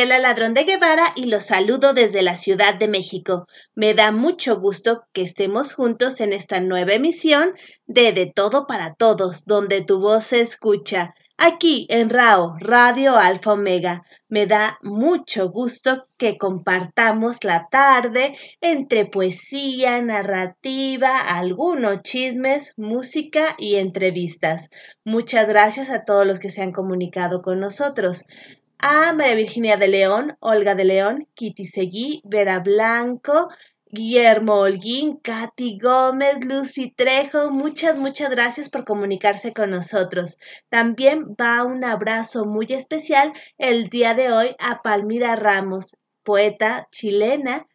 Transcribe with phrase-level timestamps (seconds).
[0.00, 3.46] Gabriela Ladrón de Guevara y los saludo desde la Ciudad de México.
[3.74, 7.52] Me da mucho gusto que estemos juntos en esta nueva emisión
[7.84, 11.14] de De Todo para Todos, donde tu voz se escucha.
[11.36, 14.06] Aquí en RAO, Radio Alfa Omega.
[14.28, 23.76] Me da mucho gusto que compartamos la tarde entre poesía, narrativa, algunos chismes, música y
[23.76, 24.70] entrevistas.
[25.04, 28.24] Muchas gracias a todos los que se han comunicado con nosotros
[28.82, 33.48] a María Virginia de León, Olga de León, Kitty Seguí, Vera Blanco,
[33.86, 40.38] Guillermo Holguín, Katy Gómez, Lucy Trejo, muchas, muchas gracias por comunicarse con nosotros.
[40.68, 47.66] También va un abrazo muy especial el día de hoy a Palmira Ramos, poeta chilena,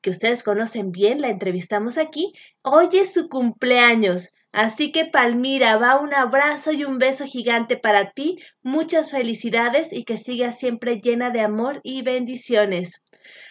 [0.00, 2.32] que ustedes conocen bien, la entrevistamos aquí.
[2.62, 4.32] Hoy es su cumpleaños.
[4.52, 10.04] Así que Palmira, va un abrazo y un beso gigante para ti, muchas felicidades y
[10.04, 13.04] que sigas siempre llena de amor y bendiciones.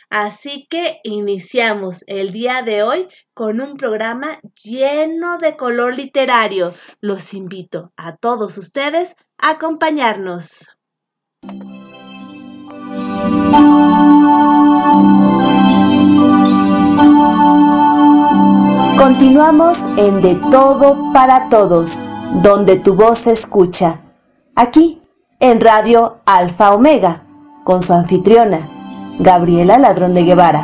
[0.09, 6.73] Así que iniciamos el día de hoy con un programa lleno de color literario.
[6.99, 10.75] Los invito a todos ustedes a acompañarnos.
[19.09, 21.99] Continuamos en De Todo para Todos,
[22.43, 24.01] donde tu voz se escucha.
[24.55, 25.01] Aquí,
[25.39, 27.25] en Radio Alfa Omega,
[27.63, 28.69] con su anfitriona,
[29.17, 30.59] Gabriela Ladrón de Guevara.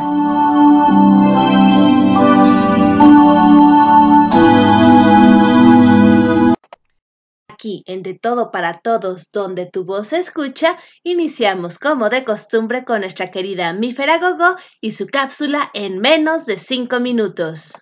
[7.48, 12.86] Aquí en De Todo para Todos, donde tu voz se escucha, iniciamos como de costumbre
[12.86, 17.82] con nuestra querida Mífera Gogo y su cápsula en menos de 5 minutos.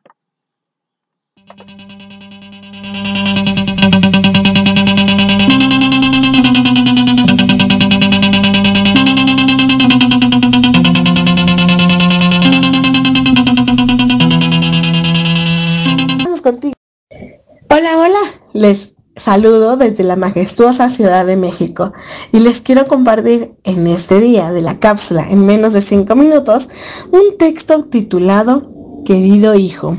[17.70, 18.20] Hola, hola.
[18.54, 21.92] Les saludo desde la majestuosa Ciudad de México
[22.32, 26.70] y les quiero compartir en este día de la cápsula en menos de 5 minutos
[27.12, 28.72] un texto titulado
[29.06, 29.98] Querido hijo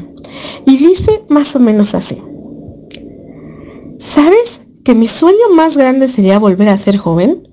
[0.67, 2.23] y dice más o menos así.
[3.99, 7.49] ¿Sabes que mi sueño más grande sería volver a ser joven?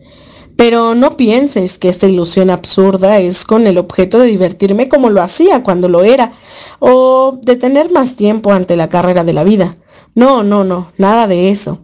[0.57, 5.21] Pero no pienses que esta ilusión absurda es con el objeto de divertirme como lo
[5.21, 6.33] hacía cuando lo era,
[6.79, 9.77] o de tener más tiempo ante la carrera de la vida.
[10.13, 11.79] No, no, no, nada de eso.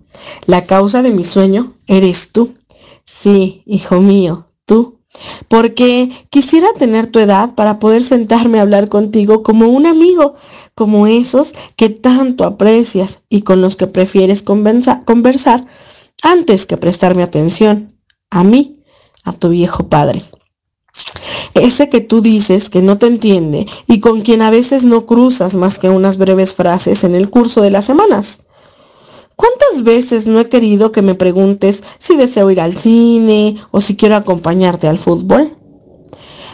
[0.46, 2.54] La causa de mi sueño eres tú.
[3.06, 4.97] Sí, hijo mío, tú
[5.48, 10.36] porque quisiera tener tu edad para poder sentarme a hablar contigo como un amigo,
[10.76, 15.66] como esos que tanto aprecias y con los que prefieres conversar
[16.24, 17.94] antes que prestarme atención
[18.30, 18.84] a mí,
[19.24, 20.24] a tu viejo padre.
[21.54, 25.56] Ese que tú dices que no te entiende y con quien a veces no cruzas
[25.56, 28.47] más que unas breves frases en el curso de las semanas.
[29.38, 33.96] ¿Cuántas veces no he querido que me preguntes si deseo ir al cine o si
[33.96, 35.56] quiero acompañarte al fútbol?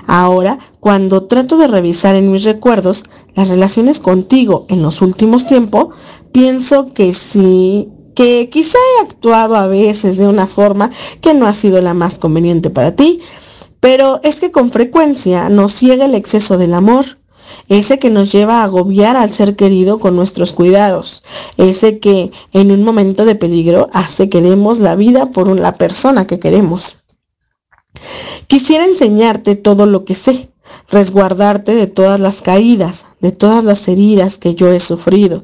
[0.06, 3.06] Ahora, cuando trato de revisar en mis recuerdos
[3.36, 5.96] las relaciones contigo en los últimos tiempos,
[6.34, 10.92] pienso que sí, que quizá he actuado a veces de una forma
[11.22, 13.22] que no ha sido la más conveniente para ti,
[13.80, 17.06] pero es que con frecuencia nos ciega el exceso del amor
[17.70, 21.24] ese que nos lleva a agobiar al ser querido con nuestros cuidados,
[21.58, 26.28] ese que en un momento de peligro hace que demos la vida por la persona
[26.28, 26.98] que queremos.
[28.48, 30.50] Quisiera enseñarte todo lo que sé,
[30.90, 35.44] resguardarte de todas las caídas, de todas las heridas que yo he sufrido,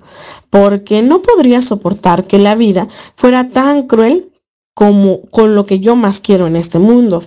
[0.50, 4.32] porque no podría soportar que la vida fuera tan cruel
[4.74, 7.24] como con lo que yo más quiero en este mundo.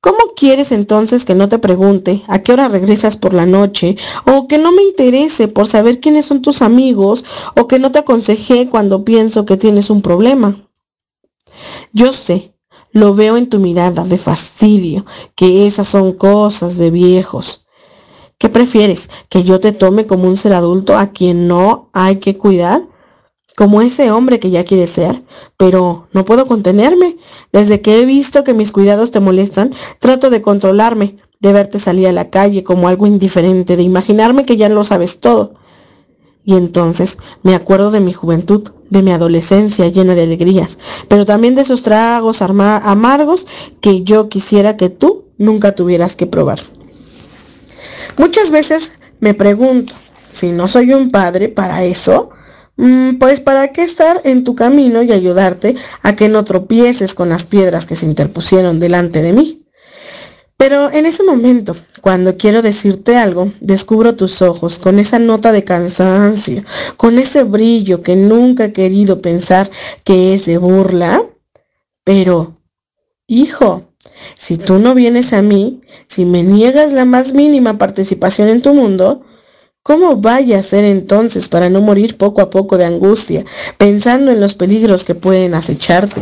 [0.00, 3.96] ¿Cómo quieres entonces que no te pregunte a qué hora regresas por la noche?
[4.26, 7.24] O que no me interese por saber quiénes son tus amigos?
[7.54, 10.56] O que no te aconsejé cuando pienso que tienes un problema.
[11.92, 12.54] Yo sé,
[12.92, 15.04] lo veo en tu mirada de fastidio,
[15.34, 17.66] que esas son cosas de viejos.
[18.38, 19.10] ¿Qué prefieres?
[19.28, 22.88] ¿Que yo te tome como un ser adulto a quien no hay que cuidar?
[23.60, 25.22] Como ese hombre que ya quiere ser,
[25.58, 27.18] pero no puedo contenerme.
[27.52, 32.08] Desde que he visto que mis cuidados te molestan, trato de controlarme, de verte salir
[32.08, 35.56] a la calle como algo indiferente, de imaginarme que ya lo sabes todo.
[36.42, 40.78] Y entonces me acuerdo de mi juventud, de mi adolescencia llena de alegrías,
[41.08, 43.46] pero también de esos tragos amargos
[43.82, 46.60] que yo quisiera que tú nunca tuvieras que probar.
[48.16, 49.92] Muchas veces me pregunto,
[50.32, 52.30] si no soy un padre para eso,
[53.18, 57.44] pues para qué estar en tu camino y ayudarte a que no tropieces con las
[57.44, 59.66] piedras que se interpusieron delante de mí.
[60.56, 65.64] Pero en ese momento, cuando quiero decirte algo, descubro tus ojos con esa nota de
[65.64, 66.62] cansancio,
[66.98, 69.70] con ese brillo que nunca he querido pensar
[70.04, 71.22] que es de burla.
[72.04, 72.58] Pero,
[73.26, 73.94] hijo,
[74.36, 78.74] si tú no vienes a mí, si me niegas la más mínima participación en tu
[78.74, 79.22] mundo,
[79.82, 83.44] ¿Cómo vaya a ser entonces para no morir poco a poco de angustia,
[83.78, 86.20] pensando en los peligros que pueden acecharte?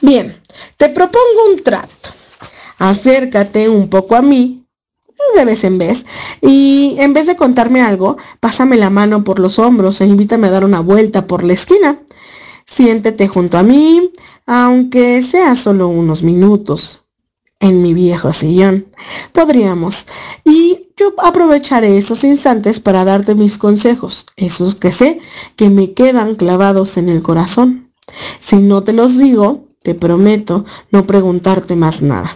[0.00, 0.36] Bien,
[0.76, 2.10] te propongo un trato.
[2.78, 4.66] Acércate un poco a mí,
[5.36, 6.04] de vez en vez,
[6.40, 10.50] y en vez de contarme algo, pásame la mano por los hombros e invítame a
[10.50, 12.02] dar una vuelta por la esquina.
[12.66, 14.10] Siéntete junto a mí,
[14.46, 17.04] aunque sea solo unos minutos,
[17.60, 18.88] en mi viejo sillón.
[19.32, 20.06] Podríamos.
[20.44, 25.20] Y yo aprovecharé esos instantes para darte mis consejos, esos que sé
[25.56, 27.92] que me quedan clavados en el corazón.
[28.38, 32.30] Si no te los digo, te prometo no preguntarte más nada.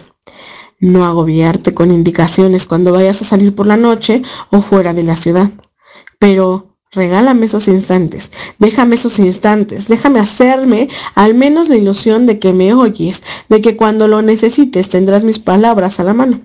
[0.79, 4.21] No agobiarte con indicaciones cuando vayas a salir por la noche
[4.51, 5.49] o fuera de la ciudad.
[6.19, 12.53] Pero regálame esos instantes, déjame esos instantes, déjame hacerme al menos la ilusión de que
[12.53, 16.41] me oyes, de que cuando lo necesites tendrás mis palabras a la mano.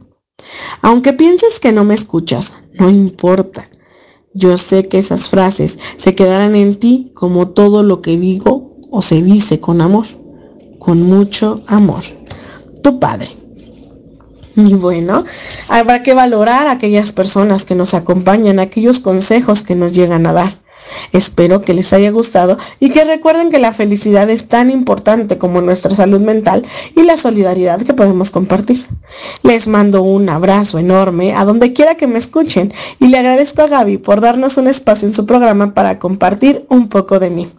[0.80, 3.68] Aunque pienses que no me escuchas, no importa.
[4.34, 9.02] Yo sé que esas frases se quedarán en ti como todo lo que digo o
[9.02, 10.06] se dice con amor,
[10.78, 12.02] con mucho amor.
[12.82, 13.30] Tu padre.
[14.56, 15.24] Y bueno,
[15.68, 20.32] habrá que valorar a aquellas personas que nos acompañan, aquellos consejos que nos llegan a
[20.32, 20.61] dar.
[21.12, 25.60] Espero que les haya gustado y que recuerden que la felicidad es tan importante como
[25.60, 26.64] nuestra salud mental
[26.96, 28.86] y la solidaridad que podemos compartir.
[29.42, 33.66] Les mando un abrazo enorme a donde quiera que me escuchen y le agradezco a
[33.66, 37.52] Gaby por darnos un espacio en su programa para compartir un poco de mí.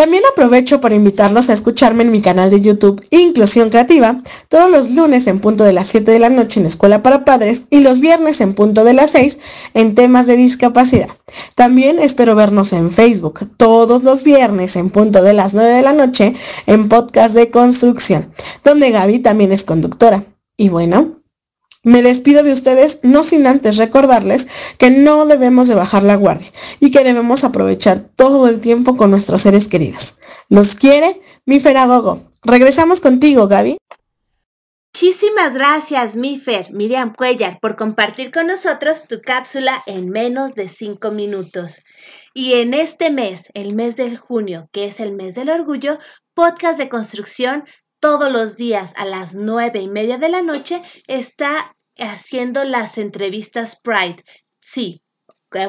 [0.00, 4.16] También aprovecho para invitarlos a escucharme en mi canal de YouTube Inclusión Creativa
[4.48, 7.64] todos los lunes en punto de las 7 de la noche en Escuela para Padres
[7.68, 9.38] y los viernes en punto de las 6
[9.74, 11.10] en temas de discapacidad.
[11.54, 15.92] También espero vernos en Facebook todos los viernes en punto de las 9 de la
[15.92, 16.32] noche
[16.64, 18.30] en Podcast de Construcción,
[18.64, 20.24] donde Gaby también es conductora.
[20.56, 21.19] Y bueno,
[21.82, 24.48] me despido de ustedes no sin antes recordarles
[24.78, 29.10] que no debemos de bajar la guardia y que debemos aprovechar todo el tiempo con
[29.10, 30.16] nuestros seres queridos.
[30.48, 32.20] Los quiere mi Feragogo.
[32.42, 33.78] Regresamos contigo, Gaby.
[34.92, 41.12] Muchísimas gracias, Mifer, Miriam Cuellar, por compartir con nosotros tu cápsula en menos de cinco
[41.12, 41.84] minutos.
[42.34, 45.98] Y en este mes, el mes del junio, que es el mes del orgullo,
[46.34, 47.64] podcast de construcción
[48.00, 53.78] todos los días a las nueve y media de la noche está haciendo las entrevistas
[53.80, 54.24] Pride.
[54.60, 55.02] Sí,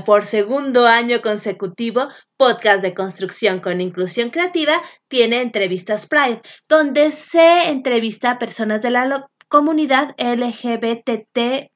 [0.05, 2.07] por segundo año consecutivo,
[2.37, 4.73] Podcast de Construcción con Inclusión Creativa
[5.07, 11.71] tiene entrevistas Pride, donde se entrevista a personas de la comunidad LGBTQ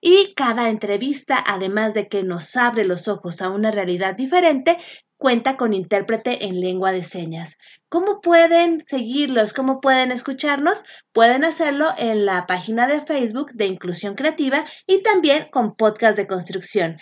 [0.00, 4.78] y cada entrevista, además de que nos abre los ojos a una realidad diferente,
[5.22, 7.56] cuenta con intérprete en lengua de señas.
[7.88, 9.52] ¿Cómo pueden seguirlos?
[9.52, 10.82] ¿Cómo pueden escucharnos?
[11.12, 16.26] Pueden hacerlo en la página de Facebook de Inclusión Creativa y también con podcast de
[16.26, 16.98] construcción.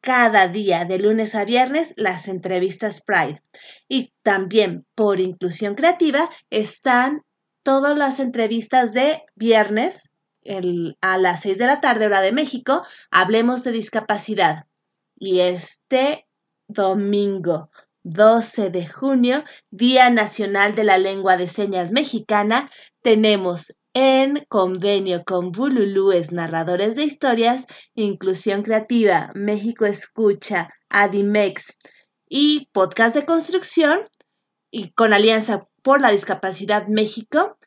[0.00, 3.40] Cada día, de lunes a viernes, las entrevistas Pride.
[3.86, 7.22] Y también por Inclusión Creativa están
[7.62, 10.10] todas las entrevistas de viernes
[11.00, 12.82] a las 6 de la tarde, hora de México.
[13.12, 14.64] Hablemos de discapacidad.
[15.16, 16.26] Y este
[16.68, 17.70] domingo
[18.04, 25.52] 12 de junio, Día Nacional de la Lengua de Señas Mexicana, tenemos en convenio con
[25.52, 31.76] Bululúes Narradores de Historias, Inclusión Creativa, México Escucha, Adimex
[32.28, 34.00] y Podcast de Construcción,
[34.70, 37.58] y con Alianza por la Discapacidad México,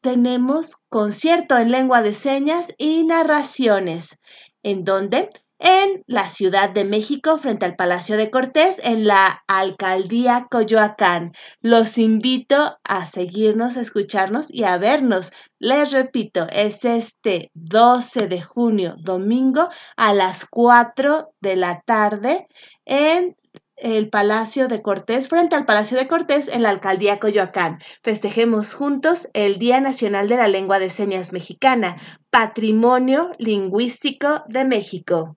[0.00, 4.18] tenemos concierto en lengua de señas y narraciones,
[4.62, 5.28] en donde
[5.60, 11.32] en la Ciudad de México, frente al Palacio de Cortés, en la Alcaldía Coyoacán.
[11.60, 15.32] Los invito a seguirnos, a escucharnos y a vernos.
[15.58, 22.48] Les repito, es este 12 de junio, domingo, a las 4 de la tarde
[22.86, 23.36] en
[23.76, 27.80] el Palacio de Cortés, frente al Palacio de Cortés en la Alcaldía Coyoacán.
[28.02, 31.96] Festejemos juntos el Día Nacional de la Lengua de Señas Mexicana,
[32.30, 35.36] Patrimonio Lingüístico de México.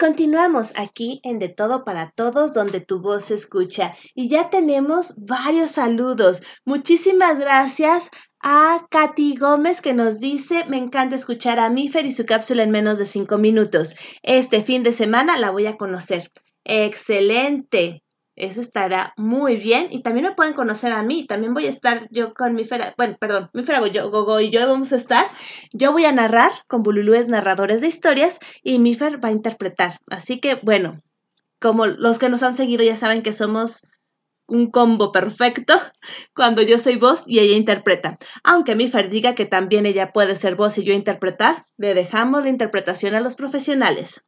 [0.00, 3.94] Continuamos aquí en De Todo para Todos, donde tu voz se escucha.
[4.14, 6.40] Y ya tenemos varios saludos.
[6.64, 8.08] Muchísimas gracias
[8.40, 12.70] a Katy Gómez que nos dice, me encanta escuchar a Mifer y su cápsula en
[12.70, 13.94] menos de cinco minutos.
[14.22, 16.32] Este fin de semana la voy a conocer.
[16.64, 18.02] Excelente.
[18.40, 19.88] Eso estará muy bien.
[19.90, 21.26] Y también me pueden conocer a mí.
[21.26, 22.94] También voy a estar yo con mi Fera.
[22.96, 25.26] Bueno, perdón, mi Fera Gogo y yo vamos a estar.
[25.72, 29.98] Yo voy a narrar con Bululúes narradores de historias y mi Fer va a interpretar.
[30.08, 31.02] Así que, bueno,
[31.60, 33.86] como los que nos han seguido ya saben que somos
[34.46, 35.74] un combo perfecto
[36.34, 38.18] cuando yo soy voz y ella interpreta.
[38.42, 42.42] Aunque mi Fer diga que también ella puede ser voz y yo interpretar, le dejamos
[42.42, 44.24] la interpretación a los profesionales.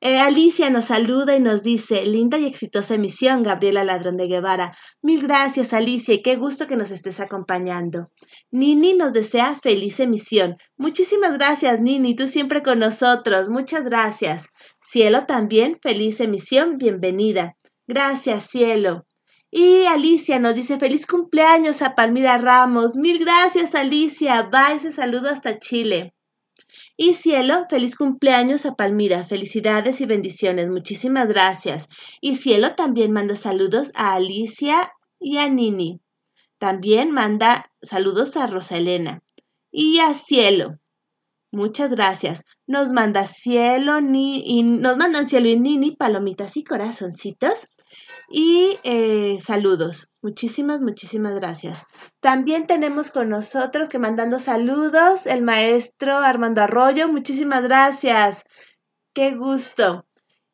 [0.00, 4.76] Eh, Alicia nos saluda y nos dice, linda y exitosa emisión, Gabriela Ladrón de Guevara.
[5.00, 8.10] Mil gracias, Alicia, y qué gusto que nos estés acompañando.
[8.50, 10.58] Nini nos desea feliz emisión.
[10.76, 13.48] Muchísimas gracias, Nini, tú siempre con nosotros.
[13.48, 14.48] Muchas gracias.
[14.80, 17.56] Cielo también, feliz emisión, bienvenida.
[17.86, 19.06] Gracias, Cielo.
[19.50, 22.96] Y Alicia nos dice feliz cumpleaños a Palmira Ramos.
[22.96, 24.42] Mil gracias, Alicia.
[24.52, 26.15] Va ese saludo hasta Chile.
[26.98, 29.22] Y Cielo, feliz cumpleaños a Palmira.
[29.22, 30.70] Felicidades y bendiciones.
[30.70, 31.88] Muchísimas gracias.
[32.22, 36.00] Y Cielo también manda saludos a Alicia y a Nini.
[36.58, 39.22] También manda saludos a Rosa Elena.
[39.70, 40.78] Y a Cielo.
[41.52, 42.44] Muchas gracias.
[42.66, 47.68] Nos manda Cielo ni, y nos mandan Cielo y Nini palomitas y corazoncitos
[48.28, 50.14] y eh, saludos.
[50.22, 51.86] Muchísimas, muchísimas gracias.
[52.20, 57.08] También tenemos con nosotros que mandando saludos el maestro Armando Arroyo.
[57.08, 58.44] Muchísimas gracias.
[59.14, 60.06] Qué gusto.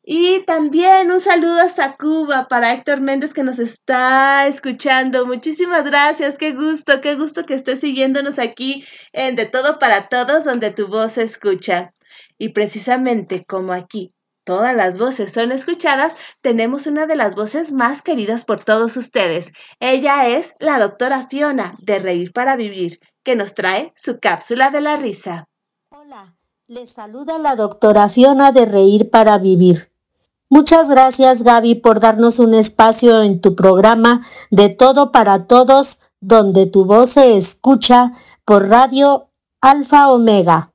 [0.05, 5.25] Y también un saludo hasta Cuba para Héctor Méndez que nos está escuchando.
[5.25, 10.43] Muchísimas gracias, qué gusto, qué gusto que estés siguiéndonos aquí en De Todo para Todos,
[10.43, 11.93] donde tu voz se escucha.
[12.37, 14.13] Y precisamente como aquí
[14.43, 19.51] todas las voces son escuchadas, tenemos una de las voces más queridas por todos ustedes.
[19.79, 24.81] Ella es la doctora Fiona de Reír para Vivir, que nos trae su cápsula de
[24.81, 25.47] la risa.
[25.89, 26.35] Hola,
[26.67, 29.91] les saluda la doctora Fiona de Reír para Vivir.
[30.49, 36.67] Muchas gracias Gaby por darnos un espacio en tu programa de Todo para Todos, donde
[36.67, 38.13] tu voz se escucha
[38.45, 39.29] por Radio
[39.61, 40.71] Alfa Omega.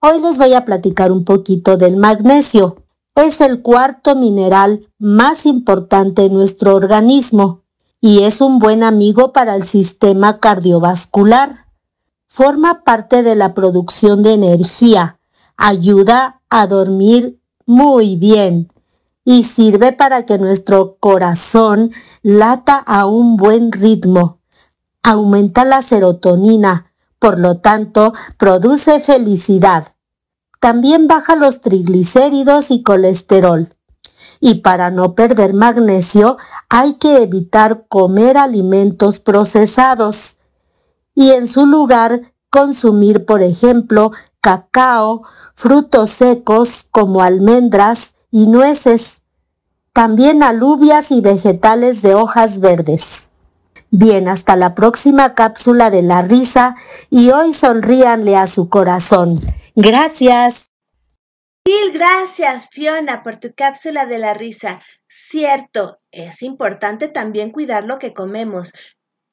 [0.00, 2.82] Hoy les voy a platicar un poquito del magnesio
[3.14, 7.62] es el cuarto mineral más importante en nuestro organismo
[8.00, 11.66] y es un buen amigo para el sistema cardiovascular.
[12.26, 15.18] Forma parte de la producción de energía,
[15.56, 18.72] ayuda a dormir muy bien
[19.24, 21.92] y sirve para que nuestro corazón
[22.22, 24.40] lata a un buen ritmo.
[25.02, 29.94] Aumenta la serotonina, por lo tanto, produce felicidad
[30.62, 33.74] también baja los triglicéridos y colesterol.
[34.38, 36.38] Y para no perder magnesio
[36.68, 40.36] hay que evitar comer alimentos procesados
[41.16, 45.24] y en su lugar consumir, por ejemplo, cacao,
[45.56, 49.22] frutos secos como almendras y nueces,
[49.92, 53.31] también alubias y vegetales de hojas verdes.
[53.94, 56.76] Bien, hasta la próxima cápsula de la risa
[57.10, 59.38] y hoy sonríanle a su corazón.
[59.76, 60.70] Gracias.
[61.66, 64.80] Mil gracias, Fiona, por tu cápsula de la risa.
[65.08, 68.72] Cierto, es importante también cuidar lo que comemos,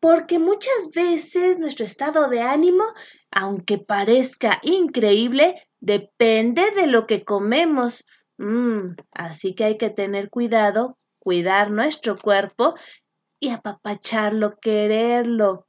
[0.02, 2.84] porque muchas veces nuestro estado de ánimo,
[3.32, 8.06] aunque parezca increíble, depende de lo que comemos.
[8.38, 12.76] Mm, así que hay que tener cuidado, cuidar nuestro cuerpo
[13.40, 15.68] y apapacharlo, quererlo.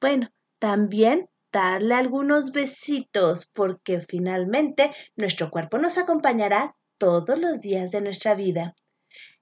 [0.00, 0.28] Bueno,
[0.58, 8.34] también darle algunos besitos porque finalmente nuestro cuerpo nos acompañará todos los días de nuestra
[8.34, 8.74] vida.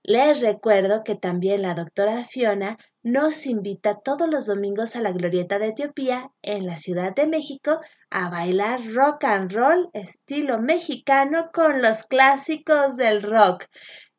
[0.05, 5.59] Les recuerdo que también la doctora Fiona nos invita todos los domingos a la Glorieta
[5.59, 11.83] de Etiopía en la Ciudad de México a bailar rock and roll estilo mexicano con
[11.83, 13.67] los clásicos del rock.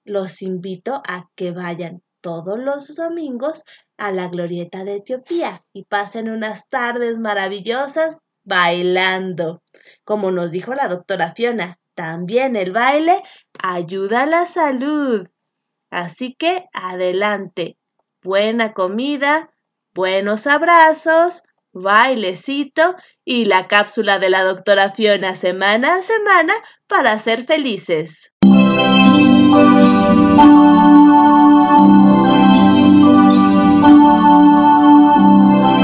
[0.06, 3.66] Los invito a que vayan todos los domingos
[3.98, 9.62] a la glorieta de Etiopía y pasen unas tardes maravillosas bailando.
[10.06, 13.22] Como nos dijo la doctora Fiona, también el baile
[13.62, 15.28] ayuda a la salud.
[15.92, 17.78] Así que adelante.
[18.24, 19.52] Buena comida,
[19.94, 26.54] buenos abrazos, bailecito y la cápsula de la doctora Fiona semana a semana
[26.88, 28.32] para ser felices.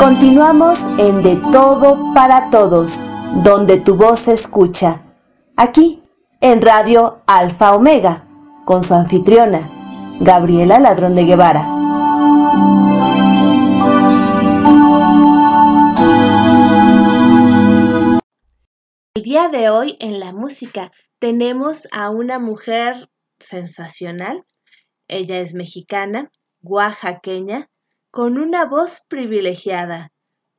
[0.09, 2.99] Continuamos en De Todo para Todos,
[3.43, 5.03] donde tu voz se escucha.
[5.55, 6.01] Aquí,
[6.41, 8.25] en Radio Alfa Omega,
[8.65, 9.69] con su anfitriona,
[10.19, 11.61] Gabriela Ladrón de Guevara.
[19.13, 24.43] El día de hoy en la música tenemos a una mujer sensacional.
[25.07, 26.31] Ella es mexicana,
[26.63, 27.68] oaxaqueña,
[28.11, 30.11] con una voz privilegiada,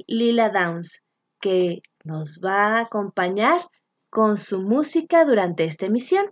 [0.06, 1.04] Lila Downs,
[1.40, 3.60] que nos va a acompañar
[4.08, 6.26] con su música durante esta emisión.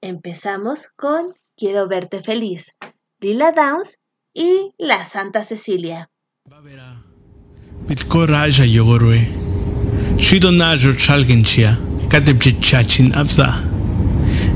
[0.00, 2.76] Empezamos con Quiero verte feliz,
[3.20, 4.02] Lila Downs
[4.34, 6.10] y la Santa Cecilia.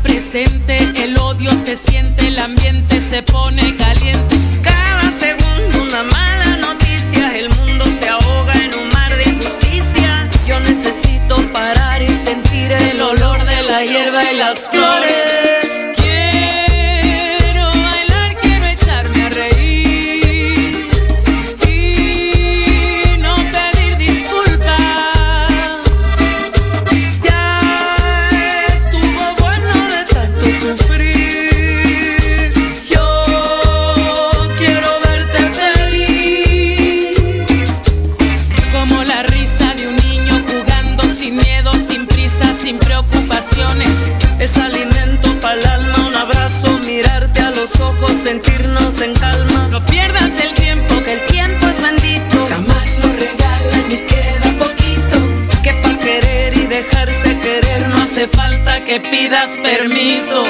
[0.03, 4.37] presente, el odio se siente, el ambiente se pone caliente.
[4.63, 10.29] Cada segundo una mala noticia, el mundo se ahoga en un mar de injusticia.
[10.47, 15.42] Yo necesito parar y sentir el olor de la hierba y las flores.
[58.29, 60.45] Falta que pidas permiso.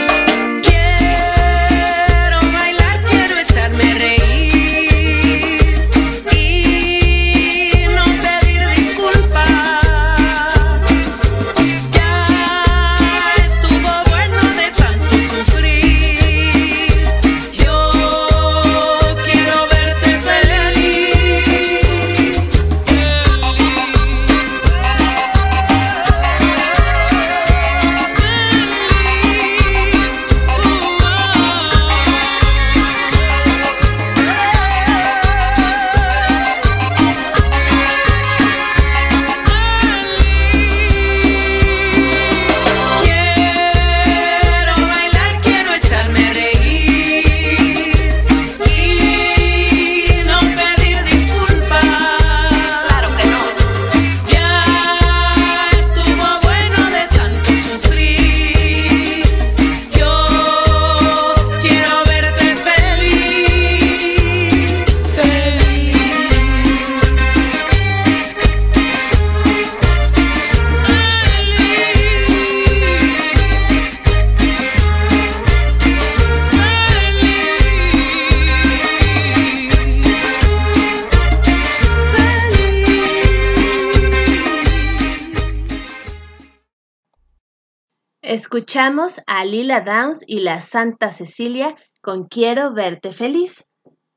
[88.73, 93.69] Escuchamos a Lila Downs y la Santa Cecilia con Quiero verte feliz.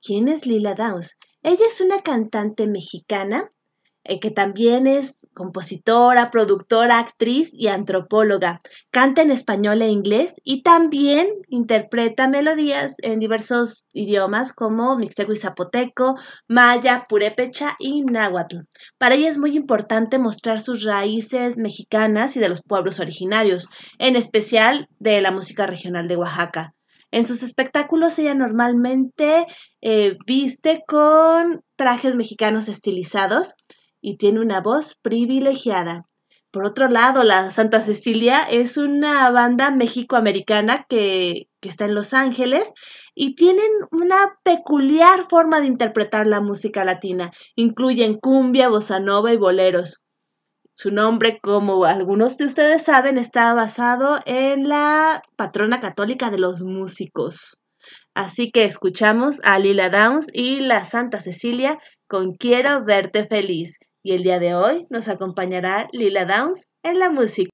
[0.01, 1.19] ¿Quién es Lila Downs?
[1.43, 3.49] Ella es una cantante mexicana
[4.07, 8.59] eh, que también es compositora, productora, actriz y antropóloga.
[8.91, 15.37] Canta en español e inglés y también interpreta melodías en diversos idiomas como mixteco y
[15.37, 18.67] zapoteco, maya, purépecha y náhuatl.
[18.99, 24.15] Para ella es muy importante mostrar sus raíces mexicanas y de los pueblos originarios, en
[24.15, 26.75] especial de la música regional de Oaxaca.
[27.09, 29.47] En sus espectáculos ella normalmente
[29.81, 33.55] eh, viste con trajes mexicanos estilizados
[34.05, 36.05] y tiene una voz privilegiada.
[36.51, 42.13] Por otro lado, la Santa Cecilia es una banda mexicoamericana que, que está en Los
[42.13, 42.75] Ángeles
[43.15, 47.31] y tienen una peculiar forma de interpretar la música latina.
[47.55, 50.03] Incluyen cumbia, bossa nova y boleros.
[50.71, 56.61] Su nombre, como algunos de ustedes saben, está basado en la patrona católica de los
[56.61, 57.63] músicos.
[58.13, 64.13] Así que escuchamos a Lila Downs y la Santa Cecilia con Quiero verte feliz y
[64.13, 67.49] el día de hoy nos acompañará Lila Downs en la música.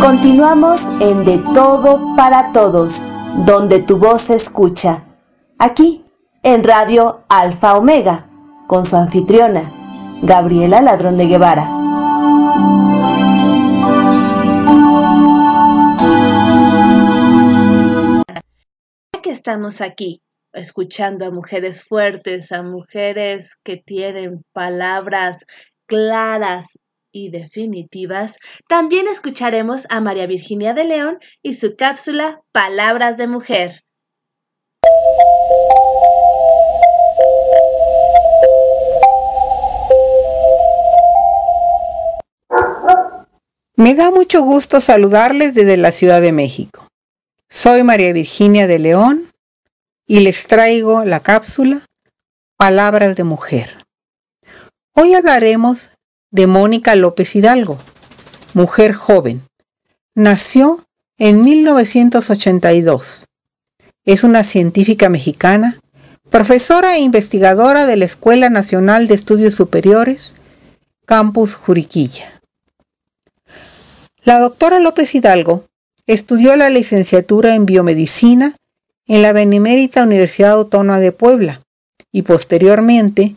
[0.00, 3.04] Continuamos en De Todo para Todos,
[3.46, 5.04] donde tu voz se escucha.
[5.56, 6.04] Aquí,
[6.42, 8.28] en Radio Alfa Omega,
[8.66, 9.72] con su anfitriona,
[10.22, 11.85] Gabriela Ladrón de Guevara.
[19.26, 25.46] Que estamos aquí, escuchando a mujeres fuertes, a mujeres que tienen palabras
[25.86, 26.78] claras
[27.10, 33.82] y definitivas, también escucharemos a María Virginia de León y su cápsula Palabras de Mujer.
[43.74, 46.85] Me da mucho gusto saludarles desde la Ciudad de México.
[47.48, 49.22] Soy María Virginia de León
[50.04, 51.86] y les traigo la cápsula
[52.56, 53.86] Palabras de Mujer.
[54.94, 55.90] Hoy hablaremos
[56.32, 57.78] de Mónica López Hidalgo,
[58.52, 59.46] mujer joven.
[60.16, 60.84] Nació
[61.18, 63.26] en 1982.
[64.04, 65.78] Es una científica mexicana,
[66.28, 70.34] profesora e investigadora de la Escuela Nacional de Estudios Superiores,
[71.04, 72.40] Campus Juriquilla.
[74.24, 75.66] La doctora López Hidalgo
[76.06, 78.56] estudió la licenciatura en biomedicina
[79.06, 81.62] en la Benemérita Universidad Autónoma de Puebla
[82.12, 83.36] y posteriormente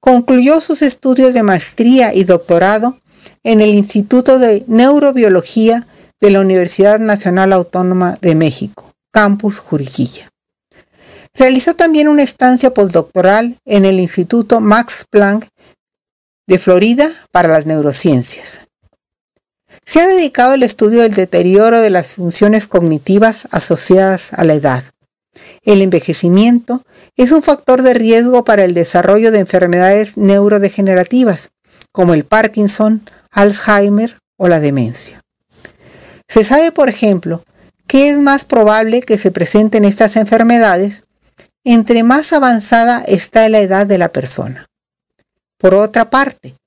[0.00, 3.00] Concluyó sus estudios de maestría y doctorado
[3.42, 5.86] en el Instituto de Neurobiología
[6.20, 10.30] de la Universidad Nacional Autónoma de México, Campus Juriquilla.
[11.34, 15.48] Realizó también una estancia postdoctoral en el Instituto Max Planck
[16.46, 18.60] de Florida para las neurociencias.
[19.88, 24.84] Se ha dedicado al estudio del deterioro de las funciones cognitivas asociadas a la edad,
[25.62, 26.82] el envejecimiento
[27.16, 31.52] es un factor de riesgo para el desarrollo de enfermedades neurodegenerativas,
[31.90, 35.22] como el Parkinson, Alzheimer o la demencia.
[36.28, 37.42] Se sabe, por ejemplo,
[37.86, 41.04] que es más probable que se presenten estas enfermedades
[41.64, 44.66] entre más avanzada está la edad de la persona.
[45.56, 46.57] Por otra parte,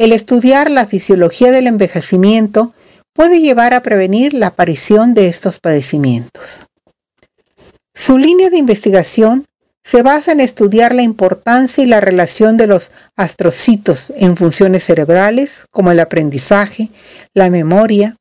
[0.00, 2.72] el estudiar la fisiología del envejecimiento
[3.12, 6.62] puede llevar a prevenir la aparición de estos padecimientos.
[7.92, 9.44] Su línea de investigación
[9.84, 15.66] se basa en estudiar la importancia y la relación de los astrocitos en funciones cerebrales
[15.70, 16.88] como el aprendizaje,
[17.34, 18.16] la memoria,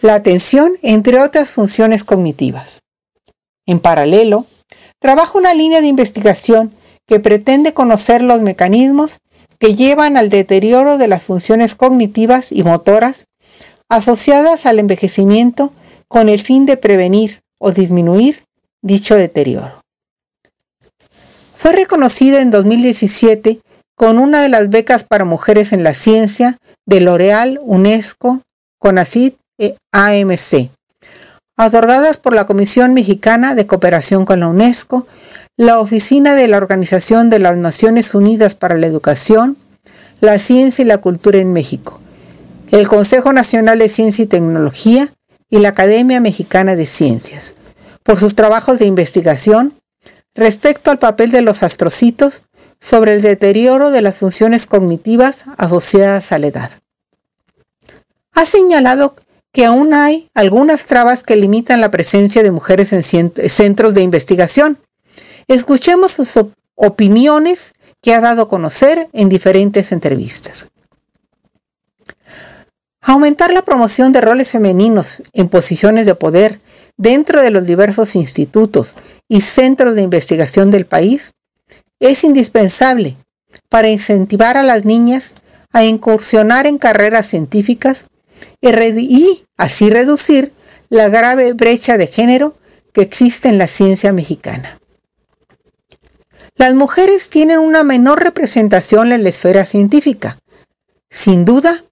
[0.00, 2.80] la atención, entre otras funciones cognitivas.
[3.66, 4.46] En paralelo,
[4.98, 6.72] trabaja una línea de investigación
[7.06, 9.18] que pretende conocer los mecanismos
[9.60, 13.26] que llevan al deterioro de las funciones cognitivas y motoras
[13.88, 15.72] asociadas al envejecimiento
[16.08, 18.42] con el fin de prevenir o disminuir
[18.82, 19.82] dicho deterioro.
[21.54, 23.60] Fue reconocida en 2017
[23.94, 28.40] con una de las becas para mujeres en la ciencia de L'Oreal, UNESCO,
[28.78, 30.70] CONACYT e AMC,
[31.58, 35.06] otorgadas por la Comisión Mexicana de Cooperación con la UNESCO,
[35.60, 39.58] la Oficina de la Organización de las Naciones Unidas para la Educación,
[40.22, 42.00] la Ciencia y la Cultura en México,
[42.70, 45.12] el Consejo Nacional de Ciencia y Tecnología
[45.50, 47.52] y la Academia Mexicana de Ciencias
[48.02, 49.74] por sus trabajos de investigación
[50.34, 52.44] respecto al papel de los astrocitos
[52.80, 56.70] sobre el deterioro de las funciones cognitivas asociadas a la edad.
[58.32, 59.14] Ha señalado
[59.52, 64.78] que aún hay algunas trabas que limitan la presencia de mujeres en centros de investigación.
[65.48, 66.32] Escuchemos sus
[66.74, 70.66] opiniones que ha dado a conocer en diferentes entrevistas.
[73.02, 76.60] Aumentar la promoción de roles femeninos en posiciones de poder
[76.96, 78.94] dentro de los diversos institutos
[79.28, 81.32] y centros de investigación del país
[81.98, 83.16] es indispensable
[83.68, 85.36] para incentivar a las niñas
[85.72, 88.06] a incursionar en carreras científicas
[88.60, 90.52] y, así reducir
[90.88, 92.56] la grave brecha de género
[92.92, 94.79] que existe en la ciencia mexicana.
[96.60, 100.36] Las mujeres tienen una menor representación en la esfera científica.
[101.08, 101.84] Sin duda,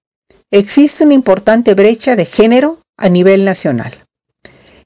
[0.51, 3.91] existe una importante brecha de género a nivel nacional.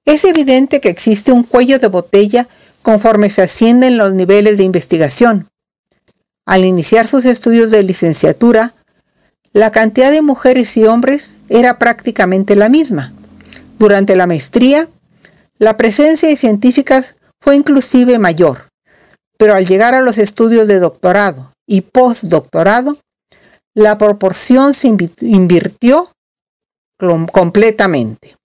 [0.06, 2.48] Es evidente que existe un cuello de botella
[2.82, 5.50] conforme se ascienden los niveles de investigación.
[6.46, 8.76] Al iniciar sus estudios de licenciatura,
[9.52, 13.12] la cantidad de mujeres y hombres era prácticamente la misma.
[13.80, 14.88] Durante la maestría,
[15.58, 18.69] la presencia de científicas fue inclusive mayor,
[19.38, 22.98] pero al llegar a los estudios de doctorado y postdoctorado,
[23.74, 24.88] la proporción se
[25.22, 26.10] invirtió
[27.32, 28.36] completamente.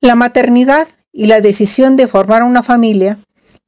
[0.00, 3.18] La maternidad y la decisión de formar una familia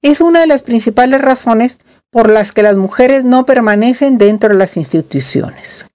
[0.03, 1.79] es una de las principales razones
[2.11, 5.87] por las que las mujeres no permanecen dentro de las instituciones.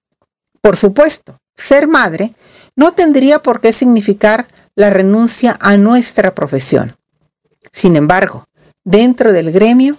[0.60, 2.34] Por supuesto, ser madre
[2.76, 6.96] no tendría por qué significar la renuncia a nuestra profesión.
[7.72, 8.44] Sin embargo,
[8.84, 9.96] dentro del gremio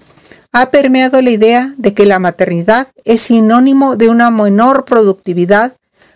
[0.53, 5.75] ha permeado la idea de que la maternidad es sinónimo de una menor productividad,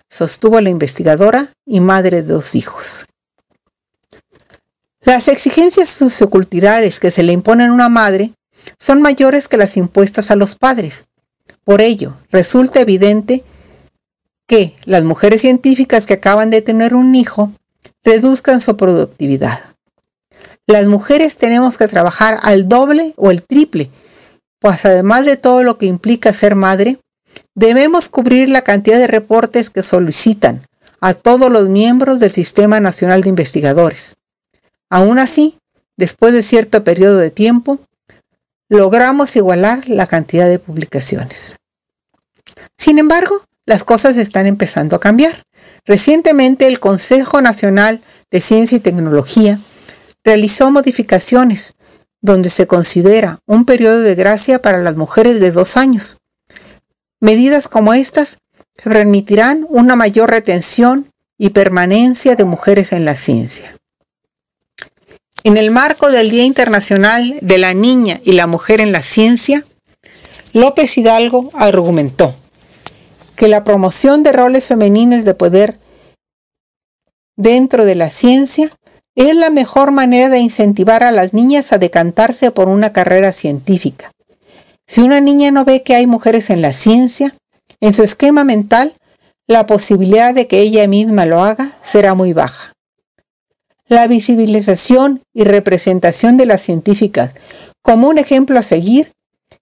[0.10, 3.06] sostuvo la investigadora y madre de dos hijos.
[5.02, 8.34] Las exigencias socioculturales que se le imponen a una madre
[8.80, 11.06] son mayores que las impuestas a los padres.
[11.64, 13.44] Por ello, resulta evidente
[14.48, 17.52] que las mujeres científicas que acaban de tener un hijo
[18.04, 19.75] reduzcan su productividad.
[20.68, 23.92] Las mujeres tenemos que trabajar al doble o el triple
[24.66, 26.98] pues además de todo lo que implica ser madre,
[27.54, 30.66] debemos cubrir la cantidad de reportes que solicitan
[31.00, 34.16] a todos los miembros del Sistema Nacional de Investigadores.
[34.90, 35.60] Aún así,
[35.98, 37.78] después de cierto periodo de tiempo,
[38.68, 41.56] logramos igualar la cantidad de publicaciones.
[42.76, 45.44] Sin embargo, las cosas están empezando a cambiar.
[45.86, 48.02] Recientemente el Consejo Nacional
[48.32, 49.60] de Ciencia y Tecnología
[50.26, 51.76] realizó modificaciones
[52.20, 56.18] donde se considera un periodo de gracia para las mujeres de dos años.
[57.22, 58.40] Medidas como estas
[58.84, 63.78] permitirán una mayor retención y permanencia de mujeres en la ciencia.
[65.44, 69.64] En el marco del Día Internacional de la Niña y la Mujer en la Ciencia,
[70.54, 72.36] López Hidalgo argumentó
[73.36, 75.78] que la promoción de roles femeninos de poder
[77.36, 78.72] dentro de la ciencia
[79.16, 84.12] es la mejor manera de incentivar a las niñas a decantarse por una carrera científica.
[84.86, 87.34] Si una niña no ve que hay mujeres en la ciencia,
[87.80, 88.94] en su esquema mental,
[89.48, 92.74] la posibilidad de que ella misma lo haga será muy baja.
[93.88, 97.36] La visibilización y representación de las científicas
[97.82, 99.12] como un ejemplo a seguir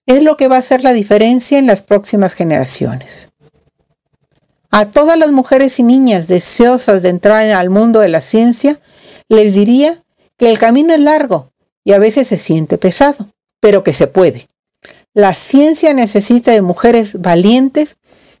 [0.06, 3.28] es lo que va a hacer la diferencia en las próximas generaciones.
[4.70, 8.80] A todas las mujeres y niñas deseosas de entrar al mundo de la ciencia,
[9.28, 10.02] les diría
[10.36, 11.52] que el camino es largo
[11.84, 13.28] y a veces se siente pesado,
[13.60, 14.48] pero que se puede.
[15.12, 17.96] La ciencia necesita de mujeres valientes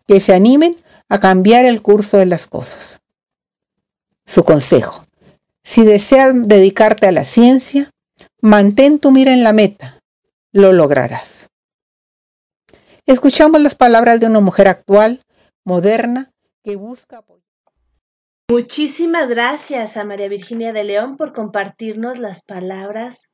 [0.06, 0.76] que se animen
[1.08, 3.00] a cambiar el curso de las cosas.
[4.26, 5.06] Su consejo.
[5.62, 7.90] Si deseas dedicarte a la ciencia,
[8.40, 9.98] mantén tu mira en la meta.
[10.52, 11.48] Lo lograrás.
[13.06, 15.20] Escuchamos las palabras de una mujer actual,
[15.64, 17.43] moderna, que busca apoyar.
[18.50, 23.32] Muchísimas gracias a María Virginia de León por compartirnos las palabras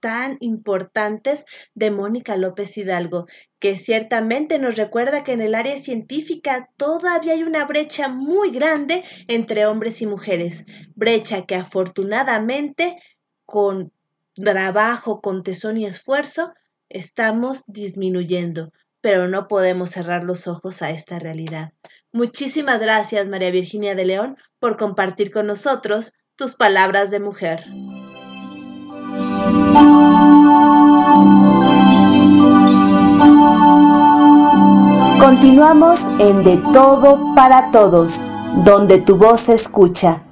[0.00, 3.26] tan importantes de Mónica López Hidalgo,
[3.58, 9.04] que ciertamente nos recuerda que en el área científica todavía hay una brecha muy grande
[9.28, 10.64] entre hombres y mujeres,
[10.94, 12.96] brecha que afortunadamente
[13.44, 13.92] con
[14.34, 16.54] trabajo, con tesón y esfuerzo
[16.88, 21.74] estamos disminuyendo, pero no podemos cerrar los ojos a esta realidad.
[22.16, 27.62] Muchísimas gracias, María Virginia de León, por compartir con nosotros tus palabras de mujer.
[35.20, 38.22] Continuamos en De Todo para Todos,
[38.64, 40.22] donde tu voz se escucha.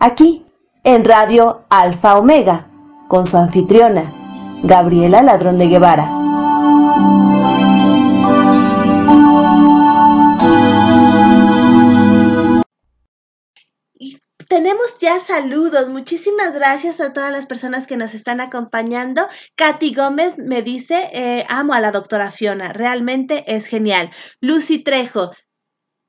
[0.00, 0.44] Aquí,
[0.82, 2.68] en Radio Alfa Omega,
[3.06, 4.12] con su anfitriona,
[4.64, 6.27] Gabriela Ladrón de Guevara.
[14.48, 15.90] Tenemos ya saludos.
[15.90, 19.28] Muchísimas gracias a todas las personas que nos están acompañando.
[19.56, 24.10] Katy Gómez me dice, eh, amo a la doctora Fiona, realmente es genial.
[24.40, 25.32] Lucy Trejo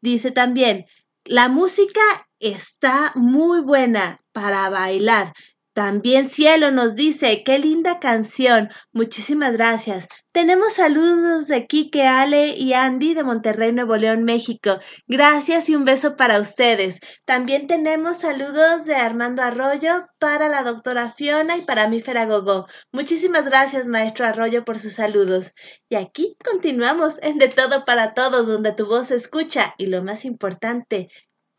[0.01, 0.85] dice también,
[1.25, 1.99] la música
[2.39, 5.33] está muy buena para bailar.
[5.79, 8.67] También Cielo nos dice, qué linda canción.
[8.91, 10.09] Muchísimas gracias.
[10.33, 14.79] Tenemos saludos de Kike, Ale y Andy de Monterrey, Nuevo León, México.
[15.07, 16.99] Gracias y un beso para ustedes.
[17.23, 22.67] También tenemos saludos de Armando Arroyo para la doctora Fiona y para mí Feragogó.
[22.91, 25.53] Muchísimas gracias, maestro Arroyo, por sus saludos.
[25.87, 30.03] Y aquí continuamos en De Todo para Todos, donde tu voz se escucha y lo
[30.03, 31.07] más importante,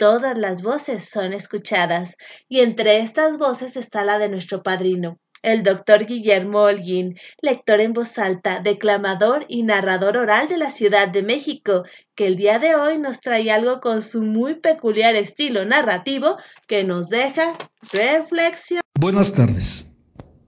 [0.00, 2.16] todas las voces son escuchadas,
[2.48, 7.92] y entre estas voces está la de nuestro padrino, el doctor Guillermo Holguín, lector en
[7.92, 11.84] voz alta, declamador y narrador oral de la Ciudad de México,
[12.14, 16.82] que el día de hoy nos trae algo con su muy peculiar estilo narrativo que
[16.82, 17.52] nos deja
[17.92, 18.80] reflexión.
[18.98, 19.92] Buenas tardes.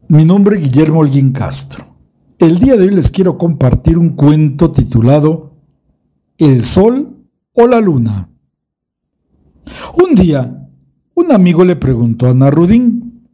[0.09, 1.95] Mi nombre es Guillermo Holguín Castro.
[2.39, 5.55] El día de hoy les quiero compartir un cuento titulado
[6.39, 7.19] El Sol
[7.53, 8.32] o la Luna
[9.95, 10.69] un día,
[11.15, 13.29] un amigo le preguntó a Narudín,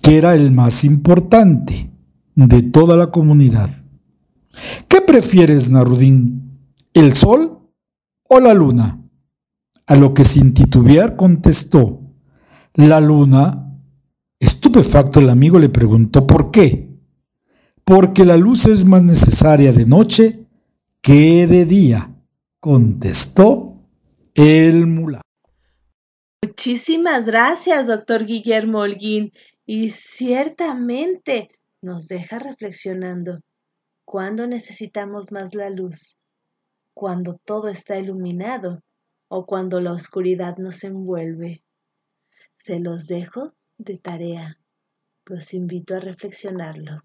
[0.00, 1.90] que era el más importante
[2.34, 3.70] de toda la comunidad.
[4.88, 6.60] ¿Qué prefieres, Narudín?
[6.92, 7.58] ¿El sol
[8.28, 9.00] o la luna?
[9.86, 12.00] A lo que sin titubear contestó,
[12.74, 13.60] la luna.
[14.38, 16.94] Estupefacto el amigo le preguntó por qué.
[17.84, 20.46] Porque la luz es más necesaria de noche
[21.00, 22.14] que de día,
[22.60, 23.82] contestó
[24.34, 25.20] el mula.
[26.46, 29.32] Muchísimas gracias, doctor Guillermo Holguín.
[29.64, 31.48] Y ciertamente
[31.80, 33.40] nos deja reflexionando.
[34.04, 36.18] ¿Cuándo necesitamos más la luz?
[36.92, 38.82] ¿Cuando todo está iluminado
[39.28, 41.62] o cuando la oscuridad nos envuelve?
[42.58, 44.58] Se los dejo de tarea.
[45.24, 47.04] Los invito a reflexionarlo.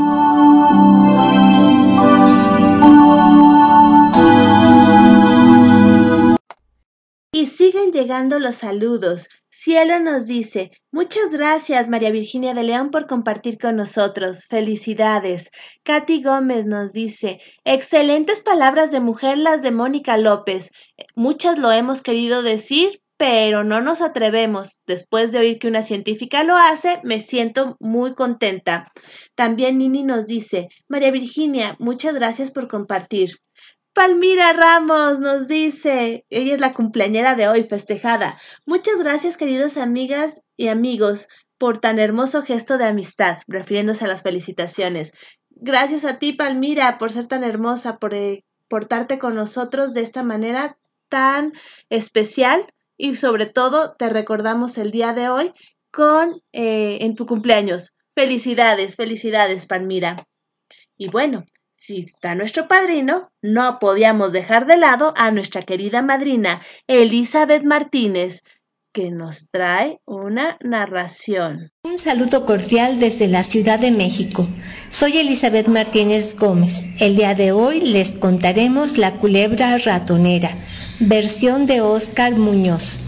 [7.33, 9.29] Y siguen llegando los saludos.
[9.47, 14.47] Cielo nos dice, muchas gracias María Virginia de León por compartir con nosotros.
[14.49, 15.49] Felicidades.
[15.83, 20.71] Katy Gómez nos dice, excelentes palabras de mujer las de Mónica López.
[21.15, 24.81] Muchas lo hemos querido decir, pero no nos atrevemos.
[24.85, 28.91] Después de oír que una científica lo hace, me siento muy contenta.
[29.35, 33.37] También Nini nos dice, María Virginia, muchas gracias por compartir.
[33.93, 38.39] Palmira Ramos nos dice, ella es la cumpleañera de hoy, festejada.
[38.65, 41.27] Muchas gracias, queridas amigas y amigos,
[41.57, 45.11] por tan hermoso gesto de amistad, refiriéndose a las felicitaciones.
[45.49, 50.23] Gracias a ti, Palmira, por ser tan hermosa, por eh, portarte con nosotros de esta
[50.23, 50.77] manera
[51.09, 51.51] tan
[51.89, 55.53] especial y sobre todo te recordamos el día de hoy
[55.91, 57.93] con eh, en tu cumpleaños.
[58.15, 60.25] Felicidades, felicidades, Palmira.
[60.97, 61.43] Y bueno,
[61.81, 68.43] si está nuestro padrino, no podíamos dejar de lado a nuestra querida madrina Elizabeth Martínez,
[68.93, 71.71] que nos trae una narración.
[71.83, 74.47] Un saludo cordial desde la Ciudad de México.
[74.91, 76.85] Soy Elizabeth Martínez Gómez.
[76.99, 80.51] El día de hoy les contaremos La culebra ratonera,
[80.99, 82.99] versión de Óscar Muñoz.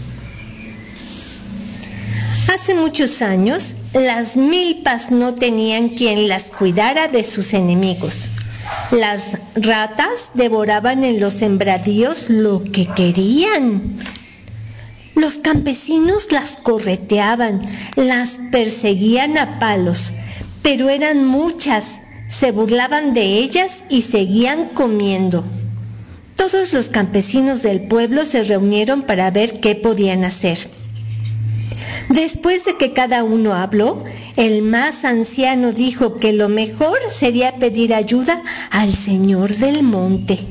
[2.52, 8.32] Hace muchos años, las milpas no tenían quien las cuidara de sus enemigos.
[8.90, 13.82] Las ratas devoraban en los sembradíos lo que querían.
[15.14, 17.62] Los campesinos las correteaban,
[17.96, 20.12] las perseguían a palos,
[20.62, 25.44] pero eran muchas, se burlaban de ellas y seguían comiendo.
[26.36, 30.68] Todos los campesinos del pueblo se reunieron para ver qué podían hacer.
[32.08, 34.04] Después de que cada uno habló,
[34.36, 40.46] el más anciano dijo que lo mejor sería pedir ayuda al Señor del Monte.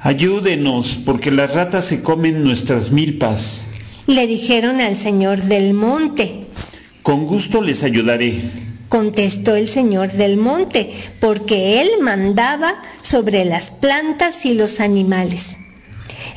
[0.00, 3.62] Ayúdenos, porque las ratas se comen nuestras milpas.
[4.06, 6.46] Le dijeron al Señor del Monte.
[7.02, 8.42] Con gusto les ayudaré.
[8.90, 15.56] Contestó el Señor del Monte, porque Él mandaba sobre las plantas y los animales.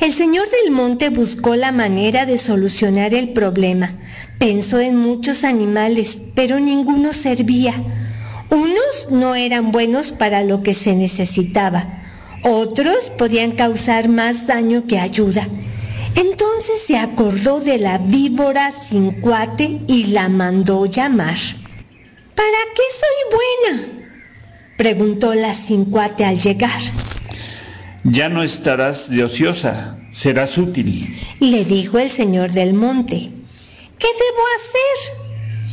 [0.00, 3.94] El Señor del Monte buscó la manera de solucionar el problema.
[4.38, 7.74] Pensó en muchos animales, pero ninguno servía.
[8.50, 11.86] Unos no eran buenos para lo que se necesitaba.
[12.44, 15.48] Otros podían causar más daño que ayuda.
[16.14, 21.36] Entonces se acordó de la víbora sin cuate y la mandó llamar.
[22.34, 23.38] ¿Para qué soy
[23.70, 23.88] buena?
[24.76, 26.80] preguntó la sin cuate al llegar.
[28.04, 31.16] Ya no estarás de ociosa, serás útil.
[31.40, 33.30] Le dijo el señor del monte.
[33.98, 35.28] ¿Qué debo hacer?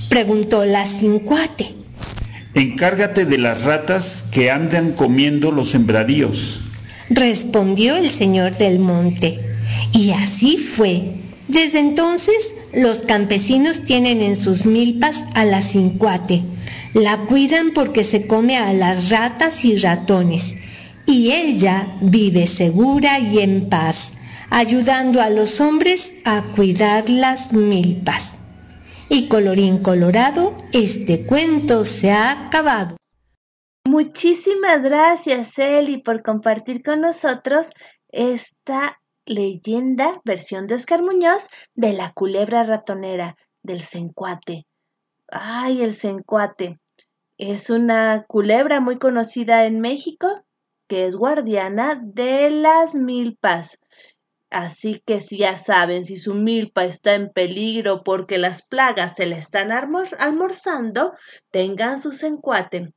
[0.09, 1.75] preguntó la cincuate.
[2.55, 6.61] Encárgate de las ratas que andan comiendo los sembradíos.
[7.09, 9.39] Respondió el señor del monte.
[9.91, 11.15] Y así fue.
[11.47, 16.43] Desde entonces los campesinos tienen en sus milpas a la cincuate.
[16.93, 20.55] La cuidan porque se come a las ratas y ratones.
[21.05, 24.13] Y ella vive segura y en paz
[24.49, 28.37] ayudando a los hombres a cuidar las milpas.
[29.09, 32.95] Y colorín colorado, este cuento se ha acabado.
[33.87, 37.71] Muchísimas gracias, Eli, por compartir con nosotros
[38.09, 44.65] esta leyenda, versión de Oscar Muñoz, de la culebra ratonera del Cencuate.
[45.27, 46.79] Ay, el Cencuate.
[47.37, 50.44] Es una culebra muy conocida en México
[50.87, 53.79] que es guardiana de las milpas
[54.55, 59.25] Así que si ya saben si su milpa está en peligro porque las plagas se
[59.25, 61.11] le están almorzando,
[61.51, 62.93] tengan su encuate.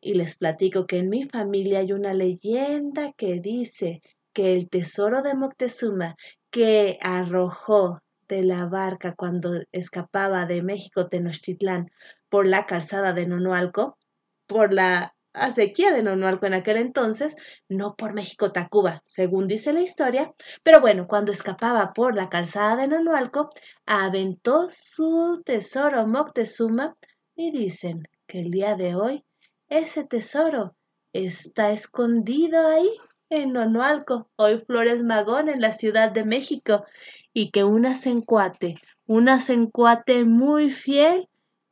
[0.00, 4.00] Y les platico que en mi familia hay una leyenda que dice
[4.32, 6.14] que el tesoro de Moctezuma
[6.50, 11.90] que arrojó de la barca cuando escapaba de México Tenochtitlán
[12.28, 13.98] por la calzada de Nonualco,
[14.46, 17.36] por la acequia de Nonualco en aquel entonces,
[17.68, 20.32] no por México Tacuba, según dice la historia,
[20.62, 23.48] pero bueno, cuando escapaba por la calzada de Nonualco,
[23.84, 26.94] aventó su tesoro Moctezuma
[27.34, 29.24] y dicen que el día de hoy
[29.68, 30.74] ese tesoro
[31.12, 32.90] está escondido ahí
[33.30, 36.84] en Nonualco, hoy Flores Magón en la Ciudad de México,
[37.32, 38.76] y que una sencuate,
[39.06, 41.28] una sencuate muy fiel,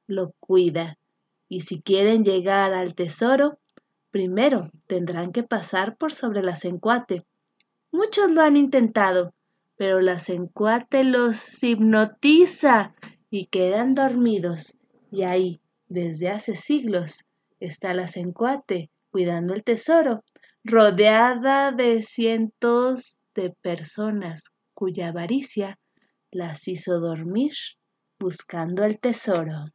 [0.07, 0.99] lo cuida.
[1.55, 3.61] Y si quieren llegar al tesoro,
[4.11, 7.25] primero tendrán que pasar por sobre la sencuate.
[7.93, 9.33] Muchos lo han intentado,
[9.77, 12.97] pero la sencuate los hipnotiza
[13.31, 14.79] y quedan dormidos.
[15.13, 17.29] Y ahí, desde hace siglos,
[17.61, 20.25] está la sencuate cuidando el tesoro,
[20.65, 25.79] rodeada de cientos de personas cuya avaricia
[26.33, 27.53] las hizo dormir
[28.19, 29.67] buscando el tesoro.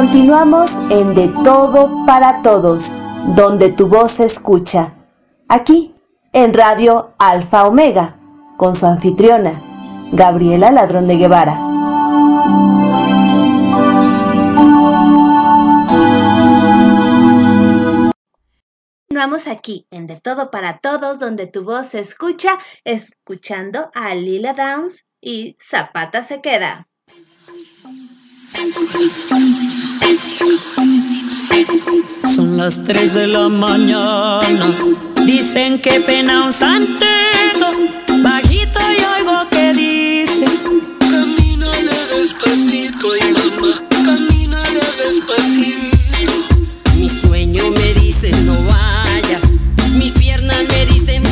[0.00, 2.94] Continuamos en De Todo para Todos,
[3.34, 4.94] donde tu voz se escucha.
[5.48, 5.92] Aquí,
[6.32, 8.16] en Radio Alfa Omega,
[8.56, 9.60] con su anfitriona,
[10.12, 11.54] Gabriela Ladrón de Guevara.
[19.08, 24.52] Continuamos aquí en De Todo para Todos, donde tu voz se escucha, escuchando a Lila
[24.54, 26.87] Downs y Zapata se queda.
[32.34, 34.66] Son las 3 de la mañana,
[35.26, 37.68] dicen que pena un santero,
[38.22, 40.46] bajito y oigo que dice,
[40.98, 46.54] camínale despacito y mamá, camínale despacito.
[46.96, 48.88] Mi sueño me dice no va
[50.68, 51.27] me dicen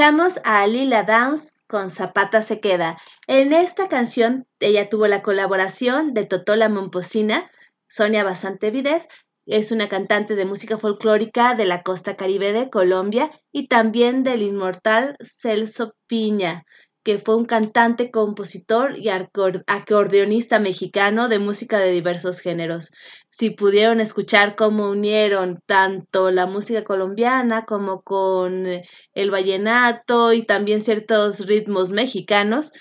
[0.00, 2.96] A Lila Downs con Zapata se queda.
[3.26, 7.50] En esta canción ella tuvo la colaboración de Totola Momposina,
[7.86, 9.08] Sonia Basante Vides,
[9.44, 14.40] es una cantante de música folclórica de la costa caribe de Colombia y también del
[14.40, 16.64] inmortal Celso Piña,
[17.02, 22.90] que fue un cantante, compositor y acor- acordeonista mexicano de música de diversos géneros.
[23.30, 28.82] Si pudieron escuchar cómo unieron tanto la música colombiana como con eh,
[29.14, 32.72] el vallenato y también ciertos ritmos mexicanos,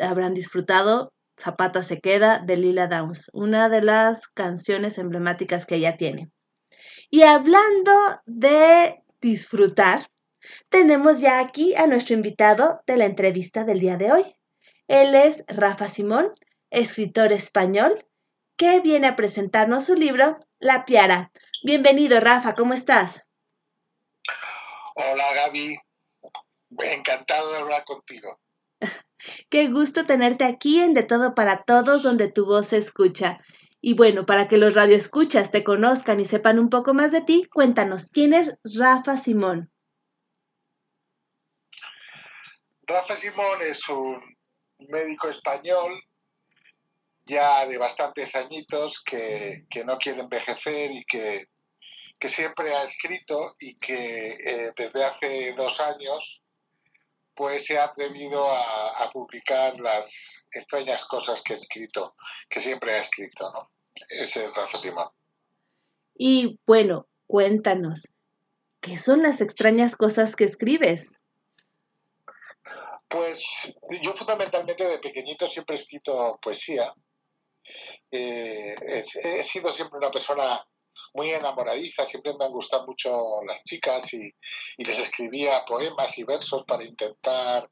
[0.00, 5.96] habrán disfrutado Zapata se queda de Lila Downs, una de las canciones emblemáticas que ella
[5.96, 6.30] tiene.
[7.08, 7.92] Y hablando
[8.26, 10.08] de disfrutar,
[10.70, 14.36] tenemos ya aquí a nuestro invitado de la entrevista del día de hoy.
[14.86, 16.32] Él es Rafa Simón,
[16.70, 18.06] escritor español,
[18.56, 21.32] que viene a presentarnos su libro La Piara.
[21.64, 23.26] Bienvenido, Rafa, ¿cómo estás?
[24.94, 25.78] Hola Gaby,
[26.78, 28.38] encantado de hablar contigo.
[29.50, 33.40] Qué gusto tenerte aquí en De Todo para Todos, donde tu voz se escucha.
[33.80, 37.48] Y bueno, para que los radioescuchas te conozcan y sepan un poco más de ti,
[37.52, 39.70] cuéntanos, ¿quién es Rafa Simón?
[42.90, 44.20] Rafa Simón es un
[44.88, 46.02] médico español
[47.24, 51.46] ya de bastantes añitos que, que no quiere envejecer y que,
[52.18, 56.42] que siempre ha escrito y que eh, desde hace dos años
[57.36, 60.12] pues se ha atrevido a, publicar las
[60.52, 62.14] extrañas cosas que ha escrito,
[62.48, 63.70] que siempre ha escrito, ¿no?
[64.08, 65.08] Ese es Rafa Simón.
[66.14, 68.12] Y bueno, cuéntanos,
[68.80, 71.19] ¿qué son las extrañas cosas que escribes?
[73.10, 76.94] Pues yo fundamentalmente de pequeñito siempre he escrito poesía.
[78.08, 80.64] Eh, he, sido siempre una persona
[81.14, 84.32] muy enamoradiza, siempre me han gustado mucho las chicas y,
[84.78, 87.68] les escribía poemas y versos para intentar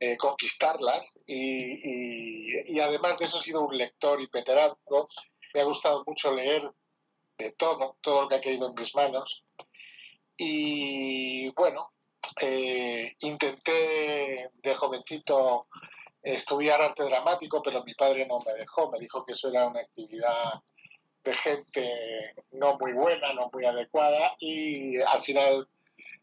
[0.00, 4.76] eh, conquistarlas y, y, y, además de eso he sido un lector y veterano.
[5.54, 6.68] Me ha gustado mucho leer
[7.38, 9.44] de todo, todo lo que ha caído en mis manos.
[10.36, 11.93] Y bueno,
[12.40, 15.66] eh, intenté de jovencito
[16.22, 19.80] estudiar arte dramático, pero mi padre no me dejó, me dijo que eso era una
[19.80, 20.52] actividad
[21.22, 25.68] de gente no muy buena, no muy adecuada, y al final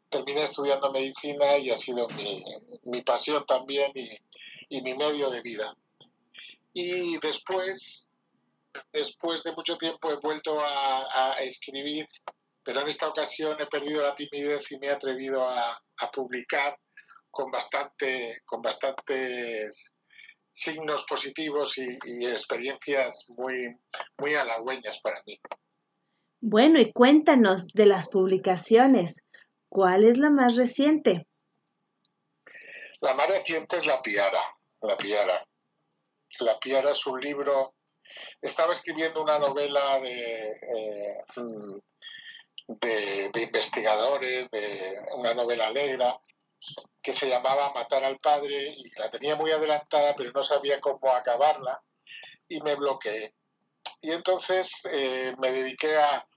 [0.10, 2.44] terminé estudiando medicina y ha sido mi,
[2.86, 4.10] mi pasión también y,
[4.70, 5.76] y, mi medio de vida.
[6.74, 8.08] Y después,
[8.92, 12.08] después de mucho tiempo he vuelto a, a escribir,
[12.64, 16.78] pero en esta ocasión he perdido la timidez y me he atrevido a, a publicar
[17.30, 19.96] con, bastante, con bastantes
[20.52, 23.80] signos positivos y, y, experiencias muy,
[24.18, 25.40] muy halagüeñas para mí.
[26.42, 29.26] Bueno, y cuéntanos de las publicaciones.
[29.70, 31.28] ¿Cuál es la más reciente?
[33.00, 34.44] La más reciente es La Piara.
[34.82, 35.48] La Piara.
[36.40, 37.76] La Piara es un libro.
[38.42, 41.16] Estaba escribiendo una novela de, eh,
[42.80, 46.20] de, investigadores, de una novela negra,
[47.02, 51.12] que se llamaba Matar al Padre y la tenía muy adelantada, pero no sabía cómo
[51.12, 51.82] acabarla
[52.48, 53.34] y me bloqueé.
[54.02, 56.28] Y entonces eh, me dediqué a,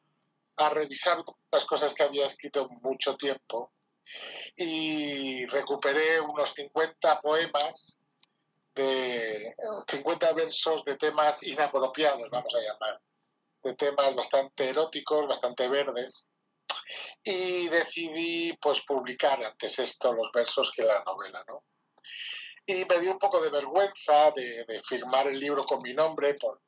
[0.57, 1.23] a, revisar
[1.53, 3.73] las cosas que había escrito mucho tiempo
[4.57, 7.99] y recuperé unos 50 poemas
[8.75, 9.55] de
[9.89, 13.01] 50 versos de temas inapropiados, vamos a llamar,
[13.65, 16.29] de temas bastante eróticos, bastante verdes,
[17.23, 21.65] y decidí pues publicar antes esto los versos que la novela, ¿no?
[22.67, 26.61] Y me dio un poco de vergüenza de, firmar el libro con mi nombre por,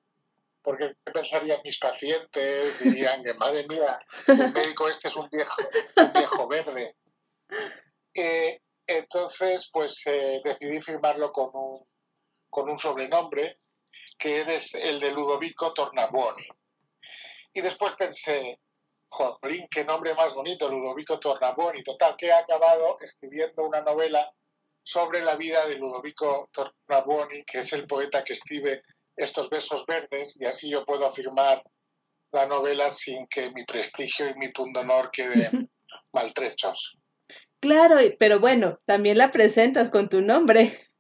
[0.63, 5.63] porque pensarían mis pacientes, dirían que madre mía, el médico este es un viejo,
[5.97, 6.97] un viejo verde.
[8.15, 11.87] Eh, entonces pues eh, decidí firmarlo con un,
[12.51, 13.59] con un sobrenombre
[14.19, 16.49] que es el de Ludovico Tornabuoni.
[17.57, 18.61] Y después pensé,
[19.09, 21.83] jolín, qué nombre más bonito, Ludovico Tornabuoni.
[21.83, 24.31] Total, que he acabado escribiendo una novela
[24.83, 28.83] sobre la vida de Ludovico Tornabuoni, que es el poeta que escribe
[29.17, 31.63] estos besos verdes, y así yo puedo afirmar
[32.31, 35.71] la novela sin que mi prestigio y mi pundonor queden
[36.13, 36.99] maltrechos.
[37.59, 40.91] Claro, pero bueno, también la presentas con tu nombre.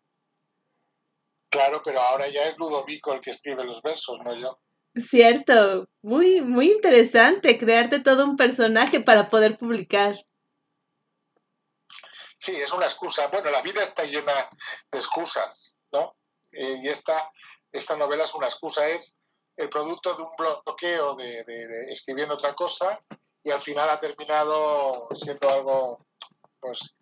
[1.50, 4.58] Claro, pero ahora ya es Ludovico el que escribe los versos, no yo.
[4.96, 10.16] Cierto, muy, muy interesante crearte todo un personaje para poder publicar.
[12.38, 13.26] Sí, es una excusa.
[13.28, 14.48] Bueno, la vida está llena
[14.90, 16.16] de excusas, ¿no?
[16.52, 17.30] Eh, y esta,
[17.72, 19.18] esta novela es una excusa, es
[19.56, 23.00] el producto de un bloqueo de, de, escribiendo otra cosa
[23.42, 26.06] y al final ha terminado siendo algo
[26.60, 26.94] pues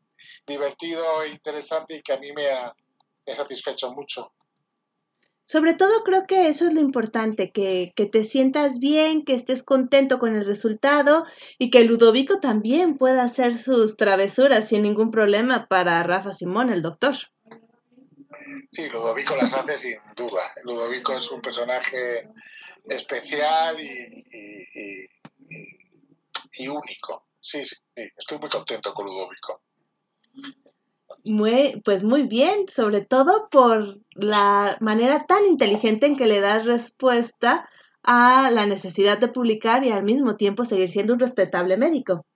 [0.47, 2.75] divertido e interesante y que a mí me ha,
[3.27, 4.33] me ha satisfecho mucho.
[5.45, 9.63] Sobre todo creo que eso es lo importante, que, que, te sientas bien, que estés
[9.63, 11.27] contento con el resultado
[11.59, 16.81] y que Ludovico también pueda hacer sus travesuras sin ningún problema para Rafa Simón, el
[16.81, 17.15] doctor.
[18.73, 20.51] Sí, Ludovico las hace sin duda.
[20.65, 22.31] Ludovico es un personaje
[22.87, 25.09] especial y, y,
[26.55, 27.29] y, único.
[27.41, 29.61] Sí, sí, estoy muy contento con Ludovico.
[31.25, 36.66] Muy, pues muy bien, sobre todo por la manera tan inteligente en que le das
[36.66, 37.68] respuesta
[38.03, 42.27] a la necesidad de publicar y al mismo tiempo seguir siendo un respetable médico.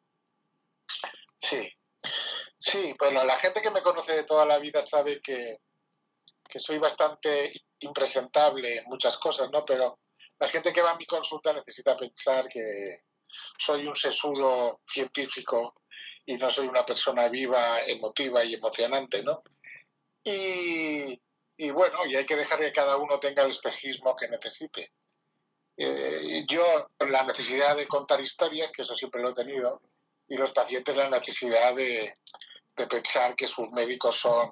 [1.37, 1.69] Sí,
[2.57, 5.59] sí, bueno, la gente que me conoce de toda la vida sabe que,
[6.49, 9.63] que soy bastante impresentable en muchas cosas, ¿no?
[9.65, 9.99] Pero
[10.39, 13.03] la gente que va a mi consulta necesita pensar que
[13.59, 15.75] soy un sesudo científico
[16.29, 19.43] y no soy una persona viva, emotiva y emocionante, ¿no?
[20.23, 21.19] Y,
[21.71, 24.93] bueno, y hay que dejar que cada uno tenga el espejismo que necesite.
[25.75, 29.81] Eh, yo, la necesidad de contar historias, que eso siempre lo he tenido,
[30.29, 32.19] y los pacientes la necesidad de,
[32.77, 34.51] de pensar que sus médicos son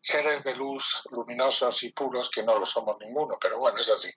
[0.00, 4.10] seres de luz luminosos y puros, que no lo somos ninguno, pero bueno, es así.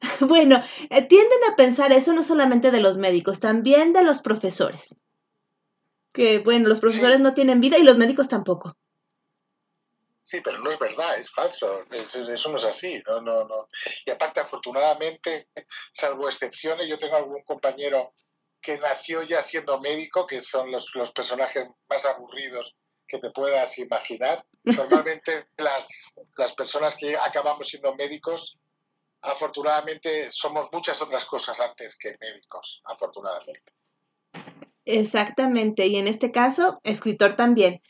[0.20, 5.00] Bueno, eh, tienden a pensar eso no solamente de los médicos, también de los profesores
[6.14, 7.22] que, bueno, los profesores sí.
[7.22, 8.76] no tienen vida y los médicos tampoco.
[10.22, 13.68] Sí, pero no es verdad, es falso, eso no es así, no, no, no.
[14.06, 15.48] Y aparte, afortunadamente,
[15.92, 18.14] salvo excepciones, yo tengo algún compañero
[18.62, 22.74] que nació ya siendo médico, que son los, los personajes más aburridos
[23.06, 24.46] que te puedas imaginar.
[24.64, 28.56] Normalmente las, las personas que acabamos siendo médicos,
[29.20, 33.74] afortunadamente somos muchas otras cosas antes que médicos, afortunadamente.
[34.86, 37.82] Exactamente, y en este caso, escritor también.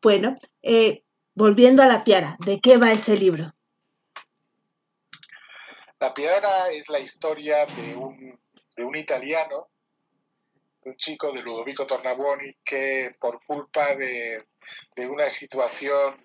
[0.00, 1.02] Bueno, eh,
[1.34, 3.52] volviendo a la piara, ¿de qué va ese libro?
[5.98, 8.38] La piara es la historia de un,
[8.76, 9.68] de un italiano,
[10.84, 14.44] de un chico de Ludovico Tornabuoni, que por culpa de,
[14.94, 16.24] de una situación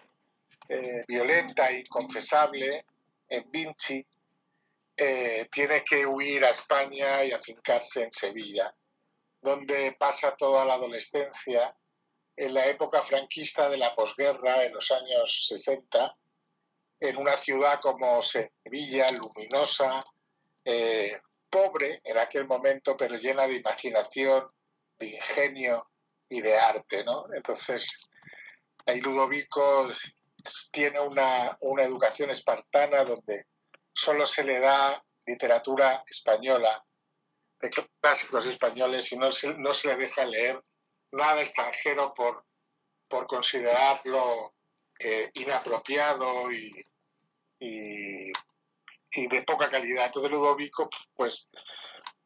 [0.70, 2.86] eh, violenta e inconfesable
[3.28, 4.06] en Vinci,
[4.96, 8.72] eh, tiene que huir a España y afincarse en Sevilla
[9.44, 11.76] donde pasa toda la adolescencia,
[12.36, 16.16] en la época franquista de la posguerra, en los años 60,
[17.02, 20.04] en una ciudad como Sevilla, luminosa,
[20.66, 21.20] eh,
[21.50, 24.48] pobre en aquel momento, pero llena de imaginación,
[24.98, 25.92] de ingenio
[26.30, 27.26] y de arte, ¿no?
[27.36, 28.00] Entonces,
[28.86, 29.90] ahí Ludovico
[30.72, 33.46] tiene una, una educación espartana donde
[33.92, 36.84] solo se le da literatura española
[37.64, 40.60] de clásicos españoles y no se, no se le deja leer
[41.12, 42.46] nada extranjero por,
[43.08, 44.54] por considerarlo
[45.00, 46.72] eh, inapropiado y,
[47.60, 48.32] y,
[49.28, 50.08] de poca calidad.
[50.08, 51.48] Entonces Ludovico pues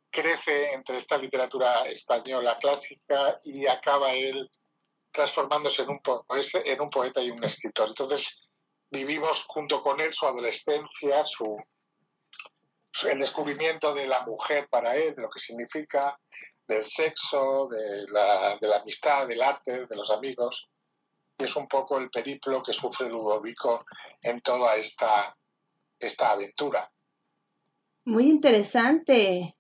[0.10, 4.50] crece entre esta literatura española clásica y acaba él
[5.12, 6.02] transformándose en un,
[6.66, 7.90] en un poeta y un escritor.
[7.90, 8.50] Entonces
[8.90, 11.58] vivimos junto con él su adolescencia, su,
[13.04, 16.20] el descubrimiento de la mujer para él, lo que significa,
[16.68, 20.68] del sexo, de la, de la amistad, del arte, de los amigos.
[21.38, 23.86] Y es un poco el periplo que sufre Ludovico
[24.22, 25.38] en toda esta,
[26.00, 26.92] esta aventura.
[28.06, 29.56] Muy interesante,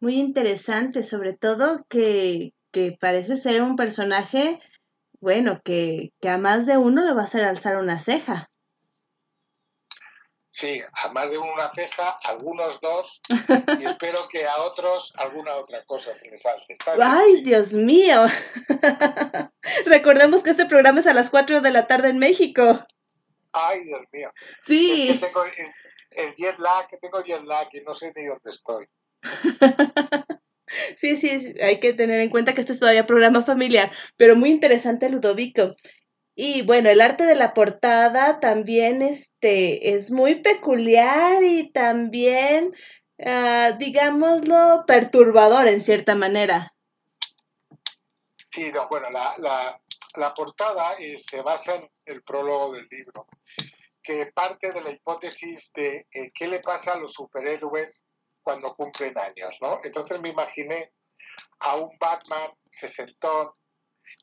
[0.00, 4.60] muy interesante, sobre todo que, que parece ser un personaje,
[5.20, 8.48] bueno, que, que a más de uno le va a hacer alzar una ceja.
[10.56, 13.20] Sí, a más de una ceja, algunos dos,
[13.78, 16.78] y espero que a otros alguna otra cosa se les salte.
[16.98, 17.42] ¡Ay, sí.
[17.42, 18.24] Dios mío!
[19.84, 22.86] Recordemos que este programa es a las 4 de la tarde en México.
[23.52, 24.32] Ay, Dios mío.
[24.62, 25.08] Sí.
[25.10, 28.50] Es que tengo el, jet lag, que tengo jet lag y no sé ni dónde
[28.50, 28.86] estoy.
[30.96, 34.50] Sí, sí, hay que tener en cuenta que este es todavía programa familiar, pero muy
[34.50, 35.76] interesante Ludovico.
[36.38, 42.74] Y bueno, el arte de la portada también este, es muy peculiar y también,
[43.24, 46.74] ah, digámoslo, perturbador en cierta manera.
[48.50, 49.80] Sí, no, bueno, la, la,
[50.16, 53.26] la portada eh, se basa en el prólogo del libro,
[54.02, 58.06] que parte de la hipótesis de eh, qué le pasa a los superhéroes
[58.42, 59.80] cuando cumplen años, ¿no?
[59.82, 60.92] Entonces me imaginé
[61.60, 63.52] a un Batman sesentón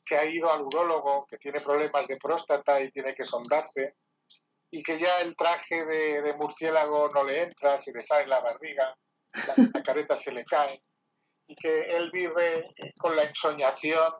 [0.04, 3.96] que ha ido al urólogo, que tiene problemas de próstata y tiene que sondarse,
[4.70, 8.96] y que ya el traje de, murciélago no le entra, se le sale la barriga,
[9.32, 10.82] la, la careta se le cae,
[11.46, 14.14] y que él vive con la ensoñación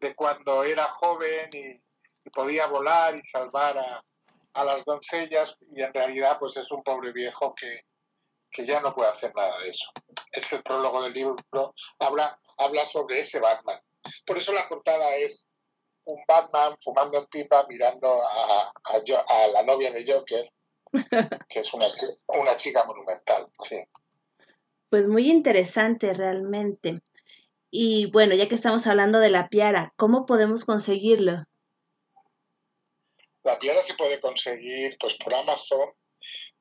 [0.00, 1.70] de cuando era joven y,
[2.24, 4.04] y podía volar y salvar a,
[4.54, 7.86] a, las doncellas, y en realidad pues es un pobre viejo que,
[8.50, 9.90] que ya no puede hacer nada de eso.
[10.32, 13.80] Es el prólogo del libro, habla, habla sobre ese Batman.
[14.26, 15.48] Por eso la portada es
[16.04, 20.48] un Batman fumando en pipa mirando a, a, a la novia de Joker,
[21.48, 21.86] que es una,
[22.28, 23.48] una chica monumental.
[23.60, 23.76] Sí.
[24.88, 27.00] Pues muy interesante realmente.
[27.70, 31.44] Y bueno, ya que estamos hablando de la piara, ¿cómo podemos conseguirlo?
[33.42, 35.90] La piara se puede conseguir pues por Amazon.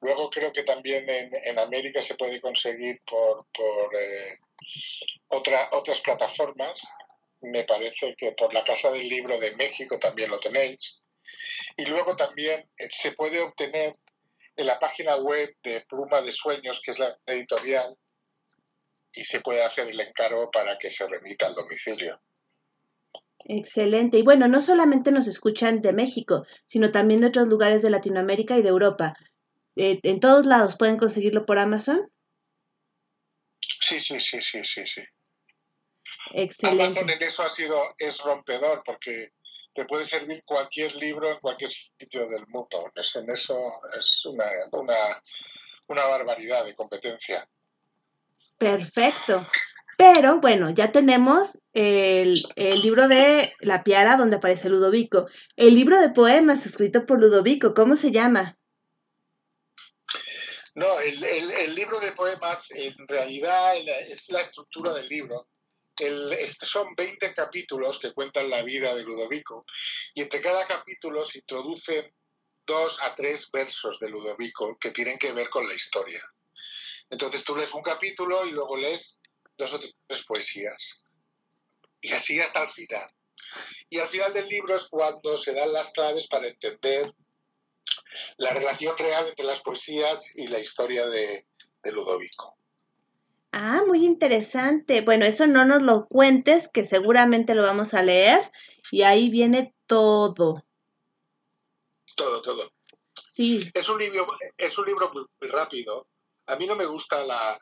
[0.02, 4.40] Luego creo que también en, en América se puede conseguir por, por eh,
[5.30, 6.88] otra, otras plataformas
[7.52, 11.02] me parece que por la Casa del Libro de México también lo tenéis.
[11.78, 13.94] Y luego también se puede obtener
[14.56, 17.98] en la página web de Pluma de Sueños, que es la editorial,
[19.14, 22.20] y se puede hacer el encargo para que se remita al domicilio.
[23.48, 24.18] Excelente.
[24.18, 28.58] Y bueno, no solamente nos escuchan de México, sino también de otros lugares de Latinoamérica
[28.58, 29.16] y de Europa.
[29.76, 32.10] Eh, ¿En todos lados pueden conseguirlo por Amazon?
[33.80, 35.02] Sí, sí, sí, sí, sí, sí.
[36.38, 37.00] Excelente.
[37.00, 39.30] Amazon en eso ha sido, es rompedor porque
[39.74, 42.92] te puede servir cualquier libro en cualquier sitio del mundo.
[42.94, 43.58] En eso
[43.98, 45.24] es una, una,
[45.88, 47.48] una barbaridad de competencia.
[48.58, 49.48] Perfecto.
[49.98, 55.28] Pero bueno, ya tenemos el, el, libro de La Piara donde aparece Ludovico.
[55.56, 58.58] El libro de poemas escrito por Ludovico, ¿cómo se llama?
[60.74, 63.78] No, el, el, el libro de poemas en realidad
[64.10, 65.48] es la estructura del libro
[65.98, 69.66] este son 20 capítulos que cuentan la vida de Ludovico
[70.14, 72.14] y entre cada capítulo se introducen
[72.66, 76.22] dos a tres versos de Ludovico que tienen que ver con la historia.
[77.10, 79.20] Entonces tú lees un capítulo y luego lees
[79.58, 81.04] dos o tres poesías.
[82.02, 83.10] Y así hasta el final.
[83.90, 87.14] Y al final del libro es cuando se dan las claves para entender
[88.38, 91.46] la relación real entre las poesías y la historia de
[91.84, 92.58] Ludovico.
[93.58, 95.00] Ah, muy interesante.
[95.00, 98.52] Bueno, eso no nos lo cuentes, que seguramente lo vamos a leer
[98.92, 100.66] y ahí viene todo.
[102.18, 102.74] Todo, todo.
[103.30, 103.62] Sí.
[103.74, 104.28] Es un libro,
[104.58, 106.10] es un libro muy, muy rápido.
[106.48, 107.58] A mí no me gusta la.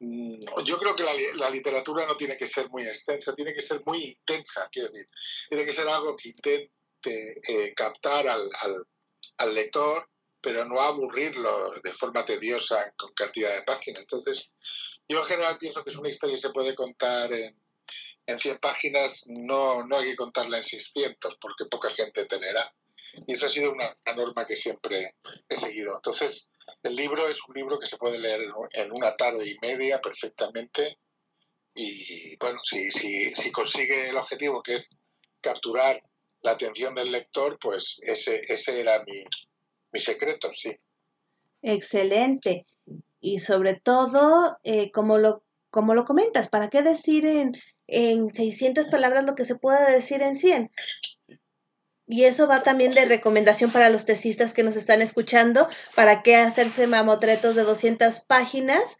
[0.00, 3.82] Yo creo que la, la, literatura no tiene que ser muy extensa, tiene que ser
[3.84, 5.06] muy intensa, quiero decir.
[5.50, 8.86] Tiene que ser algo que intente eh, captar al, al,
[9.36, 10.08] al lector
[10.42, 14.00] pero no aburrirlo de forma tediosa con cantidad de páginas.
[14.00, 14.50] Entonces,
[15.08, 17.56] yo en general pienso que es una historia que se puede contar en,
[18.26, 22.74] en 100 páginas, no, no hay que contarla en 600, porque poca gente tenerá.
[23.26, 25.16] Y eso ha sido una, una norma que siempre
[25.48, 25.96] he seguido.
[25.96, 26.50] Entonces,
[26.82, 30.98] el libro es un libro que se puede leer en una tarde y media perfectamente.
[31.74, 34.90] Y bueno, si, si, si consigue el objetivo, que es
[35.40, 36.02] capturar
[36.42, 39.22] la atención del lector, pues ese, ese era mi,
[39.92, 40.76] mi secreto, sí.
[41.62, 42.66] Excelente.
[43.20, 47.52] Y sobre todo, eh, como, lo, como lo comentas, ¿para qué decir en,
[47.86, 50.70] en 600 palabras lo que se pueda decir en 100?
[52.08, 56.36] Y eso va también de recomendación para los tesistas que nos están escuchando, para qué
[56.36, 58.98] hacerse mamotretos de 200 páginas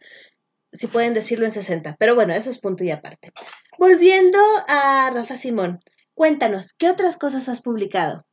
[0.73, 1.95] si pueden decirlo en 60.
[1.99, 3.31] Pero bueno, eso es punto y aparte.
[3.77, 5.79] Volviendo a Rafa Simón,
[6.13, 8.25] cuéntanos, ¿qué otras cosas has publicado?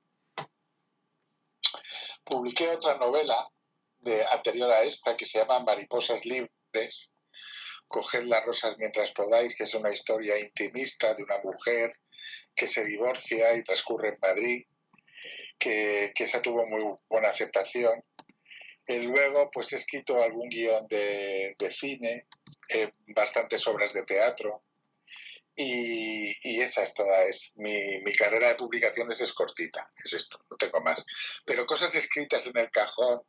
[2.30, 3.44] Publiqué otra novela
[3.98, 7.12] de, anterior a esta que se llama Mariposas Libres.
[7.88, 11.92] Coged las rosas mientras podáis, que es una historia intimista de una mujer
[12.54, 14.64] que se divorcia y transcurre en Madrid,
[15.58, 18.02] que, que esa tuvo muy buena aceptación.
[18.86, 22.26] Y luego, pues he escrito algún guion de, de cine,
[22.68, 24.62] eh, bastantes obras de teatro.
[25.62, 27.24] Y, y esa es toda.
[27.24, 31.04] Es, mi, mi carrera de publicaciones es cortita, es esto, no tengo más.
[31.44, 33.20] Pero cosas escritas en el cajón,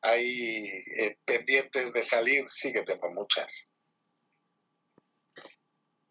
[0.00, 3.68] ahí eh, pendientes de salir, sí que tengo muchas.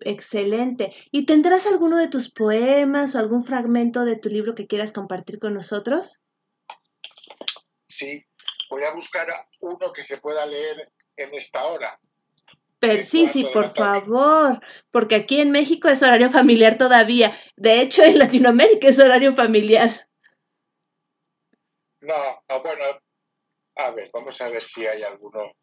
[0.01, 0.93] Excelente.
[1.09, 5.39] ¿Y tendrás alguno de tus poemas o algún fragmento de tu libro que quieras compartir
[5.39, 6.21] con nosotros?
[7.87, 8.23] Sí,
[8.69, 9.27] voy a buscar
[9.61, 11.99] uno que se pueda leer en esta hora.
[13.03, 14.59] Sí, sí, por favor,
[14.91, 17.33] porque aquí en México es horario familiar todavía.
[17.55, 19.89] De hecho, en Latinoamérica es horario familiar.
[22.01, 22.83] No, no, bueno,
[23.75, 25.53] a ver, vamos a ver si hay alguno.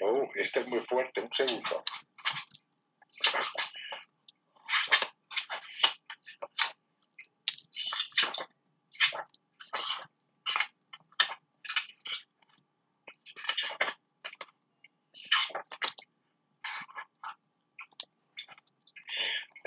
[0.00, 1.82] Uh, este es muy fuerte, un segundo.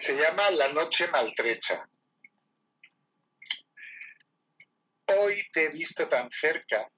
[0.07, 1.85] Se llama La noche maltrecha.
[5.19, 6.89] Hoy te he visto tan cerca,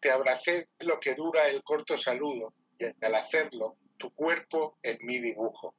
[0.00, 5.18] te abracé lo que dura el corto saludo, y al hacerlo, tu cuerpo en mi
[5.18, 5.74] dibujo.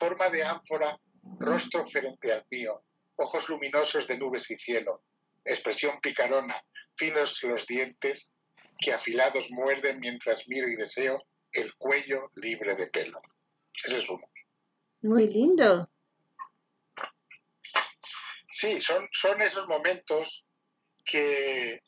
[0.00, 0.98] Forma de ánfora,
[1.38, 2.82] rostro frente al mío,
[3.14, 5.04] ojos luminosos de nubes y cielo,
[5.44, 6.60] expresión picarona,
[6.96, 8.32] finos los dientes
[8.80, 11.22] que afilados muerden mientras miro y deseo
[11.52, 13.22] el cuello libre de pelo.
[13.84, 14.28] Ese es uno.
[15.02, 15.88] Muy lindo.
[18.58, 20.46] Sí, son, son esos momentos
[21.04, 21.82] que,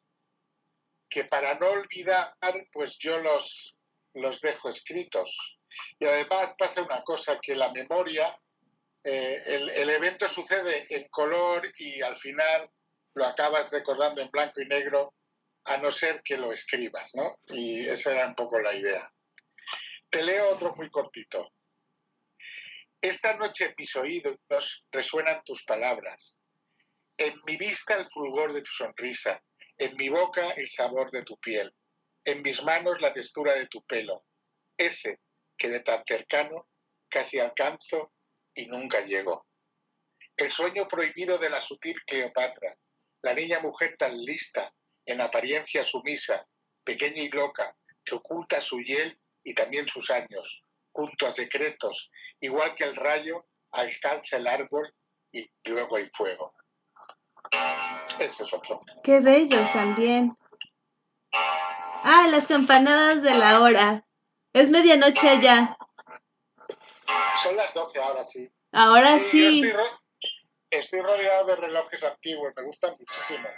[1.08, 2.36] que para no olvidar,
[2.70, 3.74] pues yo los,
[4.12, 5.58] los dejo escritos.
[5.98, 8.38] Y además pasa una cosa, que la memoria,
[9.02, 12.70] eh, el, el evento sucede en color y al final
[13.14, 15.14] lo acabas recordando en blanco y negro,
[15.64, 17.40] a no ser que lo escribas, ¿no?
[17.46, 19.10] Y esa era un poco la idea.
[20.10, 21.50] Te leo otro muy cortito.
[23.00, 24.36] Esta noche mis oídos
[24.92, 26.38] resuenan tus palabras.
[27.20, 29.42] En mi vista el fulgor de tu sonrisa,
[29.76, 31.74] en mi boca el sabor de tu piel,
[32.24, 34.24] en mis manos la textura de tu pelo,
[34.76, 35.20] ese
[35.56, 36.68] que de tan cercano
[37.08, 38.12] casi alcanzo
[38.54, 39.48] y nunca llego.
[40.36, 42.78] El sueño prohibido de la sutil Cleopatra,
[43.22, 44.72] la niña mujer tan lista,
[45.04, 46.46] en apariencia sumisa,
[46.84, 50.62] pequeña y loca, que oculta su hiel y también sus años,
[50.92, 54.94] junto a secretos, igual que el rayo alcanza el árbol
[55.32, 56.54] y luego hay fuego.
[58.18, 58.80] Ese es otro.
[59.02, 60.36] Qué bellos también.
[61.32, 64.04] Ah, las campanadas de la hora.
[64.52, 65.76] Es medianoche allá.
[67.36, 68.50] Son las 12 ahora sí.
[68.72, 69.62] Ahora sí.
[69.62, 70.00] Estoy, ro-
[70.70, 73.48] estoy rodeado de relojes antiguos, me gustan muchísimo.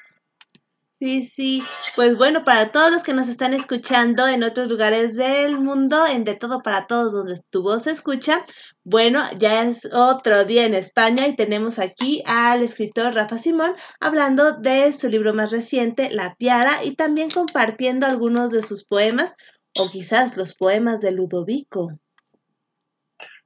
[1.01, 1.65] Sí, sí.
[1.97, 6.25] Pues bueno, para todos los que nos están escuchando en otros lugares del mundo, en
[6.25, 8.45] De Todo para Todos, donde tu voz se escucha,
[8.85, 14.53] bueno, ya es otro día en España y tenemos aquí al escritor Rafa Simón hablando
[14.53, 19.37] de su libro más reciente, La Piara, y también compartiendo algunos de sus poemas,
[19.75, 21.99] o quizás los poemas de Ludovico.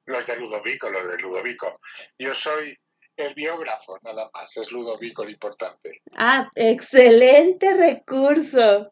[0.07, 1.81] Los de Ludovico, los de Ludovico.
[2.19, 2.77] Yo soy
[3.17, 6.03] el biógrafo, nada más, es Ludovico lo importante.
[6.17, 8.91] Ah, excelente recurso.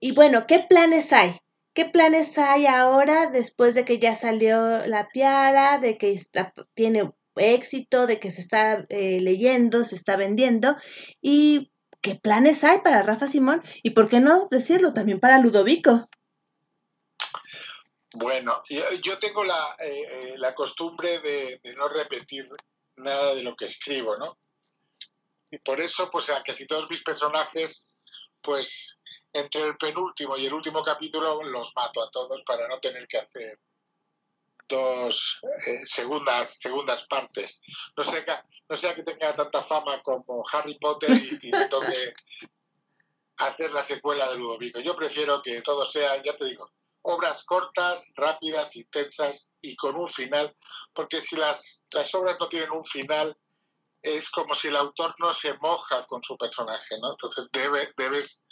[0.00, 1.36] Y bueno, ¿qué planes hay?
[1.74, 7.10] ¿Qué planes hay ahora después de que ya salió la piara, de que está- tiene
[7.36, 10.76] éxito, de que se está eh, leyendo, se está vendiendo?
[11.20, 11.70] ¿Y
[12.00, 13.62] qué planes hay para Rafa Simón?
[13.82, 16.08] Y por qué no decirlo también para Ludovico.
[18.14, 22.48] Bueno, yo, yo tengo la, eh, eh, la costumbre de, de no repetir
[23.02, 24.38] nada de lo que escribo, ¿no?
[25.50, 27.86] Y por eso, pues a casi todos mis personajes,
[28.40, 28.98] pues
[29.32, 33.18] entre el penúltimo y el último capítulo los mato a todos para no tener que
[33.18, 33.58] hacer
[34.68, 37.60] dos eh, segundas segundas partes.
[37.96, 38.32] No sea, que,
[38.68, 42.14] no sea que tenga tanta fama como Harry Potter y, y me toque
[43.38, 44.80] hacer la secuela de Ludovico.
[44.80, 46.70] Yo prefiero que todo sea, ya te digo,
[47.02, 50.54] obras cortas, rápidas, intensas y con un final,
[50.92, 53.36] porque si las, las obras no tienen un final,
[54.02, 57.12] es como si el autor no se moja con su personaje, ¿no?
[57.12, 58.44] Entonces debe, debes,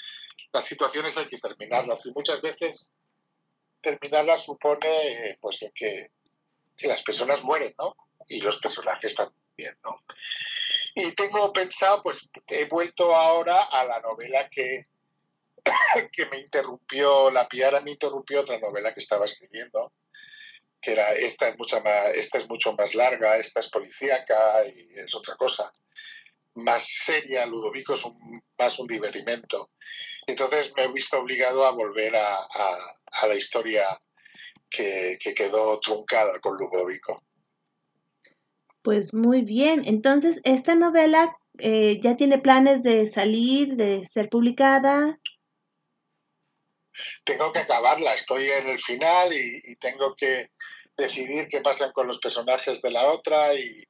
[0.52, 2.92] las situaciones hay que terminarlas y muchas veces
[3.80, 6.10] terminarlas supone eh, pues que
[6.80, 7.96] las personas mueren, ¿no?
[8.26, 10.02] Y los personajes también, ¿no?
[10.94, 14.86] Y tengo pensado, pues he vuelto ahora a la novela que,
[16.12, 19.92] que me interrumpió, la Piara me interrumpió otra novela que estaba escribiendo,
[20.80, 24.98] que era esta es mucha más, esta es mucho más larga, esta es policíaca y
[24.98, 25.72] es otra cosa.
[26.54, 29.70] Más seria, Ludovico es un, más un divertimento.
[30.26, 32.46] Entonces me he visto obligado a volver a,
[33.26, 33.84] la historia
[34.68, 37.16] que, que quedó truncada con Ludovico.
[38.82, 39.82] Pues muy bien.
[39.84, 45.18] Entonces, esta novela eh, ya tiene planes de salir, de ser publicada.
[47.24, 50.50] Tengo que acabarla, estoy en el final y, y tengo que
[50.96, 53.84] decidir qué pasa con los personajes de la otra y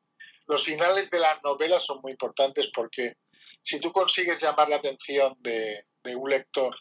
[0.46, 3.14] los finales de las novelas son muy importantes porque
[3.62, 6.74] si tú consigues llamar la atención de, de un lector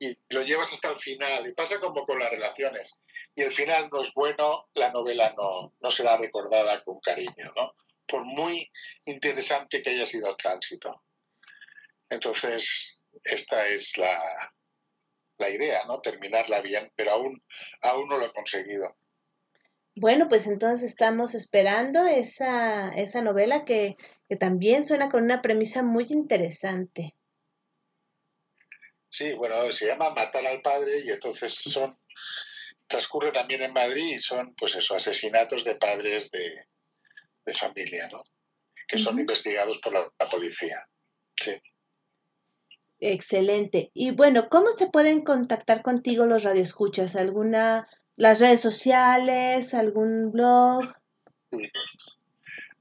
[0.00, 3.02] y lo llevas hasta el final, y pasa como con las relaciones,
[3.34, 7.74] y el final no es bueno, la novela no, no será recordada con cariño, ¿no?
[8.06, 8.70] Por muy
[9.04, 11.02] interesante que haya sido el tránsito.
[12.08, 14.52] Entonces, esta es la,
[15.38, 15.98] la idea, ¿no?
[15.98, 17.42] Terminarla bien, pero aún,
[17.82, 18.96] aún no lo he conseguido.
[19.94, 23.96] Bueno, pues entonces estamos esperando esa, esa novela que,
[24.28, 27.14] que también suena con una premisa muy interesante.
[29.08, 31.98] Sí, bueno, se llama Matar al padre y entonces son
[32.86, 36.66] transcurre también en Madrid y son, pues eso, asesinatos de padres de,
[37.44, 38.24] de familia, ¿no?
[38.86, 40.88] Que son investigados por la, la policía.
[41.36, 41.54] Sí.
[43.00, 43.90] Excelente.
[43.94, 47.14] Y bueno, ¿cómo se pueden contactar contigo los radioescuchas?
[47.14, 50.82] ¿Alguna, las redes sociales, algún blog?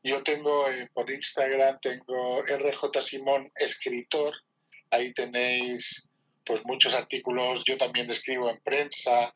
[0.03, 4.34] Yo tengo eh, por Instagram, tengo RJ Simón Escritor,
[4.89, 6.07] ahí tenéis
[6.45, 9.36] pues muchos artículos, yo también escribo en prensa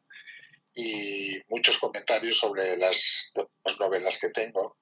[0.74, 4.78] y muchos comentarios sobre las dos novelas que tengo.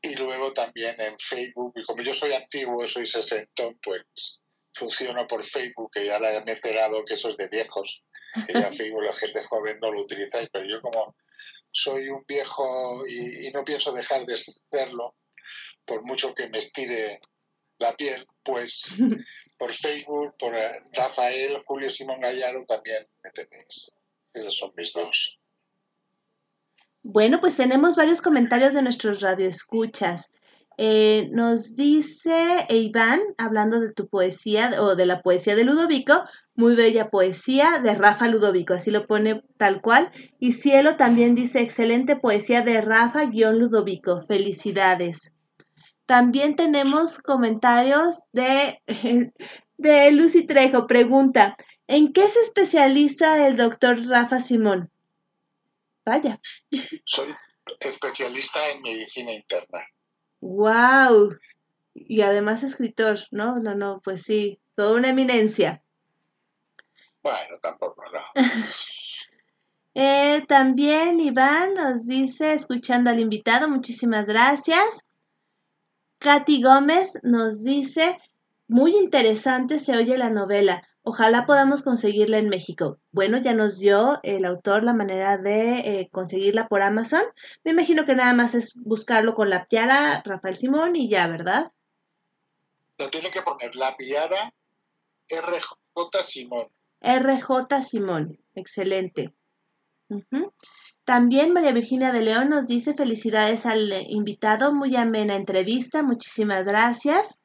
[0.00, 4.40] Y luego también en Facebook, y como yo soy antiguo, soy sesentón, pues
[4.74, 8.02] funciono por Facebook, que ya me he enterado que eso es de viejos,
[8.46, 11.16] que ya Facebook la gente joven no lo utilizáis, pero yo como
[11.72, 15.14] soy un viejo y, y no pienso dejar de serlo,
[15.84, 17.18] por mucho que me estire
[17.78, 18.92] la piel, pues
[19.58, 23.92] por Facebook, por eh, Rafael, Julio Simón Gallardo también me tenéis.
[24.32, 25.38] Esos son mis dos.
[27.02, 30.32] Bueno, pues tenemos varios comentarios de nuestros radioescuchas.
[30.82, 36.24] Eh, nos dice Iván, hablando de tu poesía o de la poesía de Ludovico,
[36.54, 40.10] muy bella poesía de Rafa Ludovico, así lo pone tal cual.
[40.38, 45.34] Y Cielo también dice, excelente poesía de Rafa-Ludovico, felicidades.
[46.06, 48.80] También tenemos comentarios de,
[49.76, 51.58] de Lucy Trejo, pregunta,
[51.88, 54.90] ¿en qué se especializa el doctor Rafa Simón?
[56.06, 56.40] Vaya.
[57.04, 57.34] Soy
[57.80, 59.84] especialista en medicina interna.
[60.40, 61.36] Wow.
[61.94, 63.58] Y además escritor, ¿no?
[63.58, 65.82] No, no, pues sí, toda una eminencia.
[67.22, 68.42] Bueno, tampoco, no.
[69.92, 75.08] Eh, también Iván nos dice, escuchando al invitado, muchísimas gracias.
[76.18, 78.16] Katy Gómez nos dice,
[78.68, 80.86] muy interesante se oye la novela.
[81.02, 82.98] Ojalá podamos conseguirla en México.
[83.10, 87.22] Bueno, ya nos dio el autor la manera de eh, conseguirla por Amazon.
[87.64, 91.72] Me imagino que nada más es buscarlo con la piara Rafael Simón y ya, ¿verdad?
[92.98, 94.52] Lo tiene que poner la piara
[95.30, 96.68] RJ Simón.
[97.00, 99.32] RJ Simón, excelente.
[101.04, 107.40] También María Virginia de León nos dice felicidades al invitado, muy amena entrevista, muchísimas gracias.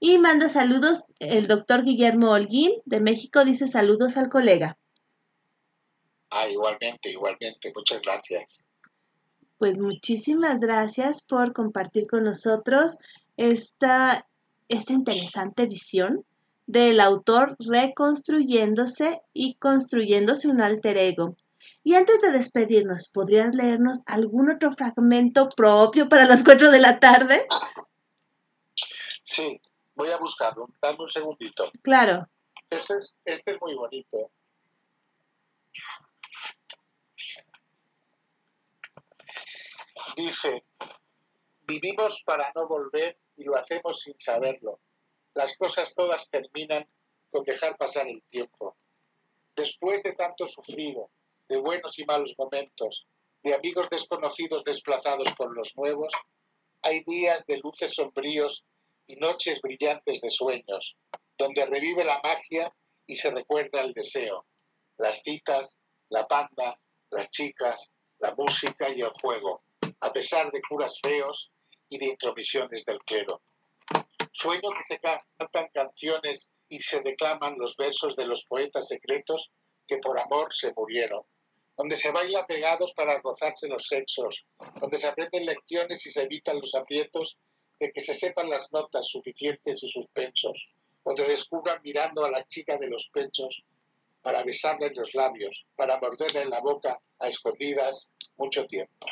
[0.00, 4.78] Y manda saludos el doctor Guillermo Holguín de México, dice saludos al colega.
[6.30, 7.72] Ah, igualmente, igualmente.
[7.74, 8.64] Muchas gracias.
[9.58, 12.98] Pues muchísimas gracias por compartir con nosotros
[13.36, 14.26] esta,
[14.68, 16.24] esta interesante visión
[16.66, 21.34] del autor reconstruyéndose y construyéndose un alter ego.
[21.82, 27.00] Y antes de despedirnos, ¿podrías leernos algún otro fragmento propio para las 4 de la
[27.00, 27.46] tarde?
[29.30, 29.60] Sí,
[29.98, 30.66] voy a buscarlo.
[30.80, 31.70] Dame un segundito.
[31.82, 32.28] Claro.
[32.70, 34.30] Este es, este es muy bonito.
[40.16, 40.64] Dice,
[41.62, 44.80] vivimos para no volver y lo hacemos sin saberlo.
[45.34, 46.88] Las cosas todas terminan
[47.30, 48.76] con dejar pasar el tiempo.
[49.56, 51.10] Después de tanto sufrido,
[51.48, 53.06] de buenos y malos momentos,
[53.42, 56.12] de amigos desconocidos desplazados por los nuevos,
[56.82, 58.64] hay días de luces sombríos
[59.08, 60.96] y noches brillantes de sueños,
[61.36, 62.72] donde revive la magia
[63.06, 64.44] y se recuerda el deseo,
[64.98, 65.78] las citas,
[66.10, 66.78] la panda,
[67.10, 69.62] las chicas, la música y el juego,
[70.00, 71.50] a pesar de curas feos
[71.88, 73.40] y de intromisiones del clero.
[74.32, 79.50] Sueño que se cantan canciones y se declaman los versos de los poetas secretos
[79.86, 81.22] que por amor se murieron,
[81.78, 84.44] donde se baila pegados para gozarse los sexos,
[84.80, 87.38] donde se aprenden lecciones y se evitan los aprietos
[87.80, 90.68] de que se sepan las notas suficientes y suspensos,
[91.02, 93.62] o te descubran mirando a la chica de los pechos
[94.22, 99.06] para besarle los labios, para morderle en la boca a escondidas mucho tiempo.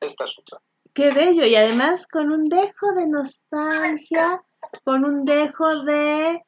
[0.00, 0.60] Esta es otra.
[0.94, 4.42] Qué bello y además con un dejo de nostalgia,
[4.84, 6.42] con un dejo de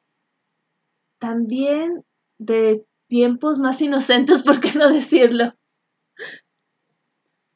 [1.17, 2.05] también
[2.37, 5.53] de tiempos más inocentes, ¿por qué no decirlo?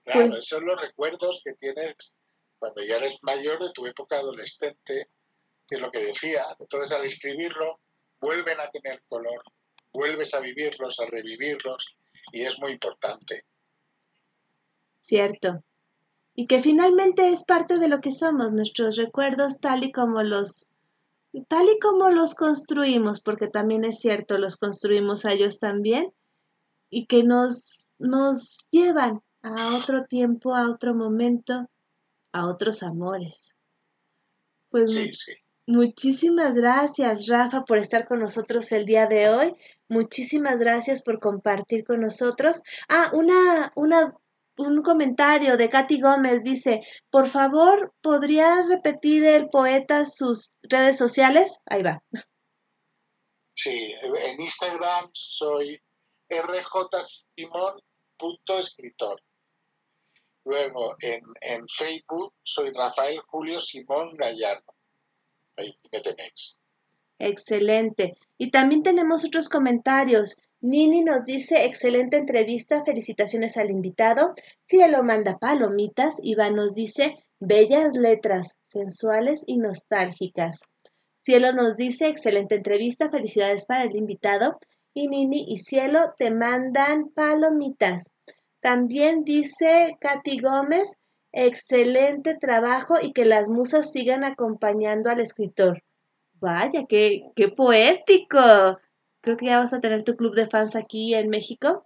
[0.03, 2.18] Claro, esos son los recuerdos que tienes
[2.59, 5.09] cuando ya eres mayor de tu época adolescente,
[5.67, 6.43] que es lo que decía.
[6.59, 7.79] Entonces al escribirlo,
[8.19, 9.41] vuelven a tener color,
[9.93, 11.97] vuelves a vivirlos, a revivirlos,
[12.31, 13.45] y es muy importante.
[15.01, 15.63] Cierto.
[16.35, 20.67] Y que finalmente es parte de lo que somos, nuestros recuerdos tal y como los
[21.47, 26.11] tal y como los construimos, porque también es cierto, los construimos a ellos también,
[26.89, 31.69] y que nos, nos llevan a otro tiempo, a otro momento,
[32.31, 33.55] a otros amores.
[34.69, 35.33] Pues Sí, sí.
[35.65, 39.55] muchísimas gracias, Rafa, por estar con nosotros el día de hoy.
[39.87, 42.61] Muchísimas gracias por compartir con nosotros.
[42.87, 44.15] Ah, una, una,
[44.57, 51.61] un comentario de Katy Gómez dice, por favor, ¿podría repetir el poeta sus redes sociales?
[51.65, 52.03] Ahí va.
[53.53, 55.81] Sí, en Instagram soy
[56.29, 59.21] rjsimón.escritor.
[60.45, 64.73] Luego en, en Facebook soy Rafael Julio Simón Gallardo.
[65.57, 66.57] Ahí me tenéis.
[67.19, 68.17] Excelente.
[68.37, 70.37] Y también tenemos otros comentarios.
[70.61, 74.33] Nini nos dice, excelente entrevista, felicitaciones al invitado.
[74.65, 76.19] Cielo manda palomitas.
[76.23, 80.61] Iván nos dice, bellas letras, sensuales y nostálgicas.
[81.21, 84.57] Cielo nos dice, excelente entrevista, felicidades para el invitado.
[84.93, 88.11] Y Nini y Cielo te mandan palomitas.
[88.61, 90.97] También dice Katy Gómez,
[91.31, 95.83] excelente trabajo y que las musas sigan acompañando al escritor.
[96.33, 98.39] Vaya, qué, qué poético.
[99.21, 101.85] Creo que ya vas a tener tu club de fans aquí en México.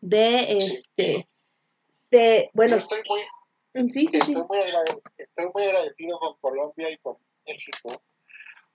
[0.00, 1.28] De este,
[2.10, 4.32] de, bueno, estoy muy, sí, sí, sí.
[4.32, 7.16] estoy muy, agrade- estoy muy agradecido con Colombia y con
[7.46, 8.00] México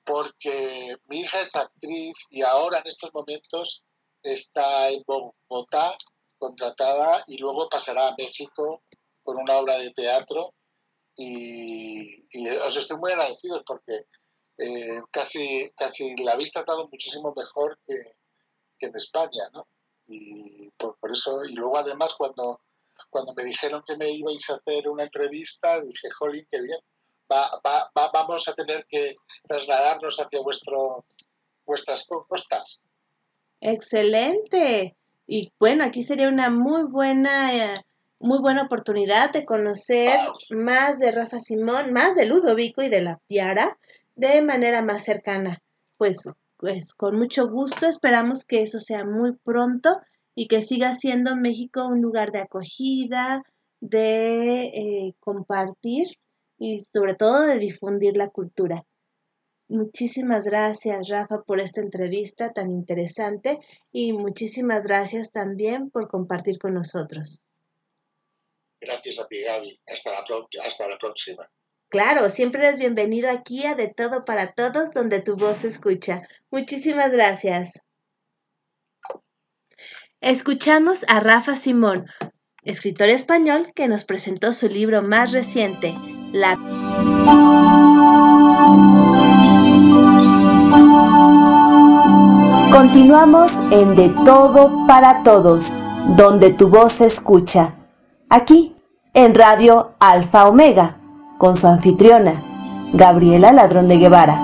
[0.05, 3.83] porque mi hija es actriz y ahora en estos momentos
[4.21, 5.95] está en Bogotá
[6.43, 8.83] contratada y luego pasará a México
[9.23, 10.53] con una obra de teatro
[11.15, 12.25] y,
[12.67, 14.07] os estoy muy agradecidos porque
[14.57, 17.95] eh, casi, casi la habéis tratado muchísimo mejor que,
[18.79, 19.65] en España, ¿no?
[20.07, 22.59] Y por, por eso, y luego además cuando,
[23.09, 26.79] cuando me dijeron que me ibais a hacer una entrevista, dije, jolín, qué bien,
[27.31, 29.15] va, va, va- vamos a tener que
[29.47, 31.05] trasladarnos hacia vuestro,
[31.65, 32.81] vuestras costas.
[33.61, 34.97] Excelente.
[35.35, 37.73] Y bueno, aquí sería una muy buena, eh,
[38.19, 40.11] muy buena oportunidad de conocer
[40.51, 43.79] más de Rafa Simón, más de Ludovico y de la Piara
[44.15, 45.57] de manera más cercana.
[45.97, 50.01] Pues, pues con mucho gusto esperamos que eso sea muy pronto
[50.35, 53.41] y que siga siendo México un lugar de acogida,
[53.81, 56.09] de eh, compartir
[56.59, 58.85] y sobre todo de difundir la cultura.
[59.73, 63.57] Muchísimas gracias, Rafa, por esta entrevista tan interesante
[63.91, 67.41] y muchísimas gracias también por compartir con nosotros.
[68.79, 69.81] Gracias a ti, Gaby.
[69.87, 71.49] Hasta la, pro- hasta la próxima.
[71.89, 76.21] Claro, siempre eres bienvenido aquí a De Todo para Todos, donde tu voz se escucha.
[76.51, 77.81] Muchísimas gracias.
[80.21, 82.05] Escuchamos a Rafa Simón,
[82.63, 85.95] escritor español que nos presentó su libro más reciente,
[86.31, 86.57] La
[92.83, 95.71] Continuamos en De Todo para Todos,
[96.17, 97.77] donde tu voz se escucha.
[98.29, 98.75] Aquí,
[99.13, 100.99] en Radio Alfa Omega,
[101.37, 102.43] con su anfitriona,
[102.91, 104.37] Gabriela Ladrón de Guevara.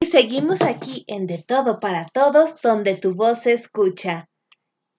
[0.00, 4.28] Y seguimos aquí en De Todo para Todos, donde tu voz se escucha.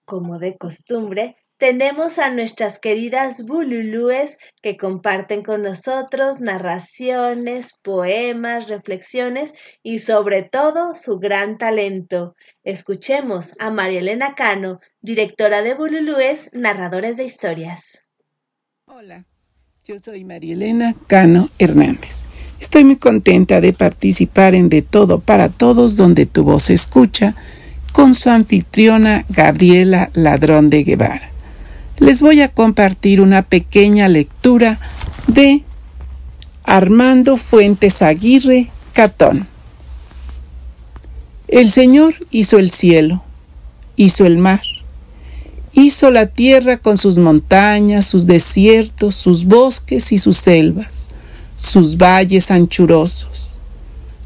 [0.06, 9.54] Como de costumbre, tenemos a nuestras queridas bululúes que comparten con nosotros narraciones, poemas, reflexiones
[9.82, 12.36] y sobre todo su gran talento.
[12.62, 18.06] Escuchemos a María Elena Cano, directora de Bululúes, narradores de historias.
[18.86, 19.26] Hola,
[19.84, 22.28] yo soy María Elena Cano Hernández.
[22.60, 27.34] Estoy muy contenta de participar en De Todo para Todos, donde tu voz escucha,
[27.92, 31.32] con su anfitriona Gabriela Ladrón de Guevara.
[31.98, 34.78] Les voy a compartir una pequeña lectura
[35.26, 35.62] de
[36.64, 39.48] Armando Fuentes Aguirre Catón.
[41.48, 43.22] El Señor hizo el cielo,
[43.96, 44.60] hizo el mar,
[45.80, 51.08] Hizo la tierra con sus montañas, sus desiertos, sus bosques y sus selvas,
[51.56, 53.54] sus valles anchurosos.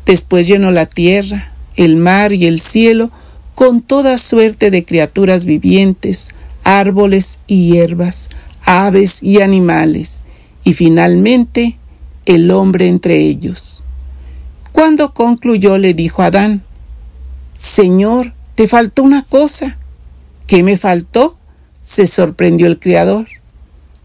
[0.07, 3.11] Después llenó la tierra, el mar y el cielo
[3.55, 6.31] con toda suerte de criaturas vivientes,
[6.65, 8.31] árboles y hierbas,
[8.65, 10.25] aves y animales,
[10.65, 11.79] y finalmente
[12.27, 13.83] el hombre entre ellos.
[14.73, 16.63] Cuando concluyó le dijo a Adán,
[17.57, 19.79] Señor, te faltó una cosa.
[20.47, 21.39] ¿Qué me faltó?
[21.83, 23.27] se sorprendió el Criador.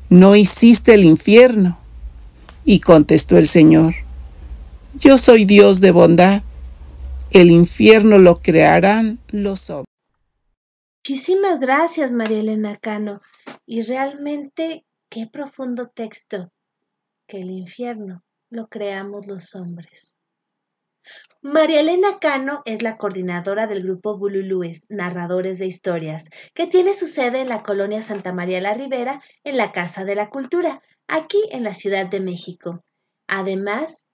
[0.10, 1.78] No hiciste el infierno.
[2.66, 3.96] Y contestó el Señor,
[5.00, 6.42] Yo soy Dios de bondad.
[7.32, 9.97] El infierno lo crearán los hombres.
[11.10, 13.22] Muchísimas gracias, María Elena Cano.
[13.66, 16.52] Y realmente, qué profundo texto.
[17.26, 20.20] Que el infierno lo creamos los hombres.
[21.42, 27.08] María Elena Cano es la coordinadora del grupo Bululúes, Narradores de Historias, que tiene su
[27.08, 31.42] sede en la colonia Santa María la Ribera, en la Casa de la Cultura, aquí
[31.52, 32.84] en la Ciudad de México.
[33.28, 34.07] Además,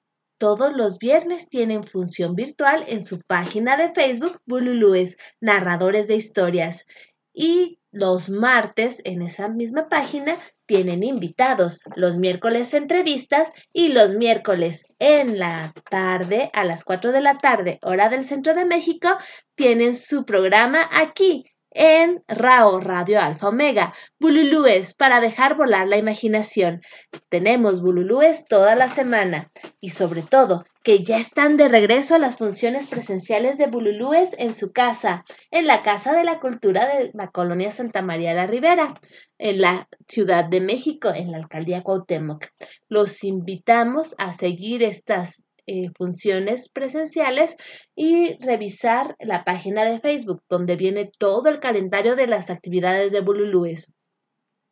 [0.44, 6.86] todos los viernes tienen función virtual en su página de Facebook Bululúes, Narradores de Historias.
[7.34, 13.54] Y los martes en esa misma página tienen invitados, los miércoles entrevistas.
[13.72, 18.54] Y los miércoles en la tarde, a las 4 de la tarde, hora del centro
[18.54, 19.08] de México,
[19.56, 23.94] tienen su programa aquí en RAO Radio Alfa Omega.
[24.20, 26.82] Bululúes para dejar volar la imaginación.
[27.30, 32.88] Tenemos bululúes toda la semana y sobre todo que ya están de regreso las funciones
[32.88, 37.72] presenciales de bululúes en su casa, en la Casa de la Cultura de la Colonia
[37.72, 38.94] Santa María la Ribera,
[39.38, 42.48] en la Ciudad de México, en la Alcaldía Cuauhtémoc.
[42.90, 47.56] Los invitamos a seguir estas eh, funciones presenciales
[47.96, 53.22] y revisar la página de Facebook donde viene todo el calendario de las actividades de
[53.22, 53.94] Bululúes.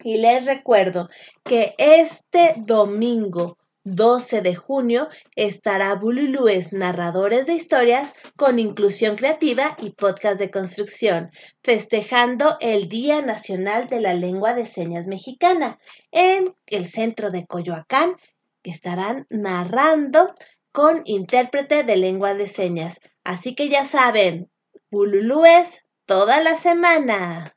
[0.03, 1.09] Y les recuerdo
[1.43, 9.91] que este domingo 12 de junio estará Bululúes Narradores de Historias con Inclusión Creativa y
[9.91, 11.31] Podcast de Construcción,
[11.63, 15.80] festejando el Día Nacional de la Lengua de Señas Mexicana
[16.11, 18.18] en el centro de Coyoacán,
[18.61, 20.31] que estarán narrando
[20.72, 23.02] con intérprete de lengua de señas.
[23.23, 24.49] Así que ya saben,
[24.89, 27.56] Bululúes toda la semana.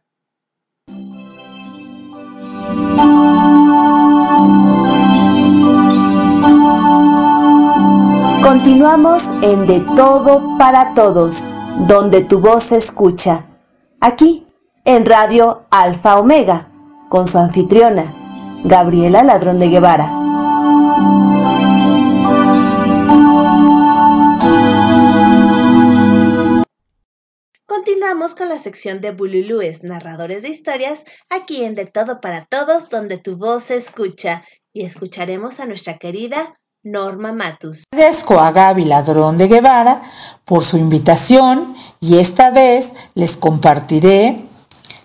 [8.43, 11.45] Continuamos en De Todo para Todos,
[11.89, 13.47] donde tu voz se escucha.
[14.01, 14.47] Aquí,
[14.85, 16.69] en Radio Alfa Omega,
[17.09, 18.15] con su anfitriona,
[18.65, 20.34] Gabriela Ladrón de Guevara.
[27.75, 32.89] Continuamos con la sección de Bululúes, narradores de historias, aquí en De Todo para Todos,
[32.89, 34.45] donde tu voz se escucha.
[34.73, 37.83] Y escucharemos a nuestra querida Norma Matus.
[37.91, 40.03] Agradezco a Gaby Ladrón de Guevara
[40.45, 44.45] por su invitación y esta vez les compartiré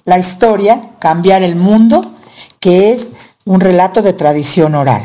[0.05, 2.13] la historia Cambiar el Mundo,
[2.59, 3.09] que es
[3.45, 5.01] un relato de tradición oral.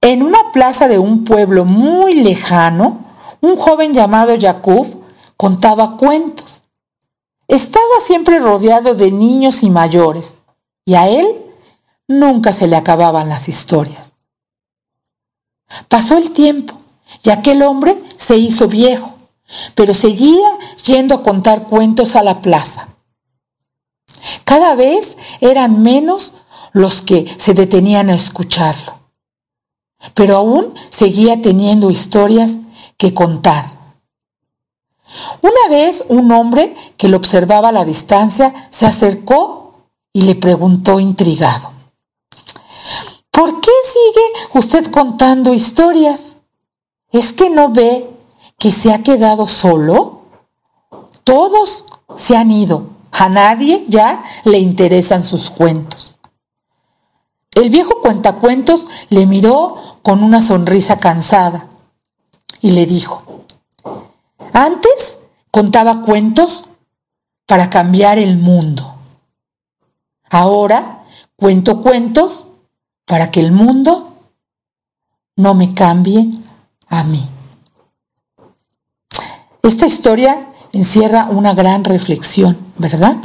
[0.00, 3.04] En una plaza de un pueblo muy lejano,
[3.40, 4.97] un joven llamado Jakub
[5.38, 6.62] contaba cuentos.
[7.46, 10.36] Estaba siempre rodeado de niños y mayores,
[10.84, 11.26] y a él
[12.06, 14.12] nunca se le acababan las historias.
[15.88, 16.74] Pasó el tiempo,
[17.22, 19.14] y aquel hombre se hizo viejo,
[19.74, 20.48] pero seguía
[20.84, 22.88] yendo a contar cuentos a la plaza.
[24.44, 26.32] Cada vez eran menos
[26.72, 28.98] los que se detenían a escucharlo,
[30.14, 32.56] pero aún seguía teniendo historias
[32.96, 33.77] que contar
[35.40, 39.74] una vez un hombre que lo observaba a la distancia se acercó
[40.12, 41.72] y le preguntó intrigado,
[43.30, 46.36] ¿por qué sigue usted contando historias?
[47.10, 48.10] ¿Es que no ve
[48.58, 50.22] que se ha quedado solo?
[51.24, 51.84] Todos
[52.16, 56.16] se han ido, a nadie ya le interesan sus cuentos.
[57.52, 61.68] El viejo cuentacuentos le miró con una sonrisa cansada
[62.60, 63.22] y le dijo,
[64.52, 65.18] antes
[65.50, 66.64] contaba cuentos
[67.46, 68.94] para cambiar el mundo.
[70.30, 71.04] Ahora
[71.36, 72.46] cuento cuentos
[73.06, 74.14] para que el mundo
[75.36, 76.28] no me cambie
[76.88, 77.28] a mí.
[79.62, 83.16] Esta historia encierra una gran reflexión, ¿verdad?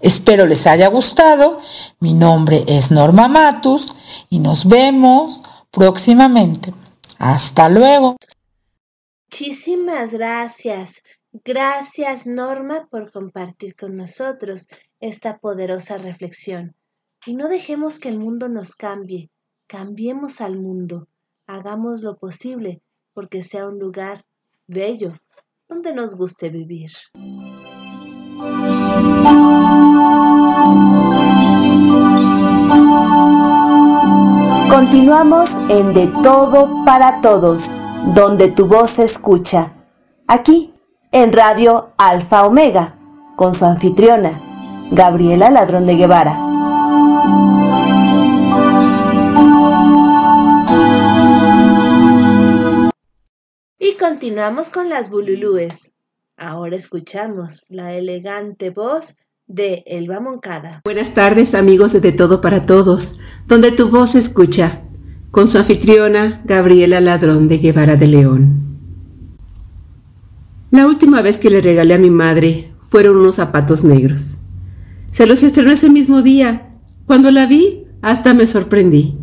[0.00, 1.60] Espero les haya gustado.
[2.00, 3.94] Mi nombre es Norma Matus
[4.28, 5.40] y nos vemos
[5.70, 6.74] próximamente.
[7.18, 8.16] Hasta luego.
[9.32, 11.02] Muchísimas gracias.
[11.32, 14.68] Gracias Norma por compartir con nosotros
[15.00, 16.76] esta poderosa reflexión.
[17.24, 19.30] Y no dejemos que el mundo nos cambie,
[19.66, 21.08] cambiemos al mundo,
[21.46, 22.82] hagamos lo posible
[23.14, 24.26] porque sea un lugar
[24.66, 25.14] bello
[25.66, 26.90] donde nos guste vivir.
[34.68, 37.70] Continuamos en De Todo para Todos,
[38.04, 39.74] donde tu voz se escucha.
[40.26, 40.74] Aquí,
[41.12, 42.96] en Radio Alfa Omega,
[43.36, 44.40] con su anfitriona,
[44.90, 46.36] Gabriela Ladrón de Guevara.
[53.78, 55.92] Y continuamos con las bululúes.
[56.36, 59.16] Ahora escuchamos la elegante voz
[59.46, 60.80] de Elba Moncada.
[60.84, 64.82] Buenas tardes amigos de, de Todo para Todos, donde tu voz se escucha,
[65.32, 68.62] con su anfitriona Gabriela Ladrón de Guevara de León.
[70.70, 74.36] La última vez que le regalé a mi madre fueron unos zapatos negros.
[75.10, 76.74] Se los estrenó ese mismo día.
[77.06, 79.16] Cuando la vi, hasta me sorprendí.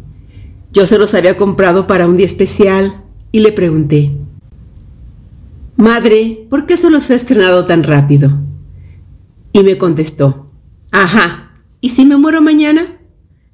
[0.74, 4.18] Yo se los había comprado para un día especial y le pregunté,
[5.78, 8.32] Madre, ¿por qué se los ha estrenado tan rápido?
[9.54, 10.52] Y me contestó,
[10.90, 12.98] Ajá, ¿y si me muero mañana?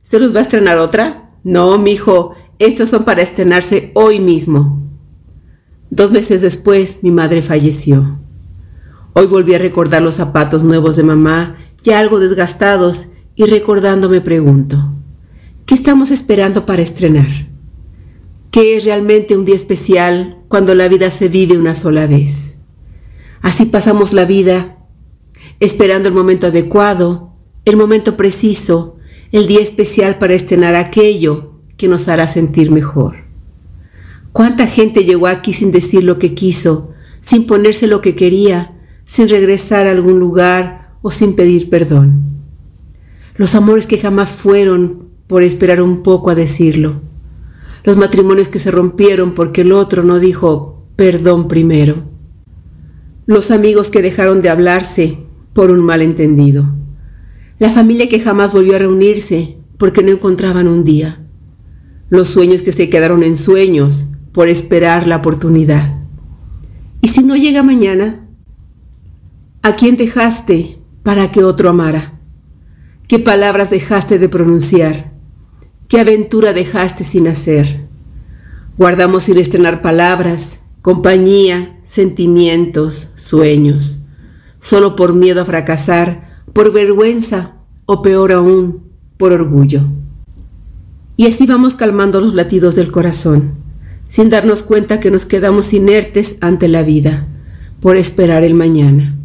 [0.03, 1.25] ¿Se los va a estrenar otra?
[1.43, 4.81] No, mijo, estos son para estrenarse hoy mismo.
[5.89, 8.19] Dos meses después, mi madre falleció.
[9.13, 14.21] Hoy volví a recordar los zapatos nuevos de mamá, ya algo desgastados, y recordando me
[14.21, 14.93] pregunto,
[15.65, 17.27] ¿qué estamos esperando para estrenar?
[18.51, 22.57] ¿Qué es realmente un día especial cuando la vida se vive una sola vez?
[23.41, 24.77] Así pasamos la vida,
[25.59, 27.33] esperando el momento adecuado,
[27.65, 28.95] el momento preciso,
[29.33, 33.25] el día especial para estrenar aquello que nos hará sentir mejor.
[34.31, 36.91] ¿Cuánta gente llegó aquí sin decir lo que quiso,
[37.21, 38.73] sin ponerse lo que quería,
[39.05, 42.23] sin regresar a algún lugar o sin pedir perdón?
[43.35, 47.01] Los amores que jamás fueron por esperar un poco a decirlo.
[47.83, 52.03] Los matrimonios que se rompieron porque el otro no dijo perdón primero.
[53.25, 55.19] Los amigos que dejaron de hablarse
[55.53, 56.75] por un malentendido.
[57.57, 61.24] La familia que jamás volvió a reunirse porque no encontraban un día.
[62.09, 65.99] Los sueños que se quedaron en sueños por esperar la oportunidad.
[67.01, 68.27] ¿Y si no llega mañana?
[69.61, 72.19] ¿A quién dejaste para que otro amara?
[73.07, 75.13] ¿Qué palabras dejaste de pronunciar?
[75.87, 77.87] ¿Qué aventura dejaste sin hacer?
[78.77, 83.99] Guardamos sin estrenar palabras, compañía, sentimientos, sueños,
[84.59, 87.55] solo por miedo a fracasar, por vergüenza
[87.85, 88.83] o peor aún,
[89.17, 89.83] por orgullo.
[91.17, 93.65] Y así vamos calmando los latidos del corazón
[94.07, 97.27] sin darnos cuenta que nos quedamos inertes ante la vida,
[97.81, 99.17] por esperar el mañana.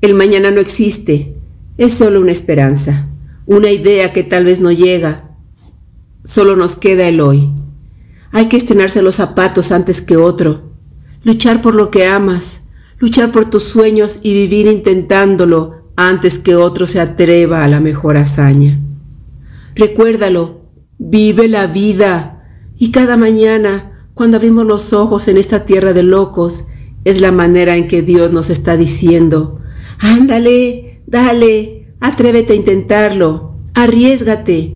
[0.00, 1.36] El mañana no existe,
[1.76, 3.08] es solo una esperanza,
[3.46, 5.36] una idea que tal vez no llega,
[6.24, 7.52] solo nos queda el hoy.
[8.32, 10.72] Hay que estrenarse los zapatos antes que otro,
[11.22, 12.62] luchar por lo que amas,
[12.98, 18.16] luchar por tus sueños y vivir intentándolo antes que otro se atreva a la mejor
[18.16, 18.80] hazaña.
[19.74, 20.65] Recuérdalo,
[20.98, 22.44] vive la vida
[22.78, 26.64] y cada mañana cuando abrimos los ojos en esta tierra de locos,
[27.04, 29.60] es la manera en que Dios nos está diciendo,
[29.98, 34.74] ándale, dale, atrévete a intentarlo, arriesgate.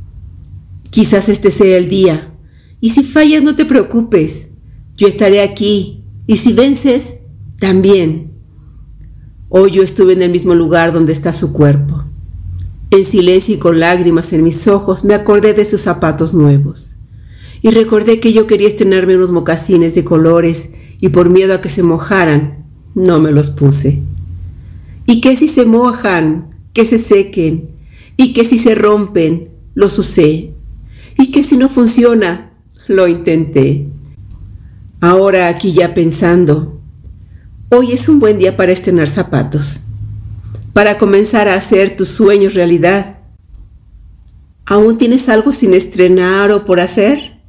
[0.91, 2.35] Quizás este sea el día.
[2.83, 4.51] Y si fallas, no te preocupes.
[4.95, 6.05] Yo estaré aquí.
[6.27, 7.15] Y si vences,
[7.59, 8.33] también.
[9.49, 12.05] Hoy yo estuve en el mismo lugar donde está su cuerpo.
[12.91, 16.97] En silencio y con lágrimas en mis ojos me acordé de sus zapatos nuevos
[17.63, 21.69] y recordé que yo quería estrenarme unos mocasines de colores y por miedo a que
[21.69, 24.01] se mojaran, no me los puse.
[25.07, 27.71] Y que si se mojan, que se sequen,
[28.17, 30.53] y que si se rompen, los usé,
[31.19, 32.53] y que si no funciona,
[32.87, 33.89] lo intenté.
[35.01, 36.81] Ahora aquí ya pensando,
[37.71, 39.83] hoy es un buen día para estrenar zapatos,
[40.73, 43.19] para comenzar a hacer tus sueños realidad.
[44.67, 47.41] ¿Aún tienes algo sin estrenar o por hacer?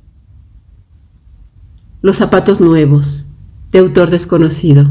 [2.02, 3.26] Los zapatos nuevos,
[3.70, 4.90] de autor desconocido.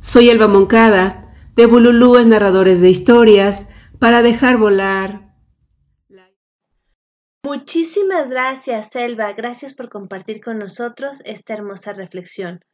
[0.00, 3.66] Soy Elba Moncada, de Bululúes Narradores de Historias,
[4.00, 5.32] para dejar volar.
[7.44, 9.32] Muchísimas gracias, Elba.
[9.32, 12.64] Gracias por compartir con nosotros esta hermosa reflexión.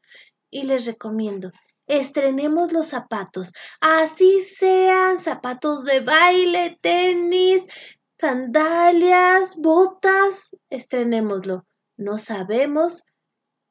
[0.50, 1.52] Y les recomiendo,
[1.88, 7.66] estrenemos los zapatos, así sean zapatos de baile, tenis,
[8.16, 11.66] sandalias, botas, estrenémoslo.
[11.96, 13.06] No sabemos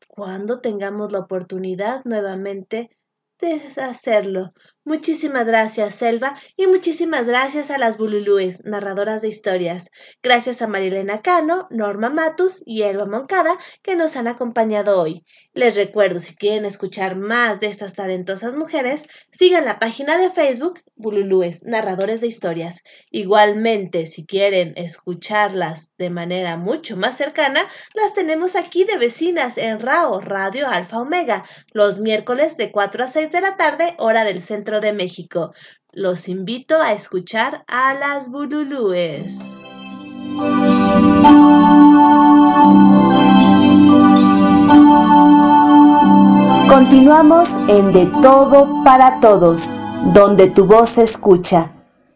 [0.08, 2.90] cuando tengamos la oportunidad nuevamente
[3.40, 4.54] deshacerlo.
[4.88, 9.92] Muchísimas gracias, Selva, y muchísimas gracias a las Bululúes, narradoras de historias.
[10.24, 15.26] Gracias a Marilena Cano, Norma Matus y Elba Moncada, que nos han acompañado hoy.
[15.54, 20.80] Les recuerdo, si quieren escuchar más de estas talentosas mujeres, sigan la página de Facebook
[20.96, 22.82] Bululúes, narradores de historias.
[23.12, 27.60] Igualmente, si quieren escucharlas de manera mucho más cercana,
[27.94, 31.44] las tenemos aquí de vecinas en RAO, Radio Alfa Omega,
[31.74, 35.54] los miércoles de 4 a 6 de la tarde, hora del centro de México.
[35.92, 39.40] Los invito a escuchar a las Bululúes.
[46.70, 49.72] Continuamos en De Todo para Todos,
[50.14, 51.72] donde tu voz se escucha.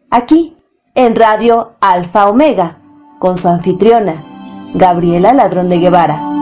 [0.10, 0.56] Aquí,
[0.94, 2.78] en Radio Alfa Omega,
[3.18, 4.24] con su anfitriona,
[4.74, 6.41] Gabriela Ladrón de Guevara.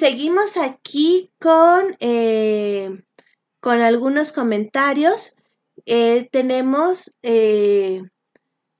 [0.00, 3.02] Seguimos aquí con, eh,
[3.60, 5.36] con algunos comentarios.
[5.84, 8.02] Eh, tenemos eh,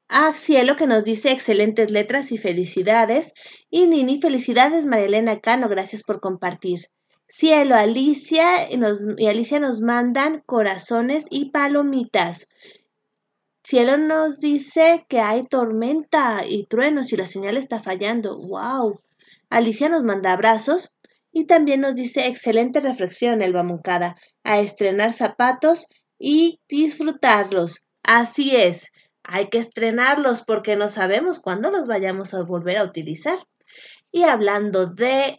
[0.09, 3.35] a Cielo que nos dice excelentes letras y felicidades.
[3.69, 6.87] Y Nini, felicidades Marilena Cano, gracias por compartir.
[7.29, 8.81] Cielo, Alicia y,
[9.19, 12.49] y Alicia nos mandan corazones y palomitas.
[13.63, 18.39] Cielo nos dice que hay tormenta y truenos y la señal está fallando.
[18.39, 19.03] ¡Wow!
[19.51, 20.97] Alicia nos manda abrazos
[21.33, 25.87] y también nos dice excelente reflexión, Elba Moncada, a estrenar zapatos
[26.19, 27.87] y disfrutarlos.
[28.03, 28.91] Así es,
[29.23, 33.39] hay que estrenarlos porque no sabemos cuándo los vayamos a volver a utilizar.
[34.11, 35.39] Y hablando de,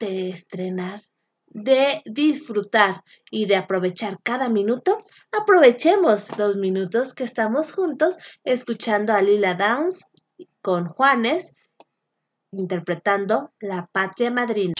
[0.00, 1.02] de estrenar,
[1.46, 4.98] de disfrutar y de aprovechar cada minuto,
[5.30, 10.10] aprovechemos los minutos que estamos juntos escuchando a Lila Downs
[10.60, 11.54] con Juanes
[12.58, 14.74] interpretando La Patria Madrina.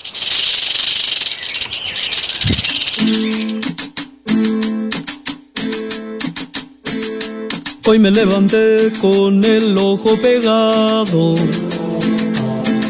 [7.89, 11.37] Hoy me levanté con el ojo pegado.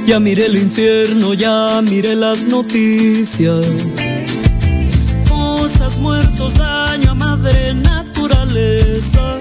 [0.06, 3.66] Ya miré el infierno, ya miré las noticias.
[5.26, 9.40] Fosas, muertos, daño a madre naturaleza.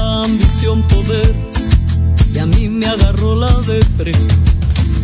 [0.00, 1.34] Ambición, poder,
[2.48, 4.12] mí me agarró la depre.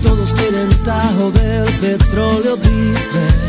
[0.03, 3.45] Todos quieren tajo del petróleo business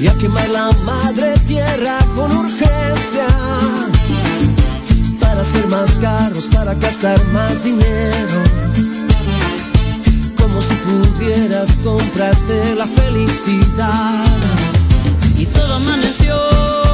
[0.00, 3.26] y a quemar la madre tierra con urgencia
[5.20, 8.42] para hacer más carros, para gastar más dinero.
[10.36, 14.24] Como si pudieras comprarte la felicidad.
[15.36, 16.87] Y todo amaneció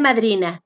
[0.00, 0.62] madrina,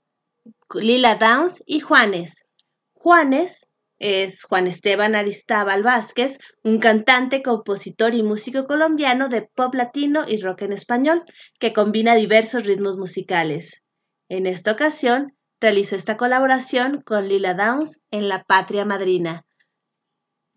[0.73, 2.49] Lila Downs y Juanes.
[2.95, 10.25] Juanes es Juan Esteban Aristábal Vázquez, un cantante, compositor y músico colombiano de pop latino
[10.27, 11.23] y rock en español,
[11.59, 13.85] que combina diversos ritmos musicales.
[14.29, 19.47] En esta ocasión, realizó esta colaboración con Lila Downs en La Patria Madrina.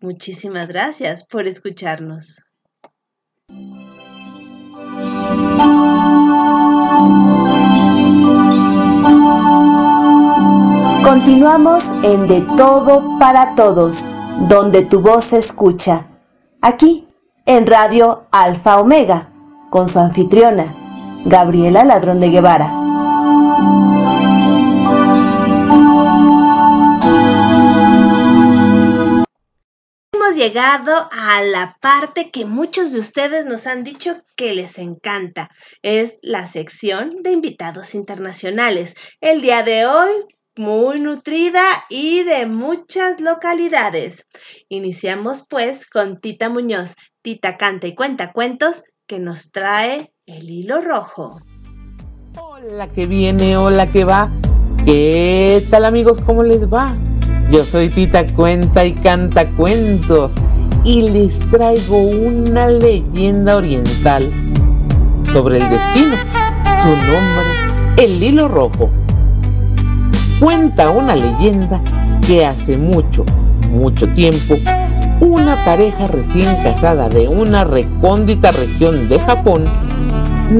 [0.00, 2.47] Muchísimas gracias por escucharnos.
[11.08, 14.04] Continuamos en De Todo para Todos,
[14.46, 16.06] donde tu voz se escucha.
[16.60, 17.08] Aquí,
[17.46, 19.32] en Radio Alfa Omega,
[19.70, 20.66] con su anfitriona,
[21.24, 22.66] Gabriela Ladrón de Guevara.
[30.12, 35.48] Hemos llegado a la parte que muchos de ustedes nos han dicho que les encanta.
[35.80, 38.94] Es la sección de invitados internacionales.
[39.22, 40.12] El día de hoy
[40.58, 44.26] muy nutrida y de muchas localidades.
[44.68, 46.96] Iniciamos pues con Tita Muñoz.
[47.22, 51.40] Tita canta y cuenta cuentos que nos trae el hilo rojo.
[52.36, 54.32] Hola que viene, hola que va.
[54.84, 56.20] ¿Qué tal amigos?
[56.24, 56.86] ¿Cómo les va?
[57.50, 60.32] Yo soy Tita Cuenta y Canta Cuentos
[60.84, 64.28] y les traigo una leyenda oriental
[65.32, 66.16] sobre el destino.
[66.82, 68.90] Su nombre, el hilo rojo.
[70.40, 71.80] Cuenta una leyenda
[72.24, 73.24] que hace mucho,
[73.72, 74.56] mucho tiempo,
[75.20, 79.64] una pareja recién casada de una recóndita región de Japón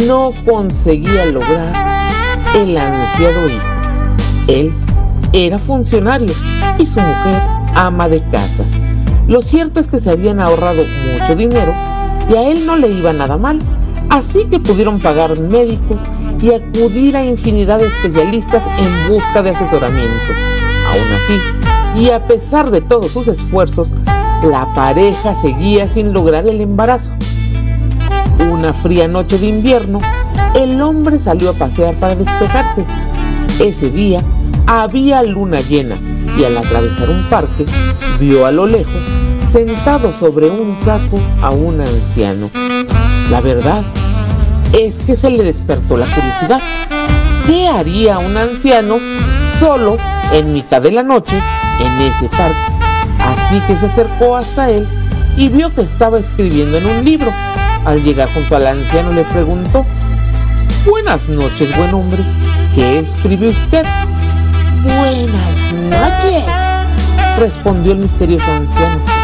[0.07, 1.73] no conseguía lograr
[2.57, 3.63] el ansiado hijo.
[4.49, 4.75] Él
[5.33, 6.35] era funcionario
[6.79, 7.41] y su mujer
[7.77, 8.65] ama de casa.
[9.29, 10.83] Lo cierto es que se habían ahorrado
[11.13, 11.73] mucho dinero
[12.29, 13.61] y a él no le iba nada mal,
[14.11, 16.01] así que pudieron pagar médicos
[16.41, 20.33] y acudir a infinidad de especialistas en busca de asesoramiento.
[20.89, 23.91] Aún así, y a pesar de todos sus esfuerzos,
[24.43, 27.13] la pareja seguía sin lograr el embarazo.
[28.51, 29.99] Una fría noche de invierno,
[30.55, 32.85] el hombre salió a pasear para despejarse.
[33.61, 34.21] Ese día
[34.67, 35.97] había luna llena
[36.39, 37.65] y al atravesar un parque
[38.21, 39.03] vio a lo lejos,
[39.67, 42.49] sentado sobre un saco, a un anciano.
[43.29, 43.83] La verdad
[44.73, 46.61] es que se le despertó la curiosidad.
[47.45, 48.99] ¿Qué haría un anciano
[49.59, 49.97] solo
[50.33, 51.37] en mitad de la noche
[51.81, 52.57] en ese parque?
[53.19, 54.87] Así que se acercó hasta él
[55.37, 57.33] y vio que estaba escribiendo en un libro.
[57.85, 59.85] Al llegar junto al anciano le preguntó,
[60.89, 62.23] Buenas noches, buen hombre.
[62.77, 63.85] ¿Qué escribe usted?
[64.85, 66.45] Buenas noches,
[67.41, 69.18] respondió el misterioso anciano.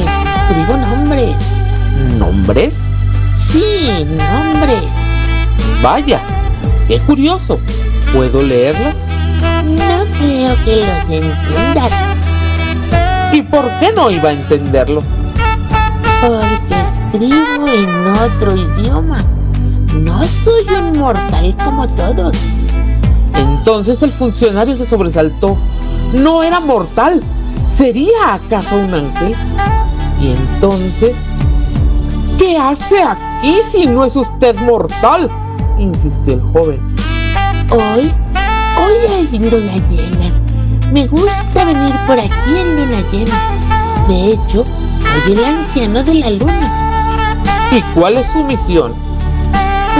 [0.00, 1.36] Escribo nombres.
[2.18, 2.74] ¿Nombres?
[3.36, 4.82] Sí, nombre.
[5.82, 6.20] Vaya,
[6.88, 7.58] qué curioso.
[8.14, 8.90] ¿Puedo leerlo?
[9.64, 11.92] No creo que los entiendas.
[13.32, 15.02] ¿Y por qué no iba a entenderlo?
[16.20, 16.74] Porque
[17.14, 19.18] escribo en otro idioma.
[19.98, 22.36] No soy un mortal como todos.
[23.34, 25.56] Entonces el funcionario se sobresaltó.
[26.14, 27.20] No era mortal.
[27.72, 29.34] ¿Sería acaso un ángel?
[30.22, 31.14] Y entonces
[32.38, 35.28] ¿Qué hace aquí si no es usted mortal?
[35.78, 36.80] insistió el joven.
[37.70, 38.12] Hoy,
[38.78, 40.30] hoy hay luna llena.
[40.92, 43.34] Me gusta venir por aquí en luna llena.
[44.08, 44.64] De hecho,
[45.24, 47.32] soy el anciano de la luna.
[47.72, 48.92] ¿Y cuál es su misión?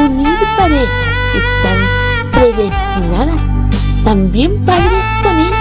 [0.04, 0.88] Unir parejas
[1.32, 3.42] que están predestinadas.
[4.04, 5.51] También padres con.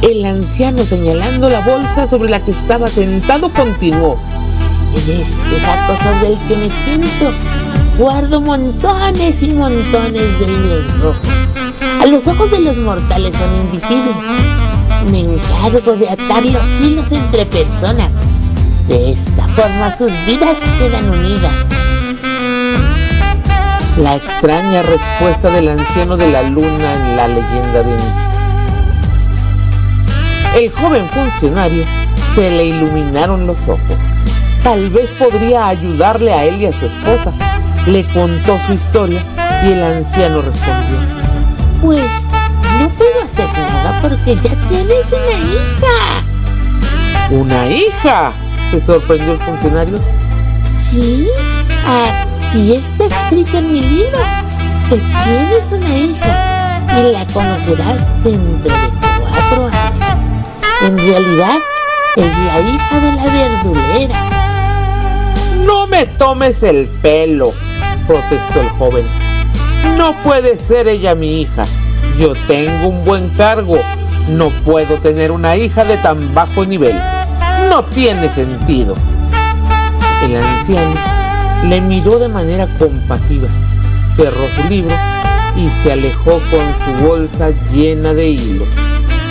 [0.00, 4.16] El anciano señalando la bolsa sobre la que estaba sentado continuó.
[4.92, 7.32] En este saco sobre el que me siento
[7.98, 11.16] guardo montones y montones de hilos.
[12.00, 14.14] A los ojos de los mortales son invisibles.
[15.10, 18.08] Me encargo de atar los hilos entre personas.
[18.86, 21.52] De esta forma sus vidas quedan unidas.
[24.00, 28.27] La extraña respuesta del anciano de la luna en la leyenda de
[30.54, 31.84] El joven funcionario
[32.34, 33.96] se le iluminaron los ojos.
[34.62, 37.32] Tal vez podría ayudarle a él y a su esposa.
[37.86, 39.22] Le contó su historia
[39.64, 40.96] y el anciano respondió.
[41.82, 42.04] Pues
[42.80, 46.24] no puedo hacer nada porque ya tienes una hija.
[47.30, 48.32] ¿Una hija?
[48.70, 49.98] Se sorprendió el funcionario.
[50.90, 51.28] Sí,
[52.52, 54.18] aquí está escrito en mi libro
[54.88, 60.27] que tienes una hija y la conocerás dentro de cuatro años.
[60.80, 61.58] En realidad
[62.16, 64.14] es la hija de la verdulera.
[65.66, 67.52] No me tomes el pelo,
[68.06, 69.04] protestó el joven.
[69.96, 71.64] No puede ser ella mi hija.
[72.16, 73.76] Yo tengo un buen cargo.
[74.30, 76.94] No puedo tener una hija de tan bajo nivel.
[77.68, 78.94] No tiene sentido.
[80.22, 80.94] El anciano
[81.64, 83.48] le miró de manera compasiva,
[84.16, 84.94] cerró su libro
[85.56, 88.64] y se alejó con su bolsa llena de hilo.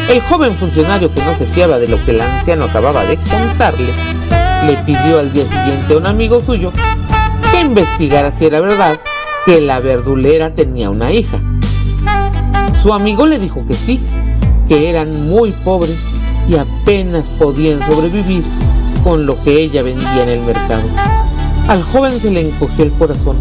[0.10, 3.90] El joven funcionario que no se fiaba de lo que el anciano acababa de contarle,
[4.66, 6.72] le pidió al día siguiente a un amigo suyo
[7.52, 8.98] que investigara si era verdad
[9.46, 11.42] que la verdulera tenía una hija.
[12.82, 14.00] Su amigo le dijo que sí,
[14.70, 15.98] que eran muy pobres
[16.50, 18.46] y apenas podían sobrevivir
[19.04, 20.84] con lo que ella vendía en el mercado.
[21.68, 23.36] Al joven se le encogió el corazón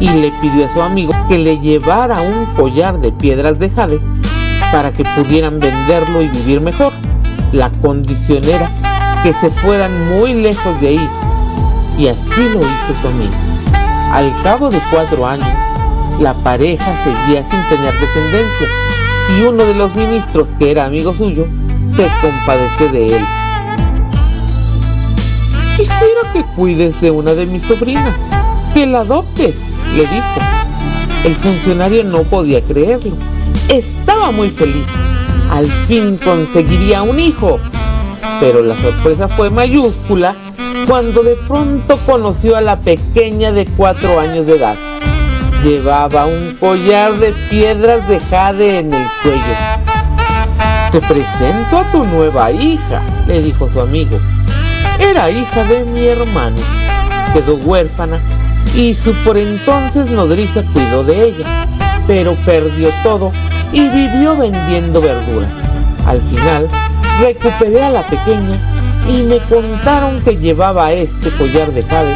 [0.00, 4.00] y le pidió a su amigo que le llevara un collar de piedras de jade
[4.74, 6.92] para que pudieran venderlo y vivir mejor.
[7.52, 8.68] La condición era
[9.22, 11.08] que se fueran muy lejos de ahí.
[11.96, 13.08] Y así lo hizo su.
[14.12, 15.46] Al cabo de cuatro años,
[16.18, 18.68] la pareja seguía sin tener descendencia
[19.38, 21.46] y uno de los ministros, que era amigo suyo,
[21.86, 23.24] se compadeció de él.
[25.76, 28.16] Quisiera que cuides de una de mis sobrinas,
[28.74, 29.54] que la adoptes,
[29.94, 30.40] le dijo.
[31.24, 33.12] El funcionario no podía creerlo
[33.68, 34.86] estaba muy feliz.
[35.50, 37.58] Al fin conseguiría un hijo.
[38.40, 40.34] Pero la sorpresa fue mayúscula
[40.88, 44.76] cuando de pronto conoció a la pequeña de cuatro años de edad.
[45.62, 49.84] Llevaba un collar de piedras de jade en el cuello.
[50.92, 54.18] Te presento a tu nueva hija, le dijo su amigo.
[54.98, 56.56] Era hija de mi hermano.
[57.32, 58.20] Quedó huérfana
[58.74, 61.44] y su por entonces nodriza cuidó de ella,
[62.06, 63.32] pero perdió todo
[63.72, 65.46] y vivió vendiendo verdura.
[66.06, 66.68] Al final,
[67.20, 68.58] recuperé a la pequeña
[69.08, 72.14] y me contaron que llevaba este collar de jade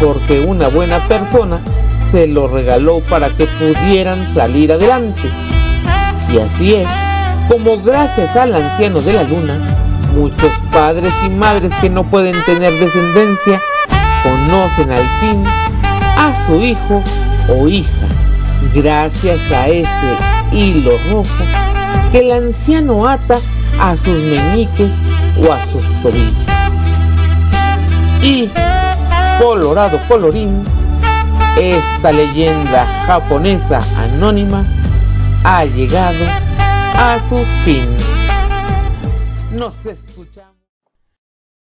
[0.00, 1.58] porque una buena persona
[2.10, 5.28] se lo regaló para que pudieran salir adelante.
[6.32, 6.88] Y así es,
[7.48, 9.58] como gracias al anciano de la luna,
[10.14, 13.60] muchos padres y madres que no pueden tener descendencia
[14.22, 15.44] conocen al fin
[16.16, 17.02] a su hijo
[17.48, 18.08] o hija
[18.74, 20.18] gracias a ese
[20.52, 21.44] hilo rojo
[22.10, 23.38] que el anciano ata
[23.80, 24.90] a sus meñiques
[25.38, 26.34] o a sus tobillos.
[28.22, 28.50] Y,
[29.38, 30.64] colorado colorín,
[31.58, 34.66] esta leyenda japonesa anónima
[35.44, 36.24] ha llegado
[36.96, 37.88] a su fin.
[39.52, 40.54] Nos escuchamos.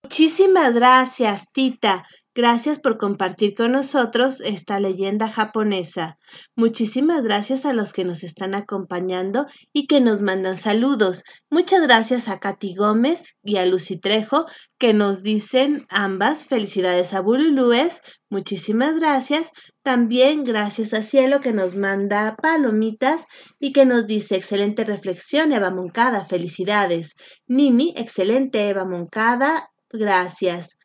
[0.03, 2.05] Muchísimas gracias, Tita.
[2.33, 6.17] Gracias por compartir con nosotros esta leyenda japonesa.
[6.55, 11.25] Muchísimas gracias a los que nos están acompañando y que nos mandan saludos.
[11.49, 14.45] Muchas gracias a Katy Gómez y a Lucy Trejo
[14.77, 18.01] que nos dicen ambas felicidades a Bululúes.
[18.29, 19.51] Muchísimas gracias.
[19.83, 23.25] También gracias a Cielo que nos manda palomitas
[23.59, 26.23] y que nos dice excelente reflexión Eva Moncada.
[26.23, 27.15] Felicidades.
[27.45, 29.69] Nini, excelente Eva Moncada.
[29.89, 30.77] Gracias.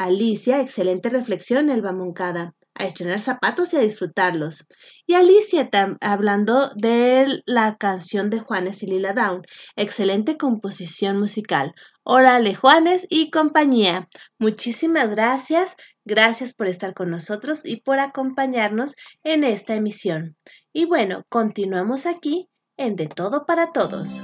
[0.00, 2.54] Alicia, excelente reflexión, Elba Moncada.
[2.72, 4.66] A estrenar zapatos y a disfrutarlos.
[5.06, 5.68] Y Alicia,
[6.00, 9.42] hablando de la canción de Juanes y Lila Down.
[9.76, 11.74] Excelente composición musical.
[12.02, 14.08] Órale, Juanes y compañía.
[14.38, 15.76] Muchísimas gracias.
[16.06, 20.34] Gracias por estar con nosotros y por acompañarnos en esta emisión.
[20.72, 22.48] Y bueno, continuamos aquí
[22.78, 24.22] en De Todo para Todos.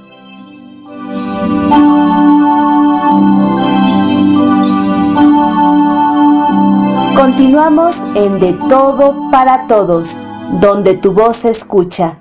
[7.27, 10.17] Continuamos en De Todo para Todos,
[10.61, 12.19] donde tu voz se escucha.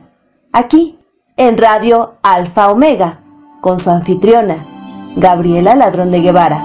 [0.53, 0.99] Aquí,
[1.37, 3.20] en Radio Alfa Omega,
[3.61, 4.66] con su anfitriona,
[5.15, 6.61] Gabriela Ladrón de Guevara.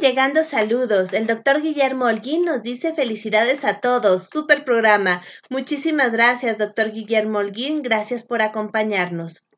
[0.00, 1.12] llegando saludos.
[1.12, 4.30] El doctor Guillermo Holguín nos dice felicidades a todos.
[4.30, 5.22] Super programa.
[5.50, 7.82] Muchísimas gracias, doctor Guillermo Holguín.
[7.82, 9.48] Gracias por acompañarnos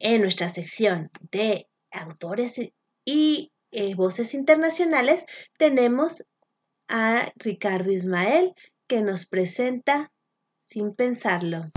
[0.00, 2.60] en nuestra sección de autores
[3.04, 5.24] y eh, voces internacionales
[5.58, 6.24] tenemos
[6.88, 8.54] a Ricardo Ismael
[8.88, 10.10] que nos presenta
[10.64, 11.70] sin pensarlo.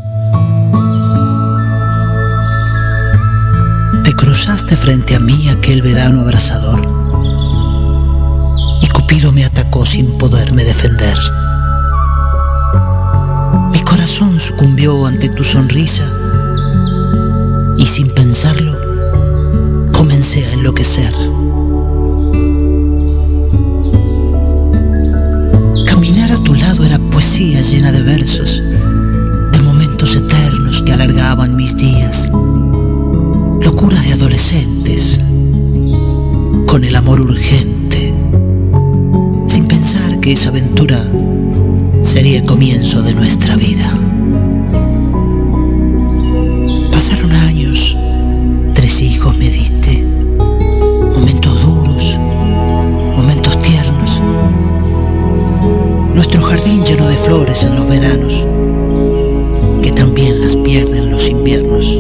[4.04, 6.82] Te cruzaste frente a mí aquel verano abrasador
[8.82, 11.18] y Cupido me atacó sin poderme defender.
[13.72, 16.23] Mi corazón sucumbió ante tu sonrisa
[17.78, 18.78] y sin pensarlo
[19.92, 21.14] comencé a enloquecer.
[25.86, 28.62] Caminar a tu lado era poesía llena de versos,
[29.52, 32.30] de momentos eternos que alargaban mis días,
[33.62, 35.20] locura de adolescentes,
[36.68, 37.74] con el amor urgente
[40.24, 41.04] que esa aventura
[42.00, 44.03] sería el comienzo de nuestra vida.
[47.06, 47.98] Pasaron años,
[48.74, 50.06] tres hijos me diste,
[51.14, 52.18] momentos duros,
[53.18, 54.22] momentos tiernos,
[56.16, 58.48] nuestro jardín lleno de flores en los veranos,
[59.82, 62.00] que también las pierden los inviernos.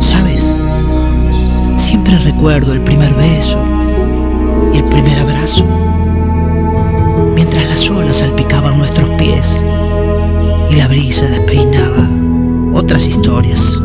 [0.00, 0.56] ¿Sabes?
[1.76, 3.62] Siempre recuerdo el primer beso
[4.74, 5.64] y el primer abrazo,
[7.36, 9.64] mientras las olas salpicaban nuestros pies
[10.68, 11.97] y la brisa despeinaba
[13.06, 13.78] historias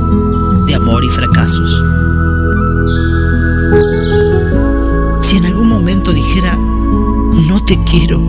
[0.65, 1.83] de amor y fracasos.
[5.21, 8.21] Si en algún momento dijera, no te quiero,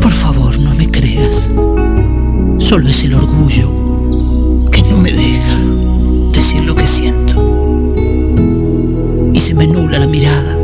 [0.00, 1.48] por favor no me creas.
[2.58, 3.70] Solo es el orgullo
[4.72, 5.58] que no me deja
[6.32, 7.34] decir lo que siento.
[9.32, 10.58] Y se me nubla la mirada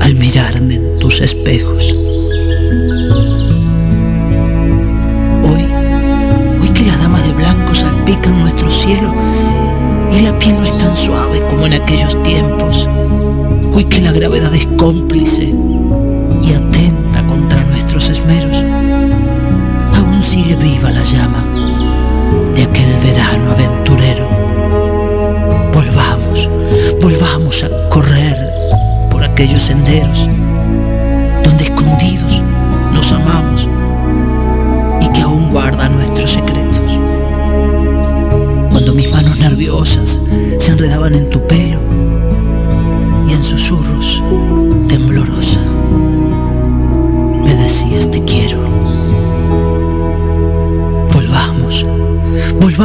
[0.00, 2.01] al mirarme en tus espejos.
[8.70, 9.14] Cielo
[10.16, 12.88] y la piel no es tan suave como en aquellos tiempos.
[13.72, 18.64] Hoy que la gravedad es cómplice y atenta contra nuestros esmeros,
[19.96, 21.44] aún sigue viva la llama
[22.54, 24.28] de aquel verano aventurero.
[25.72, 26.48] Volvamos,
[27.00, 28.36] volvamos a correr
[29.10, 30.28] por aquellos senderos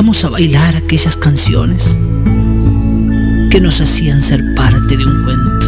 [0.07, 1.99] volvamos a bailar aquellas canciones
[3.51, 5.67] que nos hacían ser parte de un cuento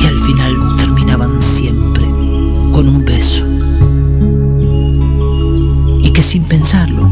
[0.00, 2.04] y al final terminaban siempre
[2.72, 3.44] con un beso.
[6.02, 7.02] Y que sin pensarlo,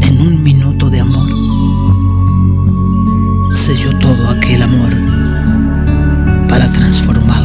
[0.00, 1.28] en un minuto de amor,
[3.54, 4.96] selló todo aquel amor
[6.48, 7.37] para transformarlo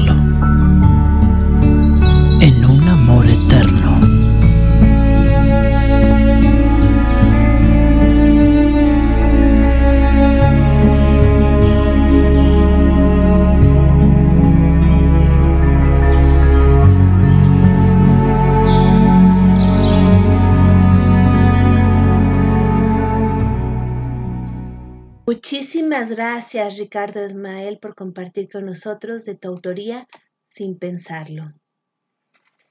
[26.15, 30.07] gracias, Ricardo Ismael, por compartir con nosotros de tu autoría
[30.47, 31.51] sin pensarlo.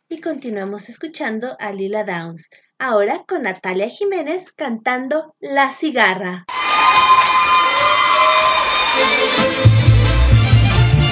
[0.09, 2.49] Y continuamos escuchando a Lila Downs,
[2.79, 6.45] ahora con Natalia Jiménez cantando La cigarra.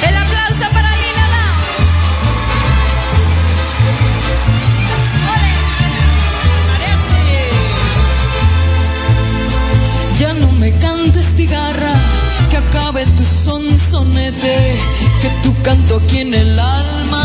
[0.08, 1.26] El aplauso para Lila
[10.18, 11.89] Ya no me cantes cigarra,
[12.70, 14.76] acabe tu sonsonete,
[15.20, 17.24] que tu canto aquí en el alma,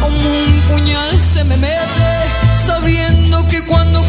[0.00, 2.10] como un puñal se me mete,
[2.56, 4.00] sabiendo que cuando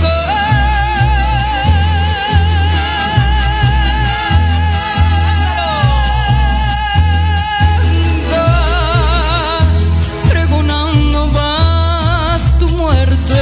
[12.81, 13.41] muerte.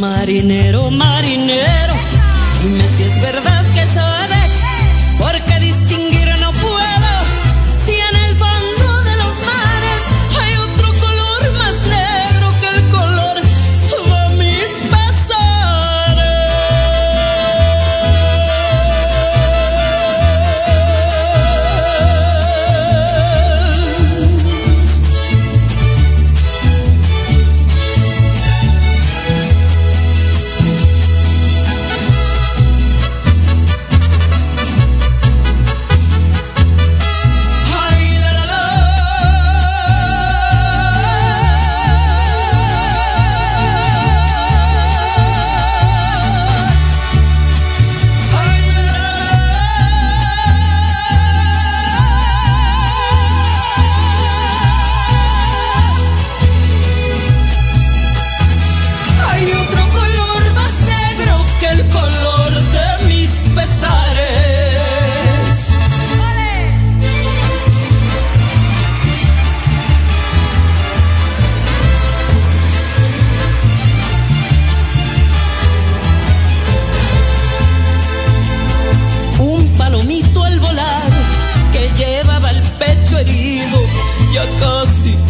[0.00, 1.15] Marinero, marinero,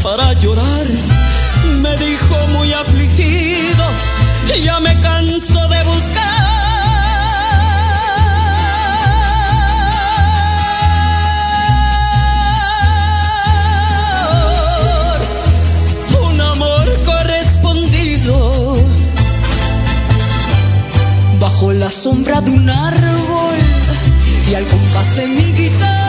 [0.07, 0.87] para llorar.
[1.83, 3.85] Me dijo muy afligido,
[4.63, 6.47] ya me canso de buscar
[16.31, 18.77] un amor correspondido.
[21.41, 23.57] bajo la sombra de un árbol
[24.51, 26.06] y al compás de mi guitarra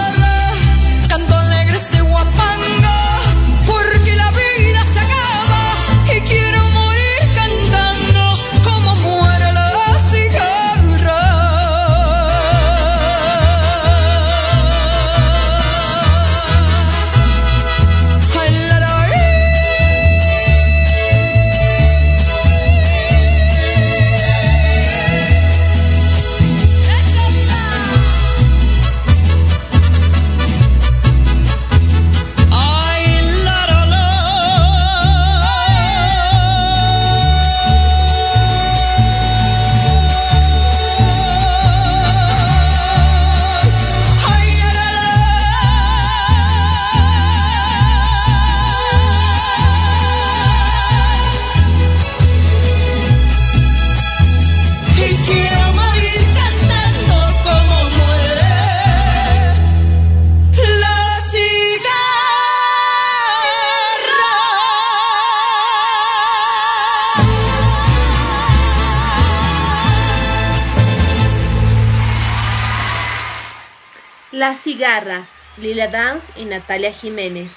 [74.48, 77.52] La Cigarra, Lila Downs y Natalia Jiménez.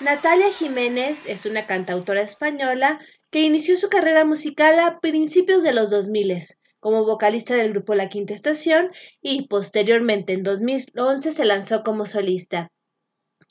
[0.00, 2.98] Natalia Jiménez es una cantautora española
[3.30, 6.38] que inició su carrera musical a principios de los 2000
[6.78, 8.90] como vocalista del grupo La Quinta Estación
[9.20, 12.72] y posteriormente en 2011 se lanzó como solista.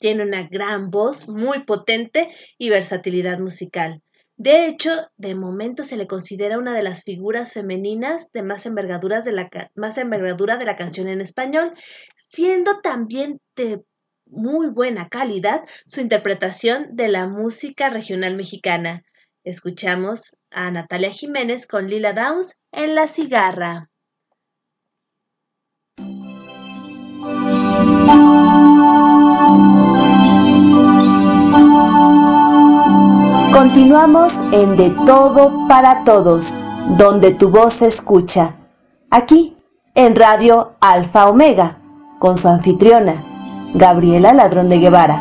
[0.00, 4.02] Tiene una gran voz, muy potente y versatilidad musical.
[4.42, 9.22] De hecho, de momento se le considera una de las figuras femeninas de más, envergaduras
[9.26, 11.74] de la, más envergadura de la canción en español,
[12.16, 13.82] siendo también de
[14.24, 19.02] muy buena calidad su interpretación de la música regional mexicana.
[19.44, 23.89] Escuchamos a Natalia Jiménez con Lila Downs en La Cigarra.
[33.60, 36.54] Continuamos en De Todo para Todos,
[36.96, 38.56] donde tu voz se escucha.
[39.10, 39.54] Aquí,
[39.94, 41.78] en Radio Alfa Omega,
[42.18, 43.22] con su anfitriona,
[43.74, 45.20] Gabriela Ladrón de Guevara.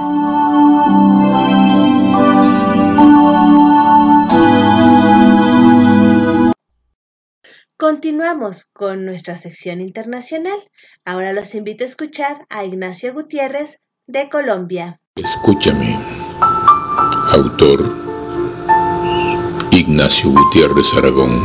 [7.76, 10.60] Continuamos con nuestra sección internacional.
[11.03, 15.02] Ahora los invito a escuchar a Ignacio Gutiérrez de Colombia.
[15.18, 15.99] Escúchame.
[17.34, 18.09] Autor
[19.80, 21.39] Ignacio Gutiérrez Aragón.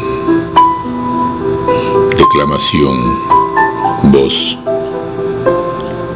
[2.19, 3.17] Declamación.
[4.11, 4.59] Voz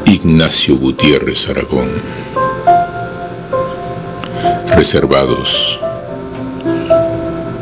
[0.04, 1.86] Ignacio Gutiérrez Aragón.
[4.74, 5.78] Reservados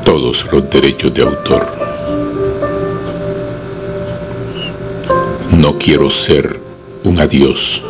[0.07, 1.67] todos los derechos de autor.
[5.51, 6.59] No quiero ser
[7.05, 7.85] un adiós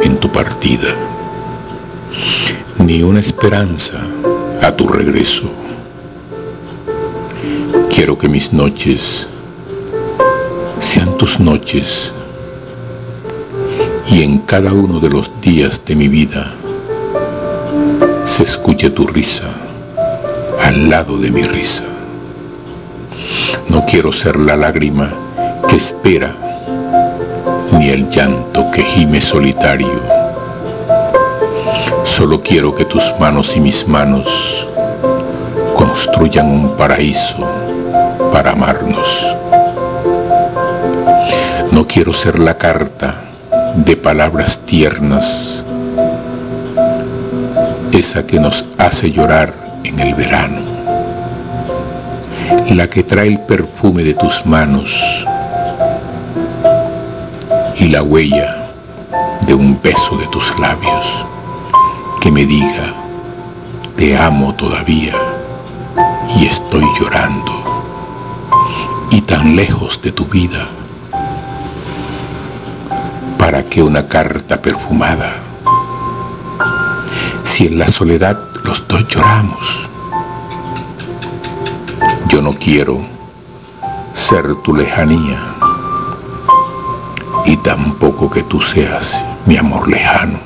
[0.00, 0.96] en tu partida,
[2.78, 4.00] ni una esperanza
[4.60, 5.57] a tu regreso.
[7.98, 9.26] Quiero que mis noches
[10.78, 12.12] sean tus noches
[14.08, 16.54] y en cada uno de los días de mi vida
[18.24, 19.50] se escuche tu risa
[20.62, 21.86] al lado de mi risa.
[23.68, 25.10] No quiero ser la lágrima
[25.68, 26.36] que espera
[27.72, 30.00] ni el llanto que gime solitario.
[32.04, 34.68] Solo quiero que tus manos y mis manos
[35.74, 37.57] construyan un paraíso
[38.32, 39.36] para amarnos.
[41.72, 43.14] No quiero ser la carta
[43.76, 45.64] de palabras tiernas,
[47.92, 49.52] esa que nos hace llorar
[49.84, 50.60] en el verano,
[52.70, 55.26] la que trae el perfume de tus manos
[57.76, 58.56] y la huella
[59.46, 61.26] de un beso de tus labios
[62.20, 62.94] que me diga,
[63.96, 65.14] te amo todavía
[66.36, 67.67] y estoy llorando
[69.28, 70.66] tan lejos de tu vida.
[73.36, 75.34] ¿Para qué una carta perfumada?
[77.44, 79.88] Si en la soledad los dos lloramos.
[82.28, 83.00] Yo no quiero
[84.14, 85.38] ser tu lejanía
[87.44, 90.38] y tampoco que tú seas mi amor lejano.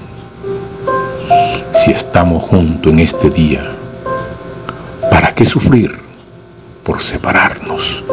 [1.72, 3.64] Si estamos juntos en este día,
[5.10, 6.00] ¿para qué sufrir
[6.84, 8.04] por separarnos?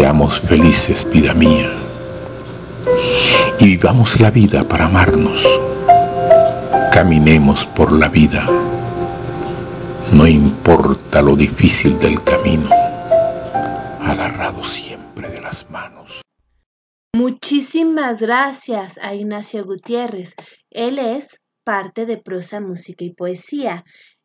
[0.00, 1.70] Seamos felices, vida mía,
[3.58, 5.60] y vivamos la vida para amarnos.
[6.90, 8.46] Caminemos por la vida,
[10.14, 12.70] no importa lo difícil del camino,
[14.00, 16.22] agarrados siempre de las manos.
[17.14, 20.34] Muchísimas gracias a Ignacio Gutiérrez.
[20.70, 23.84] Él es parte de prosa, música y poesía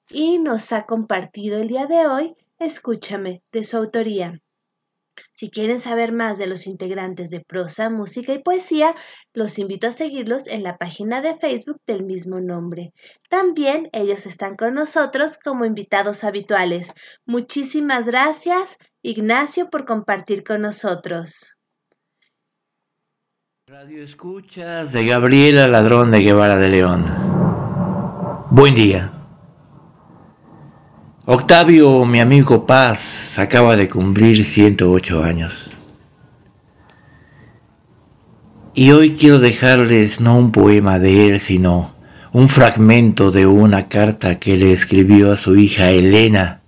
[0.10, 4.42] y nos ha compartido el día de hoy Escúchame de su autoría.
[5.34, 8.96] Si quieren saber más de los integrantes de prosa, música y poesía,
[9.34, 12.94] los invito a seguirlos en la página de Facebook del mismo nombre.
[13.30, 16.94] También ellos están con nosotros como invitados habituales.
[17.26, 21.56] Muchísimas gracias, Ignacio, por compartir con nosotros.
[23.68, 27.06] Radio Escuchas de Gabriela Ladrón de Guevara de León.
[28.52, 29.25] Buen día.
[31.28, 35.72] Octavio, mi amigo Paz, acaba de cumplir 108 años.
[38.76, 41.96] Y hoy quiero dejarles no un poema de él, sino
[42.32, 46.62] un fragmento de una carta que le escribió a su hija Elena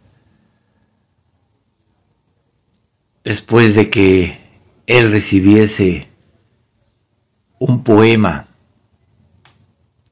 [3.23, 4.39] después de que
[4.87, 6.07] él recibiese
[7.59, 8.47] un poema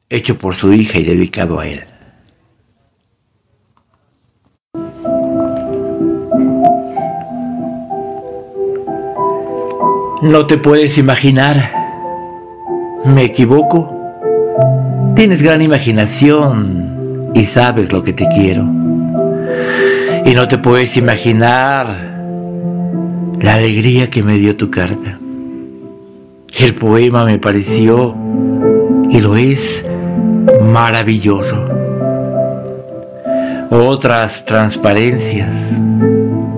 [0.07, 1.94] hecho por su hija y dedicado a él.
[10.25, 11.71] No te puedes imaginar.
[13.05, 13.93] ¿Me equivoco?
[15.15, 18.63] Tienes gran imaginación y sabes lo que te quiero.
[20.25, 21.85] Y no te puedes imaginar
[23.39, 25.19] la alegría que me dio tu carta.
[26.57, 28.15] El poema me pareció,
[29.11, 29.85] y lo es,
[30.73, 31.63] maravilloso.
[33.69, 35.53] Otras transparencias,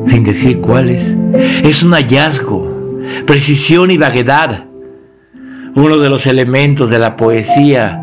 [0.07, 1.17] sin decir cuáles,
[1.63, 2.76] es un hallazgo
[3.25, 4.65] precisión y vaguedad.
[5.75, 8.01] Uno de los elementos de la poesía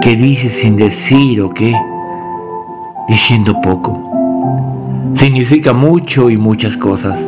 [0.00, 1.74] que dice sin decir o qué,
[3.08, 4.10] diciendo poco.
[5.16, 7.18] Significa mucho y muchas cosas.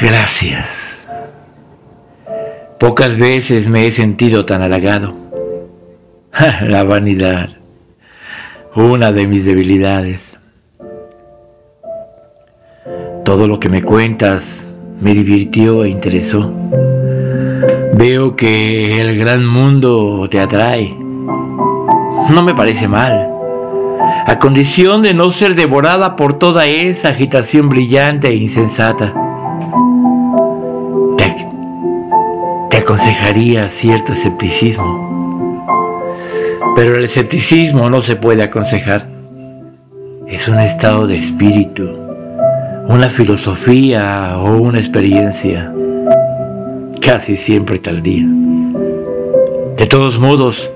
[0.00, 0.84] Gracias.
[2.78, 5.14] Pocas veces me he sentido tan halagado.
[6.62, 7.50] La vanidad,
[8.74, 10.33] una de mis debilidades.
[13.24, 14.66] Todo lo que me cuentas
[15.00, 16.52] me divirtió e interesó.
[17.94, 20.94] Veo que el gran mundo te atrae.
[22.28, 23.30] No me parece mal,
[24.26, 29.14] a condición de no ser devorada por toda esa agitación brillante e insensata.
[32.68, 35.64] Te, aconsejaría cierto escepticismo,
[36.76, 39.08] pero el escepticismo no se puede aconsejar.
[40.26, 42.03] Es un estado de espíritu
[42.88, 45.72] una filosofía o una experiencia
[47.00, 48.26] casi siempre tardía.
[49.76, 50.72] De todos modos,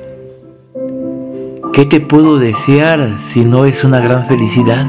[1.72, 4.86] ¿qué te puedo desear si no es una gran felicidad?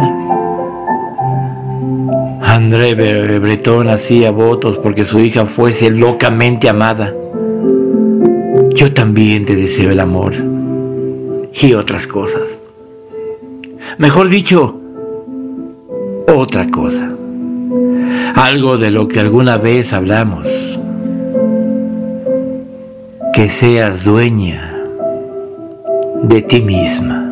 [2.41, 2.95] André
[3.39, 7.13] Breton hacía votos porque su hija fuese locamente amada.
[8.73, 10.33] Yo también te deseo el amor
[11.53, 12.43] y otras cosas.
[13.97, 14.78] Mejor dicho,
[16.35, 17.15] otra cosa.
[18.35, 20.79] Algo de lo que alguna vez hablamos.
[23.33, 24.73] Que seas dueña
[26.23, 27.28] de ti misma.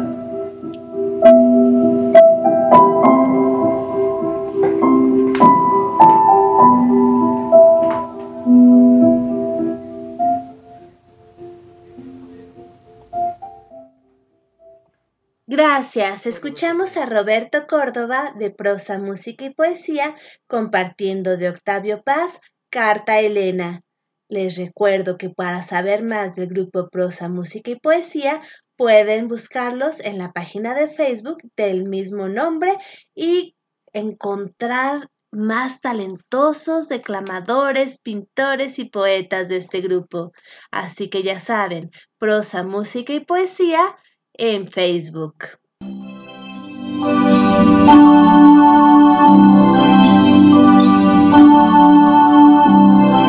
[15.78, 16.26] Gracias.
[16.26, 20.16] Escuchamos a Roberto Córdoba de prosa, música y poesía
[20.48, 22.42] compartiendo de Octavio Paz
[22.72, 23.84] Carta Elena.
[24.28, 28.42] Les recuerdo que para saber más del grupo Prosa, Música y Poesía
[28.76, 32.76] pueden buscarlos en la página de Facebook del mismo nombre
[33.14, 33.56] y
[33.94, 40.32] encontrar más talentosos declamadores, pintores y poetas de este grupo.
[40.72, 43.96] Así que ya saben, prosa, música y poesía
[44.34, 45.60] en Facebook.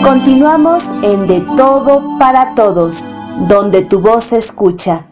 [0.02, 3.04] Continuamos en De Todo para Todos,
[3.48, 5.06] donde tu voz se escucha.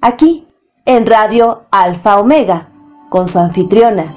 [0.00, 0.46] Aquí,
[0.84, 2.70] en Radio Alfa Omega,
[3.10, 4.14] con su anfitriona,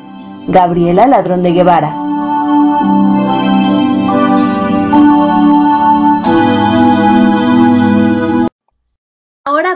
[0.47, 2.01] Gabriela Ladrón de Guevara.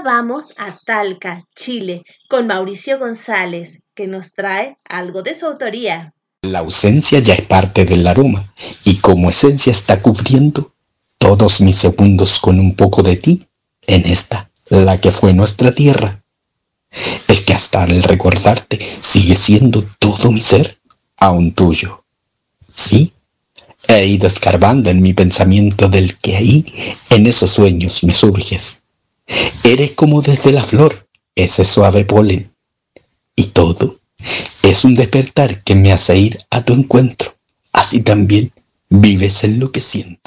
[0.06, 6.14] vamos a Talca, Chile, con Mauricio González, que nos trae algo de su autoría.
[6.42, 8.54] La ausencia ya es parte del aroma
[8.84, 10.74] y como esencia está cubriendo
[11.18, 13.48] todos mis segundos con un poco de ti
[13.88, 16.24] en esta, la que fue nuestra tierra.
[17.28, 20.80] Es que hasta al recordarte sigue siendo todo mi ser
[21.20, 22.06] aún tuyo.
[22.74, 23.14] Sí,
[23.88, 26.66] he ido escarbando en mi pensamiento del que ahí,
[27.10, 28.84] en esos sueños me surges.
[29.64, 32.55] Eres como desde la flor, ese suave polen.
[33.36, 34.00] Y todo
[34.64, 37.36] es un despertar que me hace ir a tu encuentro.
[37.72, 38.52] Así también
[38.90, 40.22] vives en lo que siento.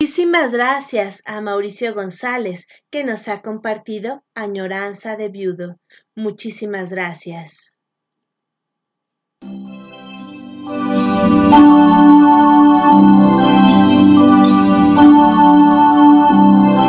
[0.00, 5.78] Muchísimas gracias a Mauricio González que nos ha compartido Añoranza de Viudo.
[6.14, 7.72] Muchísimas gracias.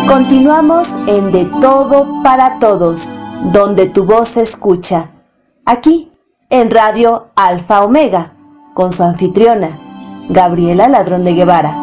[0.07, 3.09] Continuamos en De Todo para Todos,
[3.53, 5.16] donde tu voz se escucha.
[5.69, 6.09] Aquí,
[6.49, 8.33] en Radio Alfa Omega,
[8.73, 9.77] con su anfitriona,
[10.29, 11.75] Gabriela Ladrón de Guevara.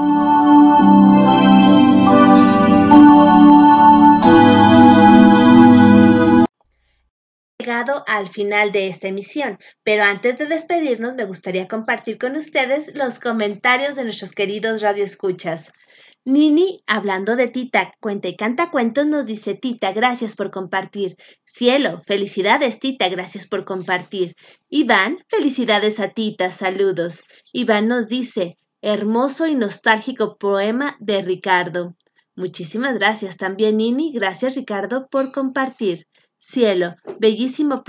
[7.59, 12.95] llegado al final de esta emisión, pero antes de despedirnos me gustaría compartir con ustedes
[12.95, 15.73] los comentarios de nuestros queridos radioescuchas.
[16.27, 21.19] Nini, hablando de Tita, cuenta y canta cuentos, nos dice Tita, gracias por compartir.
[21.45, 24.35] Cielo, felicidades Tita, gracias por compartir.
[24.71, 27.25] Iván, felicidades a Tita, saludos.
[27.53, 31.95] Iván nos dice, hermoso y nostálgico poema de Ricardo.
[32.35, 36.07] Muchísimas gracias también Nini, gracias Ricardo por compartir.
[36.39, 37.85] Cielo, bellísimo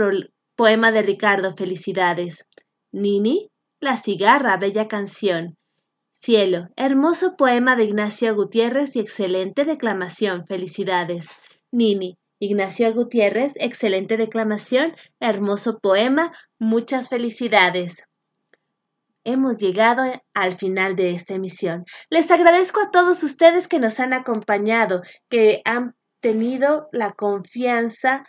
[0.58, 2.50] poema de Ricardo, felicidades.
[2.92, 3.50] Nini,
[3.80, 5.58] La cigarra, bella canción.
[6.18, 11.32] Cielo, hermoso poema de Ignacio Gutiérrez y excelente declamación, felicidades.
[11.72, 18.08] Nini, Ignacio Gutiérrez, excelente declamación, hermoso poema, muchas felicidades.
[19.26, 21.84] Hemos llegado al final de esta emisión.
[22.10, 28.26] Les agradezco a todos ustedes que nos han acompañado, que han tenido la confianza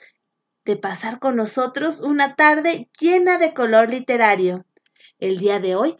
[0.64, 4.66] de pasar con nosotros una tarde llena de color literario.
[5.20, 5.96] El día de hoy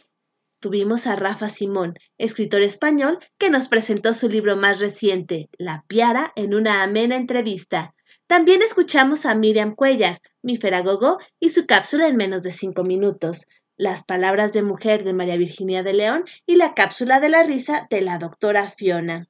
[0.59, 6.33] tuvimos a Rafa Simón, escritor español, que nos presentó su libro más reciente, La Piara,
[6.35, 7.93] en una amena entrevista.
[8.27, 13.47] También escuchamos a Miriam Cuellar, mi Feragogo, y su cápsula en menos de cinco minutos,
[13.77, 17.85] Las palabras de mujer de María Virginia de León y la cápsula de la risa
[17.91, 19.29] de la doctora Fiona.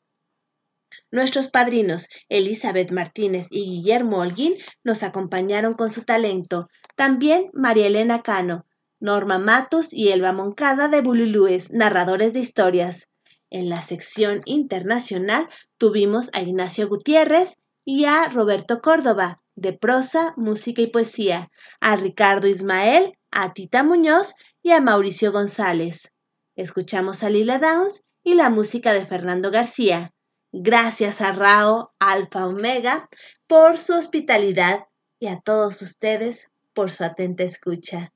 [1.12, 4.56] Nuestros padrinos, Elizabeth Martínez y Guillermo Holguín,
[4.86, 6.70] nos acompañaron con su talento.
[6.96, 8.66] También María Elena Cano,
[9.00, 13.12] Norma Matos y Elba Moncada de Bululúes, narradores de historias.
[13.50, 15.48] En la sección internacional
[15.78, 21.50] tuvimos a Ignacio Gutiérrez y a Roberto Córdoba, de prosa, música y poesía,
[21.80, 26.14] a Ricardo Ismael, a Tita Muñoz y a Mauricio González.
[26.56, 30.12] Escuchamos a Lila Downs y la música de Fernando García.
[30.52, 33.10] Gracias a Rao Alfa Omega
[33.46, 34.86] por su hospitalidad
[35.20, 38.12] y a todos ustedes por su atenta escucha.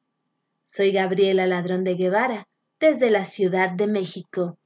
[0.73, 2.47] Soy Gabriela Ladrón de Guevara
[2.79, 4.57] desde la Ciudad de México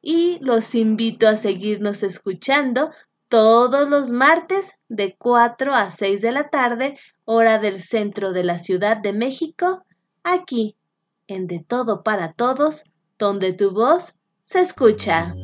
[0.00, 2.92] y los invito a seguirnos escuchando
[3.28, 8.58] todos los martes de 4 a 6 de la tarde, hora del centro de la
[8.58, 9.84] Ciudad de México,
[10.22, 10.78] aquí
[11.26, 12.84] en De Todo para Todos,
[13.18, 14.14] donde tu voz
[14.46, 15.34] se escucha.